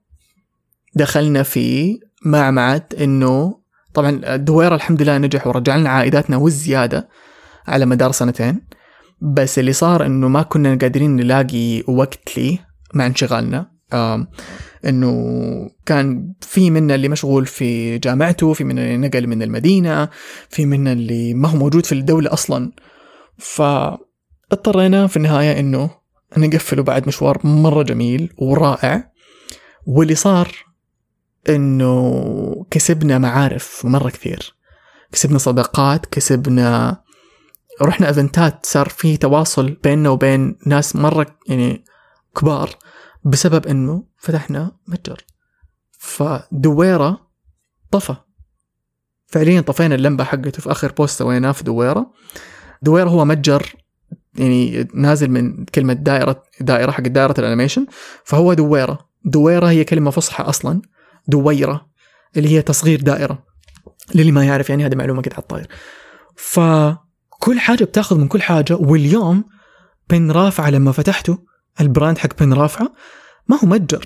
دخلنا 0.94 1.42
في 1.42 1.98
معمعة 2.24 2.88
إنه 3.00 3.60
طبعا 3.94 4.20
الدويرة 4.34 4.74
الحمد 4.74 5.02
لله 5.02 5.18
نجح 5.18 5.46
ورجع 5.46 5.76
لنا 5.76 5.90
عائداتنا 5.90 6.36
والزيادة 6.36 7.08
على 7.66 7.86
مدار 7.86 8.12
سنتين. 8.12 8.60
بس 9.20 9.58
اللي 9.58 9.72
صار 9.72 10.06
إنه 10.06 10.28
ما 10.28 10.42
كنا 10.42 10.78
قادرين 10.80 11.16
نلاقي 11.16 11.82
وقت 11.88 12.38
لي 12.38 12.58
مع 12.94 13.06
انشغالنا. 13.06 13.70
إنه 14.84 15.14
كان 15.86 16.32
في 16.40 16.70
منا 16.70 16.94
اللي 16.94 17.08
مشغول 17.08 17.46
في 17.46 17.98
جامعته 17.98 18.52
في 18.52 18.64
منا 18.64 18.82
اللي 18.82 18.96
نقل 18.96 19.26
من 19.26 19.42
المدينة 19.42 20.08
في 20.48 20.66
منا 20.66 20.92
اللي 20.92 21.34
ما 21.34 21.48
هو 21.48 21.56
موجود 21.56 21.86
في 21.86 21.92
الدولة 21.92 22.32
أصلا. 22.32 22.72
فاضطرينا 23.38 25.06
في 25.06 25.16
النهاية 25.16 25.60
إنه 25.60 25.90
نقفله 26.38 26.82
بعد 26.82 27.06
مشوار 27.06 27.46
مرة 27.46 27.82
جميل 27.82 28.32
ورائع. 28.38 29.10
واللي 29.86 30.14
صار 30.14 30.48
إنه 31.48 32.66
كسبنا 32.70 33.18
معارف 33.18 33.86
مرة 33.86 34.10
كثير. 34.10 34.54
كسبنا 35.12 35.38
صداقات 35.38 36.06
كسبنا 36.06 37.00
رحنا 37.82 38.08
إيفنتات 38.08 38.66
صار 38.66 38.88
في 38.88 39.16
تواصل 39.16 39.70
بيننا 39.70 40.08
وبين 40.10 40.58
ناس 40.66 40.96
مرة 40.96 41.38
يعني 41.48 41.84
كبار 42.36 42.70
بسبب 43.24 43.66
إنه 43.66 44.04
فتحنا 44.18 44.72
متجر. 44.86 45.24
فدويرة 45.98 47.30
طفى. 47.90 48.16
فعليا 49.26 49.60
طفينا 49.60 49.94
اللمبة 49.94 50.24
حقته 50.24 50.62
في 50.62 50.70
آخر 50.70 50.92
post 50.92 51.18
سويناه 51.18 51.52
في 51.52 51.64
دويرة. 51.64 52.12
دويرة 52.82 53.08
هو 53.08 53.24
متجر 53.24 53.76
يعني 54.34 54.88
نازل 54.94 55.30
من 55.30 55.64
كلمة 55.64 55.92
دائرة 55.92 56.42
دائرة 56.60 56.90
حق 56.90 57.02
دائرة 57.02 57.34
ال 57.38 57.43
animation. 57.43 57.86
فهو 58.24 58.54
دويرة. 58.54 59.08
دويرة 59.24 59.66
هي 59.66 59.84
كلمة 59.84 60.10
فصحى 60.10 60.44
أصلا. 60.44 60.82
دويرة 61.28 61.86
اللي 62.36 62.48
هي 62.48 62.62
تصغير 62.62 63.00
دائرة. 63.00 63.44
للي 64.14 64.32
ما 64.32 64.44
يعرف 64.44 64.70
يعني 64.70 64.86
هذه 64.86 64.94
معلومة 64.94 65.22
كده 65.22 65.34
على 65.34 65.42
الطاير 65.42 65.68
فكل 66.36 67.60
حاجة 67.60 67.84
بتاخذ 67.84 68.18
من 68.18 68.28
كل 68.28 68.42
حاجة 68.42 68.76
واليوم 68.76 69.44
بن 70.10 70.30
رافعة 70.30 70.70
لما 70.70 70.92
فتحته. 70.92 71.38
ال 71.80 71.87
brand 71.87 72.18
حق 72.18 72.42
بن 72.42 72.52
رافعة 72.52 72.92
ما 73.48 73.58
هو 73.64 73.68
متجر. 73.68 74.04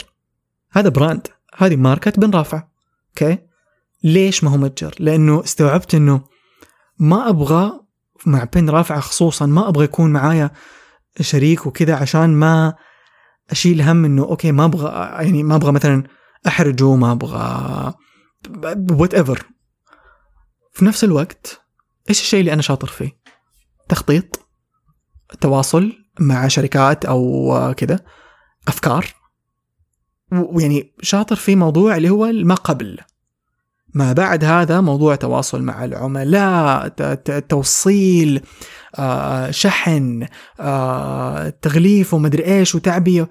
هذا 0.73 0.89
brand 0.89 1.27
هذه 1.57 1.77
ماركة 1.77 2.11
بن 2.11 2.31
رافعة 2.31 2.73
okay؟ 3.09 3.39
ليش 4.05 4.45
ما 4.45 4.51
هو 4.51 4.57
متجر؟ 4.57 4.95
لأنه 4.99 5.45
استوعبت 5.45 5.95
إنه 5.95 6.21
ما 6.99 7.29
أبغى 7.29 7.81
مع 8.27 8.45
بن 8.45 8.71
رافعة 8.71 9.01
خصوصا 9.01 9.47
ما 9.47 9.69
أبغى 9.69 9.85
يكون 9.85 10.13
معايا 10.13 10.51
شريك 11.21 11.67
وكذا 11.67 11.95
عشان 11.95 12.31
ما 12.31 12.75
أشيل 13.51 13.83
هم 13.83 14.05
إنه 14.05 14.23
okay 14.23 14.53
ما 14.53 14.65
أبغى 14.65 14.89
يعني 15.25 15.43
ما 15.43 15.57
أبغى 15.57 15.73
مثلا 15.73 16.05
أحرجه 16.47 16.95
ما 16.95 17.13
أبغى 17.13 17.95
whatever 18.91 19.47
في 20.73 20.85
نفس 20.85 21.05
الوقت 21.05 21.61
إيش 22.09 22.21
الشيء 22.21 22.41
اللي 22.41 22.53
أنا 22.53 22.63
شاطر 22.63 22.89
فيه؟ 22.89 23.19
تخطيط 23.89 24.49
تواصل 25.41 25.93
مع 26.21 26.49
شركات 26.49 27.05
أو 27.05 27.75
كذا 27.77 28.01
أفكار. 28.69 29.07
ويعني 30.33 30.95
شاطر 31.03 31.37
في 31.37 31.57
موضوع 31.57 31.97
اللي 31.97 32.11
هو 32.11 32.27
ما 32.27 32.55
قبل. 32.55 32.99
ما 33.95 34.13
بعد 34.13 34.45
هذا 34.45 34.81
موضوع 34.81 35.15
تواصل 35.15 35.63
مع 35.63 35.85
العملاء 35.85 36.89
توصيل 37.49 38.41
شحن 39.51 40.27
تغليف 41.63 42.15
ومدري 42.15 42.45
إيش 42.45 42.75
وتعبئه 42.75 43.29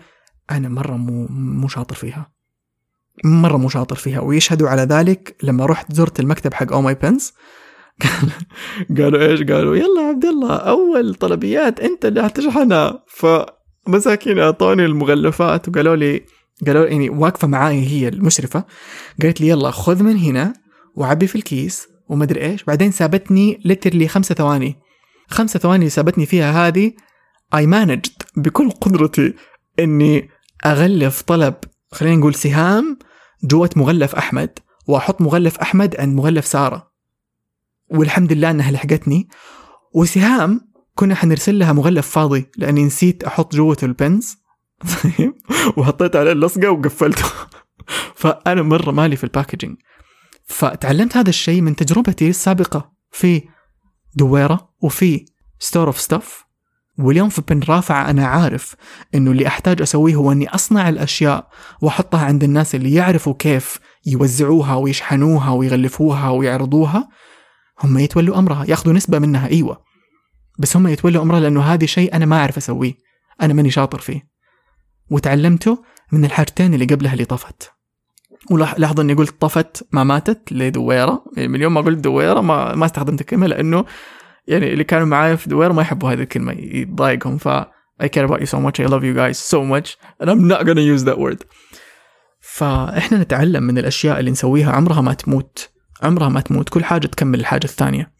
أنا 0.52 0.70
مرة 0.70 0.96
مو 0.96 1.28
مو 1.30 1.68
شاطر 1.68 1.96
فيها. 1.96 2.37
مرة 3.26 3.58
مو 3.58 3.70
شاطر 3.70 3.96
فيها. 3.96 4.20
ويشهدوا 4.20 4.70
على 4.70 4.82
ذلك 4.82 5.36
لما 5.44 5.66
رحت 5.66 5.94
زرت 5.94 6.20
المكتب 6.20 6.54
حق 6.54 6.74
أو 6.74 6.82
ماي 6.82 6.96
بنز 6.96 7.34
قالوا 8.98 9.22
إيش؟ 9.22 9.44
قالوا 9.44 9.76
يلا 9.76 10.02
عبد 10.02 10.26
الله 10.26 10.56
أول 10.56 11.16
طلبيات 11.16 11.80
أنت 11.80 12.06
اللي 12.06 12.22
هتشحنها 12.22 13.04
فمساكين 13.08 14.40
أعطوني 14.40 14.86
المغلفات 14.86 15.70
وقالوا 15.70 15.96
لي 15.96 16.26
قالوا 16.68 16.86
لي 16.86 16.92
يعني 16.92 17.10
واقفة 17.10 17.48
معاي 17.48 17.88
هي 17.88 18.08
المشرفة. 18.08 18.64
قالت 19.22 19.42
لي 19.42 19.48
يلا 19.48 19.72
خذ 19.72 20.04
من 20.04 20.18
هنا 20.18 20.54
وعبي 20.96 21.28
في 21.28 21.36
الكيس 21.36 21.88
ومدري 22.10 22.42
إيش. 22.42 22.64
بعدين 22.64 22.92
سابتني 22.92 23.62
لترلي 23.66 24.08
خمسة 24.08 24.36
ثواني. 24.36 24.76
خمسة 25.30 25.60
ثواني 25.60 25.78
اللي 25.78 25.90
سابتني 25.90 26.26
فيها 26.26 26.68
هذه 26.68 26.92
اي 27.56 27.68
مانجد 27.68 28.08
بكل 28.38 28.72
قدرتي 28.72 29.34
إني 29.80 30.30
أغلف 30.66 31.22
طلب 31.22 31.54
خلينا 31.92 32.16
نقول 32.16 32.36
سهام 32.36 33.00
جوة 33.44 33.70
مغلف 33.76 34.16
أحمد 34.16 34.60
وأحط 34.88 35.22
مغلف 35.22 35.58
أحمد 35.58 35.96
عند 36.00 36.16
مغلف 36.16 36.46
سارة. 36.46 36.92
والحمد 37.90 38.34
لله 38.34 38.52
إنها 38.52 38.72
لحقتني. 38.72 39.28
وسهام 39.94 40.62
كنا 40.96 41.16
حنرسل 41.16 41.60
لها 41.60 41.74
مغلف 41.74 42.10
فاضي 42.10 42.52
لأني 42.58 42.84
نسيت 42.84 43.24
أحط 43.24 43.56
جوته 43.56 43.86
ال 43.86 43.95
pins. 43.95 44.38
طيب. 45.04 45.34
وحطيت 45.78 46.16
عليه 46.16 46.32
اللصقة 46.32 46.70
وقفلته. 46.70 47.26
فأنا 48.22 48.62
مره 48.62 48.92
مالي 48.92 49.16
في 49.16 49.24
ال 49.24 49.29
packaging. 49.29 49.78
فتعلمت 50.46 51.18
هذا 51.18 51.30
الشيء 51.30 51.62
من 51.62 51.76
تجربتي 51.76 52.30
السابقة 52.30 52.92
في 53.12 53.42
دويرة 54.16 54.70
وفي 54.82 55.26
Store 55.60 55.88
of 55.88 56.00
Stuff 56.00 56.47
واليوم 57.00 57.30
في 57.30 57.42
بن 57.50 57.60
رافعة 57.70 58.10
أنا 58.10 58.28
عارف 58.28 58.76
إنه 59.16 59.32
اللي 59.32 59.48
أحتاج 59.48 59.82
أسويه 59.82 60.16
هو 60.16 60.32
إني 60.32 60.50
أصنع 60.50 60.90
الأشياء 60.90 61.50
وأحطها 61.82 62.26
عند 62.26 62.44
الناس 62.44 62.76
اللي 62.76 62.94
يعرفوا 62.94 63.34
كيف 63.40 63.80
يوزعوها 64.06 64.76
ويشحنوها 64.76 65.52
ويغلفوها 65.52 66.30
ويعرضوها 66.30 67.10
هم 67.84 67.98
يتولوا 67.98 68.40
أمرها 68.40 68.66
ياخذوا 68.68 68.94
نسبة 68.94 69.20
منها 69.20 69.48
أيوه. 69.48 69.82
بس 70.60 70.78
هم 70.78 70.88
يتولوا 70.88 71.24
أمرها 71.24 71.40
لأنه 71.40 71.62
هذا 71.62 71.86
شيء 71.86 72.16
أنا 72.16 72.26
ما 72.26 72.40
أعرف 72.40 72.58
أسويه 72.58 72.94
أنا 73.42 73.54
ماني 73.54 73.72
شاطر 73.72 74.00
فيه. 74.00 74.28
وتعلمته 75.10 75.84
من 76.12 76.26
الحاجتين 76.26 76.74
اللي 76.74 76.86
قبلها 76.86 77.14
اللي 77.14 77.26
طفت. 77.26 77.72
ولاحظوا 78.52 79.04
إني 79.04 79.14
قلت 79.14 79.42
طفت 79.42 79.88
ما 79.92 80.04
ماتت 80.04 80.52
لدويرة. 80.52 81.24
يعني 81.38 81.48
من 81.48 81.62
يوم 81.62 81.74
ما 81.74 81.82
قلت 81.82 82.00
دويرة 82.00 82.42
ما 82.42 82.76
ما 82.76 82.86
استخدمت 82.86 83.22
الكلمة 83.22 83.48
لأنه 83.48 83.86
يعني 84.48 84.74
اللي 84.74 84.84
كانوا 84.84 85.08
معايا 85.08 85.36
في 85.36 85.50
دويرة 85.50 85.74
ما 85.74 85.82
يحبوا 85.82 86.12
هذه 86.12 86.22
الكلمة 86.22 86.56
يضايقهم. 86.58 87.38
ف 87.38 87.48
I 88.04 88.08
care 88.08 88.26
about 88.28 88.40
you 88.42 88.46
so 88.46 88.60
much. 88.60 88.80
I 88.80 88.86
love 88.86 89.04
you 89.04 89.16
guys 89.16 89.38
so 89.54 89.60
much. 89.74 89.98
And 90.20 90.30
I'm 90.30 90.48
not 90.48 90.66
gonna 90.68 90.86
use 90.96 91.04
that 91.04 91.18
word. 91.18 91.44
فاحنا 92.42 93.18
نتعلم 93.18 93.64
من 93.64 93.78
الأشياء 93.78 94.20
اللي 94.20 94.32
نسويها. 94.32 94.72
عمرها 94.72 95.02
ما 95.02 95.14
تموت. 95.14 95.70
عمرها 96.04 96.30
ما 96.30 96.42
تموت. 96.42 96.70
كل 96.70 96.84
حاجة 96.84 97.08
تكمل 97.08 97.40
الحاجة 97.40 97.64
الثانية. 97.64 98.12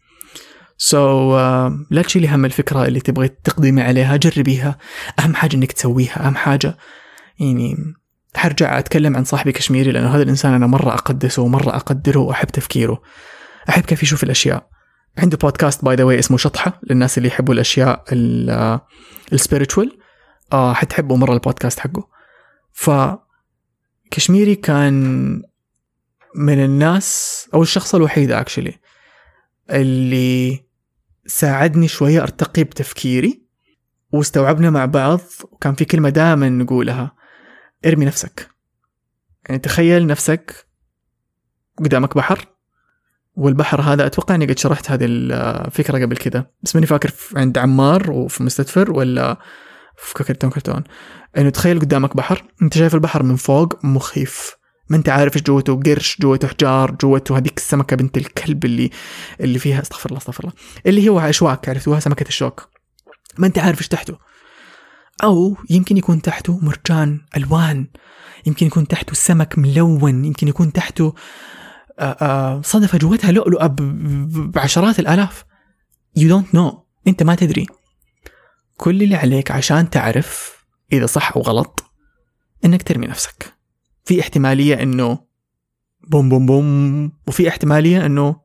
سو 0.78 0.96
so, 0.96 1.34
uh, 1.34 1.72
لا 1.90 2.02
تشيلي 2.02 2.28
هم 2.28 2.44
الفكرة 2.44 2.86
اللي 2.86 3.00
تبغي 3.00 3.28
تقدمي 3.28 3.82
عليها. 3.82 4.16
جربيها. 4.16 4.78
أهم 5.18 5.34
حاجة 5.34 5.56
إنك 5.56 5.72
تسويها. 5.72 6.26
أهم 6.26 6.34
حاجة. 6.36 6.76
يعني 7.40 7.76
حرجع 8.36 8.78
أتكلم 8.78 9.16
عن 9.16 9.24
صاحبي 9.24 9.52
كشميري 9.52 9.92
لأنه 9.92 10.14
هذا 10.14 10.22
الإنسان 10.22 10.54
أنا 10.54 10.66
مرة 10.66 10.94
أقدسه 10.94 11.42
ومرة 11.42 11.76
أقدره 11.76 12.20
وأحب 12.20 12.48
تفكيره. 12.48 13.02
أحب 13.68 13.82
كيف 13.82 14.02
يشوف 14.02 14.24
الأشياء. 14.24 14.77
عنده 15.18 15.36
بودكاست 15.36 15.84
by 15.84 15.96
the 15.96 16.04
way 16.04 16.18
اسمه 16.18 16.36
شطحة 16.36 16.80
للناس 16.90 17.18
اللي 17.18 17.28
يحبوا 17.28 17.54
الأشياء 17.54 18.04
ال 19.32 19.39
spiritual 19.39 19.98
آه 20.52 20.72
حتحبوا 20.72 21.16
مرة 21.16 21.32
البودكاست 21.32 21.78
حقه. 21.78 22.08
ف 22.72 22.90
كشميري 24.10 24.54
كان 24.54 25.42
من 26.34 26.64
الناس 26.64 27.48
أو 27.54 27.62
الشخص 27.62 27.94
الوحيد 27.94 28.32
actually 28.32 28.74
اللي 29.70 30.64
ساعدني 31.26 31.88
شوية 31.88 32.22
أرتقي 32.22 32.64
بتفكيري 32.64 33.42
واستوعبنا 34.12 34.70
مع 34.70 34.84
بعض 34.84 35.20
وكان 35.44 35.74
في 35.74 35.84
كلمة 35.84 36.08
دائما 36.08 36.48
نقولها 36.48 37.12
ارمي 37.86 38.04
نفسك. 38.04 38.48
يعني 39.48 39.60
تخيل 39.60 40.06
نفسك 40.06 40.66
قدامك 41.78 42.16
بحر 42.16 42.57
والبحر 43.38 43.80
هذا 43.80 44.06
أتوقع 44.06 44.34
إني 44.34 44.46
قد 44.46 44.58
شرحت 44.58 44.90
هذه 44.90 45.06
الفكرة 45.08 45.98
قبل 45.98 46.16
كذا 46.16 46.46
بس 46.62 46.74
ماني 46.74 46.86
فاكر 46.86 47.12
عند 47.36 47.58
عمار 47.58 48.10
وفي 48.10 48.42
مستدفر 48.42 48.90
ولا 48.90 49.38
في 49.96 50.24
كرتون 50.24 50.50
كرتون. 50.50 50.84
إنه 51.38 51.50
تخيل 51.50 51.80
قدامك 51.80 52.16
بحر 52.16 52.44
أنت 52.62 52.74
شايف 52.74 52.94
البحر 52.94 53.22
من 53.22 53.36
فوق 53.36 53.84
مخيف. 53.84 54.56
ما 54.90 54.96
أنت 54.96 55.08
عارف 55.08 55.36
إيش 55.36 55.42
جوته 55.42 55.80
قرش 55.86 56.16
جوته 56.20 56.48
حجار 56.48 56.90
جوته 56.90 57.38
هذيك 57.38 57.56
السمكة 57.56 57.96
بنت 57.96 58.16
الكلب 58.16 58.64
اللي 58.64 58.90
اللي 59.40 59.58
فيها 59.58 59.82
أستغفر 59.82 60.08
الله 60.08 60.18
أستغفر 60.18 60.44
الله. 60.44 60.54
اللي 60.86 61.08
هو 61.08 61.20
اشواك 61.20 61.68
عرفتوها؟ 61.68 62.00
سمكة 62.00 62.28
الشوك. 62.28 62.68
ما 63.38 63.46
أنت 63.46 63.58
عارف 63.58 63.78
إيش 63.78 63.88
تحته. 63.88 64.18
أو 65.24 65.56
يمكن 65.70 65.96
يكون 65.96 66.22
تحته 66.22 66.58
مرجان 66.62 67.20
ألوان. 67.36 67.86
يمكن 68.46 68.66
يكون 68.66 68.88
تحته 68.88 69.14
سمك 69.14 69.58
ملون. 69.58 70.24
يمكن 70.24 70.48
يكون 70.48 70.72
تحته 70.72 71.14
صدفه 72.64 72.98
جوتها 72.98 73.32
لؤلؤة 73.32 73.76
بعشرات 74.28 74.98
الآلاف. 74.98 75.44
You 76.18 76.22
don't 76.22 76.56
know. 76.56 76.74
أنت 77.06 77.22
ما 77.22 77.34
تدري. 77.34 77.66
كل 78.76 79.02
اللي 79.02 79.14
عليك 79.14 79.50
عشان 79.50 79.90
تعرف 79.90 80.58
إذا 80.92 81.06
صح 81.06 81.32
أو 81.36 81.42
غلط 81.42 81.84
إنك 82.64 82.82
ترمي 82.82 83.06
نفسك. 83.06 83.54
في 84.04 84.20
احتمالية 84.20 84.82
إنه 84.82 85.18
بوم 86.08 86.28
بوم 86.28 86.46
بوم. 86.46 87.12
وفي 87.28 87.48
احتمالية 87.48 88.06
إنه 88.06 88.36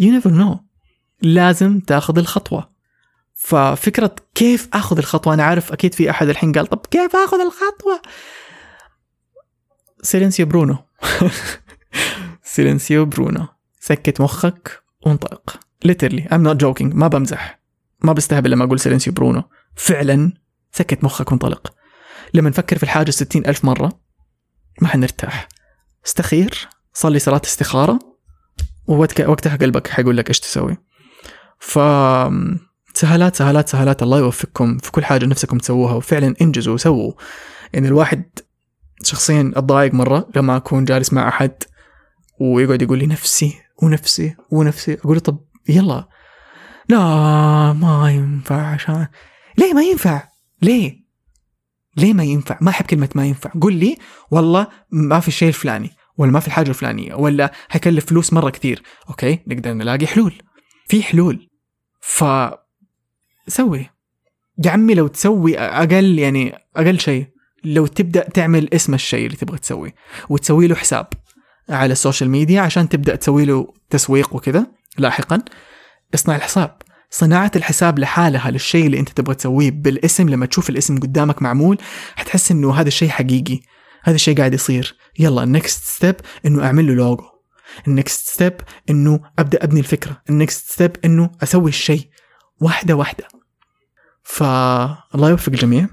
you 0.00 0.20
never 0.20 0.30
know. 0.30 0.56
لازم 1.22 1.80
تاخذ 1.80 2.18
الخطوة. 2.18 2.68
ففكرة 3.34 4.14
كيف 4.34 4.68
آخذ 4.72 4.98
الخطوة 4.98 5.34
أنا 5.34 5.44
عارف 5.44 5.72
أكيد 5.72 5.94
في 5.94 6.10
أحد 6.10 6.28
الحين 6.28 6.52
قال 6.52 6.66
طب 6.66 6.86
كيف 6.90 7.16
آخذ 7.16 7.40
الخطوة؟ 7.40 8.02
silenzio 10.02 10.46
Bruno 10.46 10.78
silenzio 12.42 13.04
Bruno 13.04 13.48
سكت 13.80 14.20
مخك 14.20 14.82
وانطلق. 15.06 15.60
Literally. 15.86 16.22
I'm 16.22 16.42
not 16.46 16.56
joking. 16.56 16.94
ما 16.94 17.08
بمزح. 17.08 17.60
ما 18.00 18.12
بستهبل 18.12 18.50
لما 18.50 18.64
أقول 18.64 18.80
silenzio 18.80 19.12
Bruno 19.12 19.42
فعلا 19.76 20.32
سكت 20.72 21.04
مخك 21.04 21.30
وانطلق. 21.30 21.72
لما 22.34 22.50
نفكر 22.50 22.76
في 22.76 22.82
الحاجة 22.82 23.10
ستين 23.10 23.46
ألف 23.46 23.64
مرة 23.64 24.00
ما 24.80 24.88
حنرتاح. 24.88 25.48
استخير 26.06 26.68
صلي 26.94 27.18
صلاة 27.18 27.40
استخارة 27.44 27.98
ووقتها 28.86 29.56
قلبك 29.56 29.88
حيقول 29.88 30.16
لك 30.16 30.28
إيش 30.28 30.40
تسوي. 30.40 30.76
ف 31.58 31.78
سهالات 32.94 33.36
سهالات 33.36 33.68
سهالات 33.68 34.02
الله 34.02 34.18
يوفقكم 34.18 34.78
في 34.78 34.90
كل 34.90 35.04
حاجة 35.04 35.26
نفسكم 35.26 35.58
تسووها 35.58 35.94
وفعلا 35.94 36.34
انجزوا 36.40 36.74
وسووا. 36.74 37.12
يعني 37.72 37.88
الواحد 37.88 38.24
شخصيا 39.02 39.52
أتضايق 39.56 39.94
مرة 39.94 40.28
لما 40.36 40.56
أكون 40.56 40.84
جالس 40.84 41.12
مع 41.12 41.28
أحد 41.28 41.52
ويقعد 42.40 42.82
يقول 42.82 42.98
لي 42.98 43.06
نفسي 43.06 43.58
ونفسي 43.82 44.36
ونفسي. 44.50 44.94
أقول 44.94 45.14
له 45.14 45.20
طب 45.20 45.44
يلا. 45.68 46.08
لا 46.88 46.98
ما 47.72 48.10
ينفع 48.10 48.66
عشان 48.66 49.06
ليه 49.58 49.74
ما 49.74 49.82
ينفع؟ 49.82 50.28
ليه؟ 50.62 51.02
ليه 51.96 52.14
ما 52.14 52.24
ينفع؟ 52.24 52.58
ما 52.60 52.70
أحب 52.70 52.84
كلمة 52.84 53.08
ما 53.14 53.26
ينفع. 53.26 53.50
قل 53.50 53.74
لي 53.74 53.96
والله 54.30 54.66
ما 54.90 55.20
في 55.20 55.28
الشيء 55.28 55.48
الفلاني 55.48 55.90
ولا 56.16 56.30
ما 56.30 56.40
في 56.40 56.46
الحاجة 56.46 56.68
الفلانية 56.68 57.14
ولا 57.14 57.52
حيكلف 57.68 58.06
فلوس 58.06 58.32
مرة 58.32 58.50
كثير. 58.50 58.82
okay 59.08 59.38
نقدر 59.46 59.72
نلاقي 59.72 60.06
حلول. 60.06 60.42
في 60.86 61.02
حلول. 61.02 61.50
ف 62.00 62.24
سوي. 63.48 63.90
يا 64.64 64.70
عمي 64.70 64.94
لو 64.94 65.06
تسوي 65.06 65.58
أقل 65.58 66.18
يعني 66.18 66.54
أقل 66.76 67.00
شيء. 67.00 67.31
لو 67.64 67.86
تبدأ 67.86 68.28
تعمل 68.28 68.74
اسم 68.74 68.94
الشيء 68.94 69.26
اللي 69.26 69.36
تبغى 69.36 69.58
تسويه 69.58 69.94
وتسوي 70.28 70.66
له 70.66 70.74
حساب 70.74 71.06
على 71.68 71.92
ال 71.92 71.97
social 71.97 72.30
media 72.30 72.60
عشان 72.60 72.88
تبدأ 72.88 73.16
تسوي 73.16 73.44
له 73.44 73.74
تسويق 73.90 74.34
وكذا 74.34 74.66
لاحقا. 74.98 75.42
اصنع 76.14 76.36
الحساب. 76.36 76.76
صناعة 77.10 77.50
الحساب 77.56 77.98
لحالها 77.98 78.50
للشيء 78.50 78.86
اللي 78.86 78.98
انت 78.98 79.08
تبغى 79.08 79.34
تسويه 79.34 79.70
بالاسم 79.70 80.28
لما 80.28 80.46
تشوف 80.46 80.70
الاسم 80.70 81.00
قدامك 81.00 81.42
معمول 81.42 81.78
حتحس 82.16 82.50
إنه 82.50 82.74
هذا 82.74 82.88
الشيء 82.88 83.08
حقيقي. 83.08 83.60
هذا 84.02 84.14
الشيء 84.14 84.36
قاعد 84.36 84.54
يصير. 84.54 84.96
يلا 85.18 85.42
ال 85.42 85.50
next 85.50 85.84
step 85.84 86.16
إنه 86.46 86.64
أعمل 86.64 86.86
له 86.86 86.94
لوجو 86.94 87.24
ال 87.88 87.96
next 87.96 88.26
step 88.26 88.54
إنه 88.90 89.20
أبدأ 89.38 89.64
أبني 89.64 89.80
الفكرة. 89.80 90.22
ال 90.30 90.38
next 90.38 90.70
step 90.70 90.96
إنه 91.04 91.30
أسوي 91.42 91.68
الشيء. 91.68 92.08
واحدة 92.60 92.94
واحدة. 92.94 93.28
فالله 94.22 95.30
يوفق 95.30 95.52
الجميع 95.52 95.88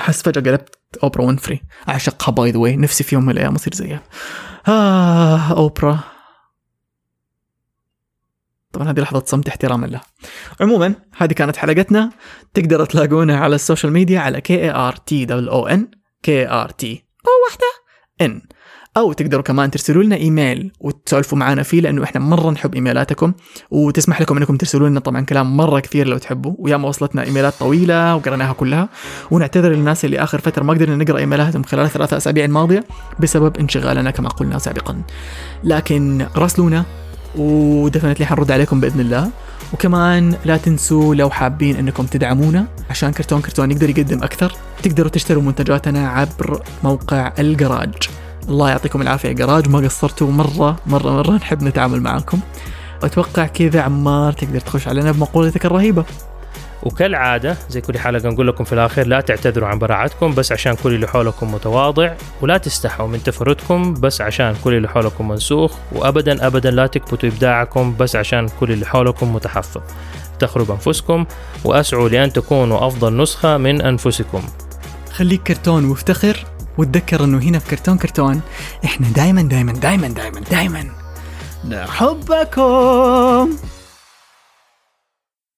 أحس 0.00 0.22
فجأة 0.22 0.42
قلبت 0.42 0.79
أوبرا 1.02 1.24
وينفري. 1.24 1.62
أعشقها 1.88 2.32
by 2.32 2.50
the 2.50 2.58
way 2.58 2.76
نفسي 2.76 3.04
في 3.04 3.14
يوم 3.14 3.24
من 3.24 3.30
الأيام 3.30 3.54
أصير 3.54 3.74
زيها. 3.74 4.02
آه 4.68 5.52
أوبرا. 5.52 5.98
طبعا 8.72 8.90
هذه 8.90 9.00
لحظة 9.00 9.22
صمت 9.26 9.48
احتراما 9.48 9.86
له 9.86 10.00
عموما 10.60 10.94
هذه 11.16 11.32
كانت 11.32 11.56
حلقتنا. 11.56 12.10
تقدروا 12.54 12.86
تلاقونا 12.86 13.36
على 13.36 13.54
ال 13.54 13.59
social 13.59 13.92
media 13.92 14.20
على 14.20 14.40
K 14.40 14.62
A 14.62 14.70
R 14.70 14.96
T 14.96 15.24
double 15.24 15.48
O 15.48 15.66
N 15.66 15.90
K 16.22 16.48
R 16.48 16.70
T 16.70 17.04
O 17.26 17.30
واحدة 17.46 17.66
N 18.20 18.42
أو 18.96 19.12
تقدروا 19.12 19.42
كمان 19.42 19.70
ترسلوا 19.70 20.02
لنا 20.02 20.16
إيميل 20.16 20.72
وتسولفوا 20.80 21.38
معنا 21.38 21.62
فيه 21.62 21.80
لأنه 21.80 22.04
إحنا 22.04 22.20
مرة 22.20 22.50
نحب 22.50 22.74
إيميلاتكم 22.74 23.32
وتسمح 23.70 24.20
لكم 24.20 24.36
إنكم 24.36 24.56
ترسلوا 24.56 24.88
لنا 24.88 25.00
طبعا 25.00 25.20
كلام 25.20 25.56
مرة 25.56 25.80
كثير 25.80 26.08
لو 26.08 26.18
تحبوا. 26.18 26.54
وياما 26.58 26.88
وصلتنا 26.88 27.24
إيميلات 27.24 27.54
طويلة 27.54 28.16
وقريناها 28.16 28.52
كلها. 28.52 28.88
ونعتذر 29.30 29.68
للناس 29.68 30.04
اللي 30.04 30.18
آخر 30.18 30.40
فترة 30.40 30.62
ما 30.62 30.72
قدرنا 30.72 30.96
نقرأ 30.96 31.18
إيميلاتهم 31.18 31.62
خلال 31.62 31.84
الثلاث 31.84 32.14
أسابيع 32.14 32.44
الماضية 32.44 32.84
بسبب 33.20 33.56
انشغالنا 33.56 34.10
كما 34.10 34.28
قلنا 34.28 34.58
سابقا. 34.58 35.02
لكن 35.64 36.26
راسلونا 36.36 36.84
و 37.36 37.44
definitely 37.44 38.26
حنرد 38.26 38.50
عليكم 38.50 38.80
بإذن 38.80 39.00
الله. 39.00 39.30
وكمان 39.72 40.36
لا 40.44 40.56
تنسوا 40.56 41.14
لو 41.14 41.30
حابين 41.30 41.76
إنكم 41.76 42.06
تدعمونا 42.06 42.66
عشان 42.90 43.12
كرتون 43.12 43.40
كرتون 43.40 43.70
يقدر 43.70 43.90
يقدم 43.90 44.22
أكثر 44.22 44.52
تقدروا 44.82 45.10
تشتروا 45.10 45.42
منتجاتنا 45.42 46.08
عبر 46.08 46.62
موقع 46.84 47.32
الجراج. 47.38 47.94
الله 48.50 48.70
يعطيكم 48.70 49.02
العافية 49.02 49.28
يا 49.28 49.34
جراج. 49.34 49.68
ما 49.68 49.78
قصرتوا 49.78 50.30
مرة 50.30 50.76
مرة 50.86 51.10
مرة. 51.10 51.32
نحب 51.32 51.62
نتعامل 51.62 52.00
معاكم. 52.00 52.40
واتوقع 53.02 53.46
كذا 53.46 53.80
عمار 53.80 54.32
تقدر 54.32 54.60
تخش 54.60 54.88
علينا 54.88 55.12
بمقولتك 55.12 55.66
الرهيبة. 55.66 56.04
وكالعادة 56.82 57.56
زي 57.68 57.80
كل 57.80 57.98
حلقة 57.98 58.28
نقول 58.28 58.48
لكم 58.48 58.64
في 58.64 58.72
الآخر 58.72 59.06
لا 59.06 59.20
تعتذروا 59.20 59.68
عن 59.68 59.78
براعتكم 59.78 60.34
بس 60.34 60.52
عشان 60.52 60.74
كل 60.74 60.94
اللي 60.94 61.08
حولكم 61.08 61.54
متواضع 61.54 62.12
ولا 62.40 62.58
تستحوا 62.58 63.06
من 63.08 63.22
تفردكم 63.22 63.94
بس 63.94 64.20
عشان 64.20 64.54
كل 64.64 64.74
اللي 64.74 64.88
حولكم 64.88 65.28
منسوخ 65.28 65.72
وأبدا 65.92 66.46
أبدا 66.46 66.70
لا 66.70 66.86
تكبتوا 66.86 67.28
إبداعكم 67.28 67.94
بس 67.98 68.16
عشان 68.16 68.48
كل 68.60 68.72
اللي 68.72 68.86
حولكم 68.86 69.34
متحفظ. 69.34 69.80
افتخروا 70.32 70.66
بأنفسكم 70.66 71.26
وأسعوا 71.64 72.08
لأن 72.08 72.32
تكونوا 72.32 72.86
أفضل 72.86 73.16
نسخة 73.16 73.56
من 73.56 73.82
أنفسكم. 73.82 74.42
خليك 75.12 75.42
كرتون 75.42 75.84
وافتخر 75.84 76.44
وتذكر 76.78 77.24
إنه 77.24 77.38
هنا 77.38 77.58
في 77.58 77.70
كرتون 77.70 77.98
كرتون 77.98 78.40
إحنا 78.84 79.08
دايما 79.08 79.42
دايما 79.42 79.72
دايما 79.72 80.08
دايما 80.08 80.40
دايما 80.40 80.84
نحبكم. 81.68 83.50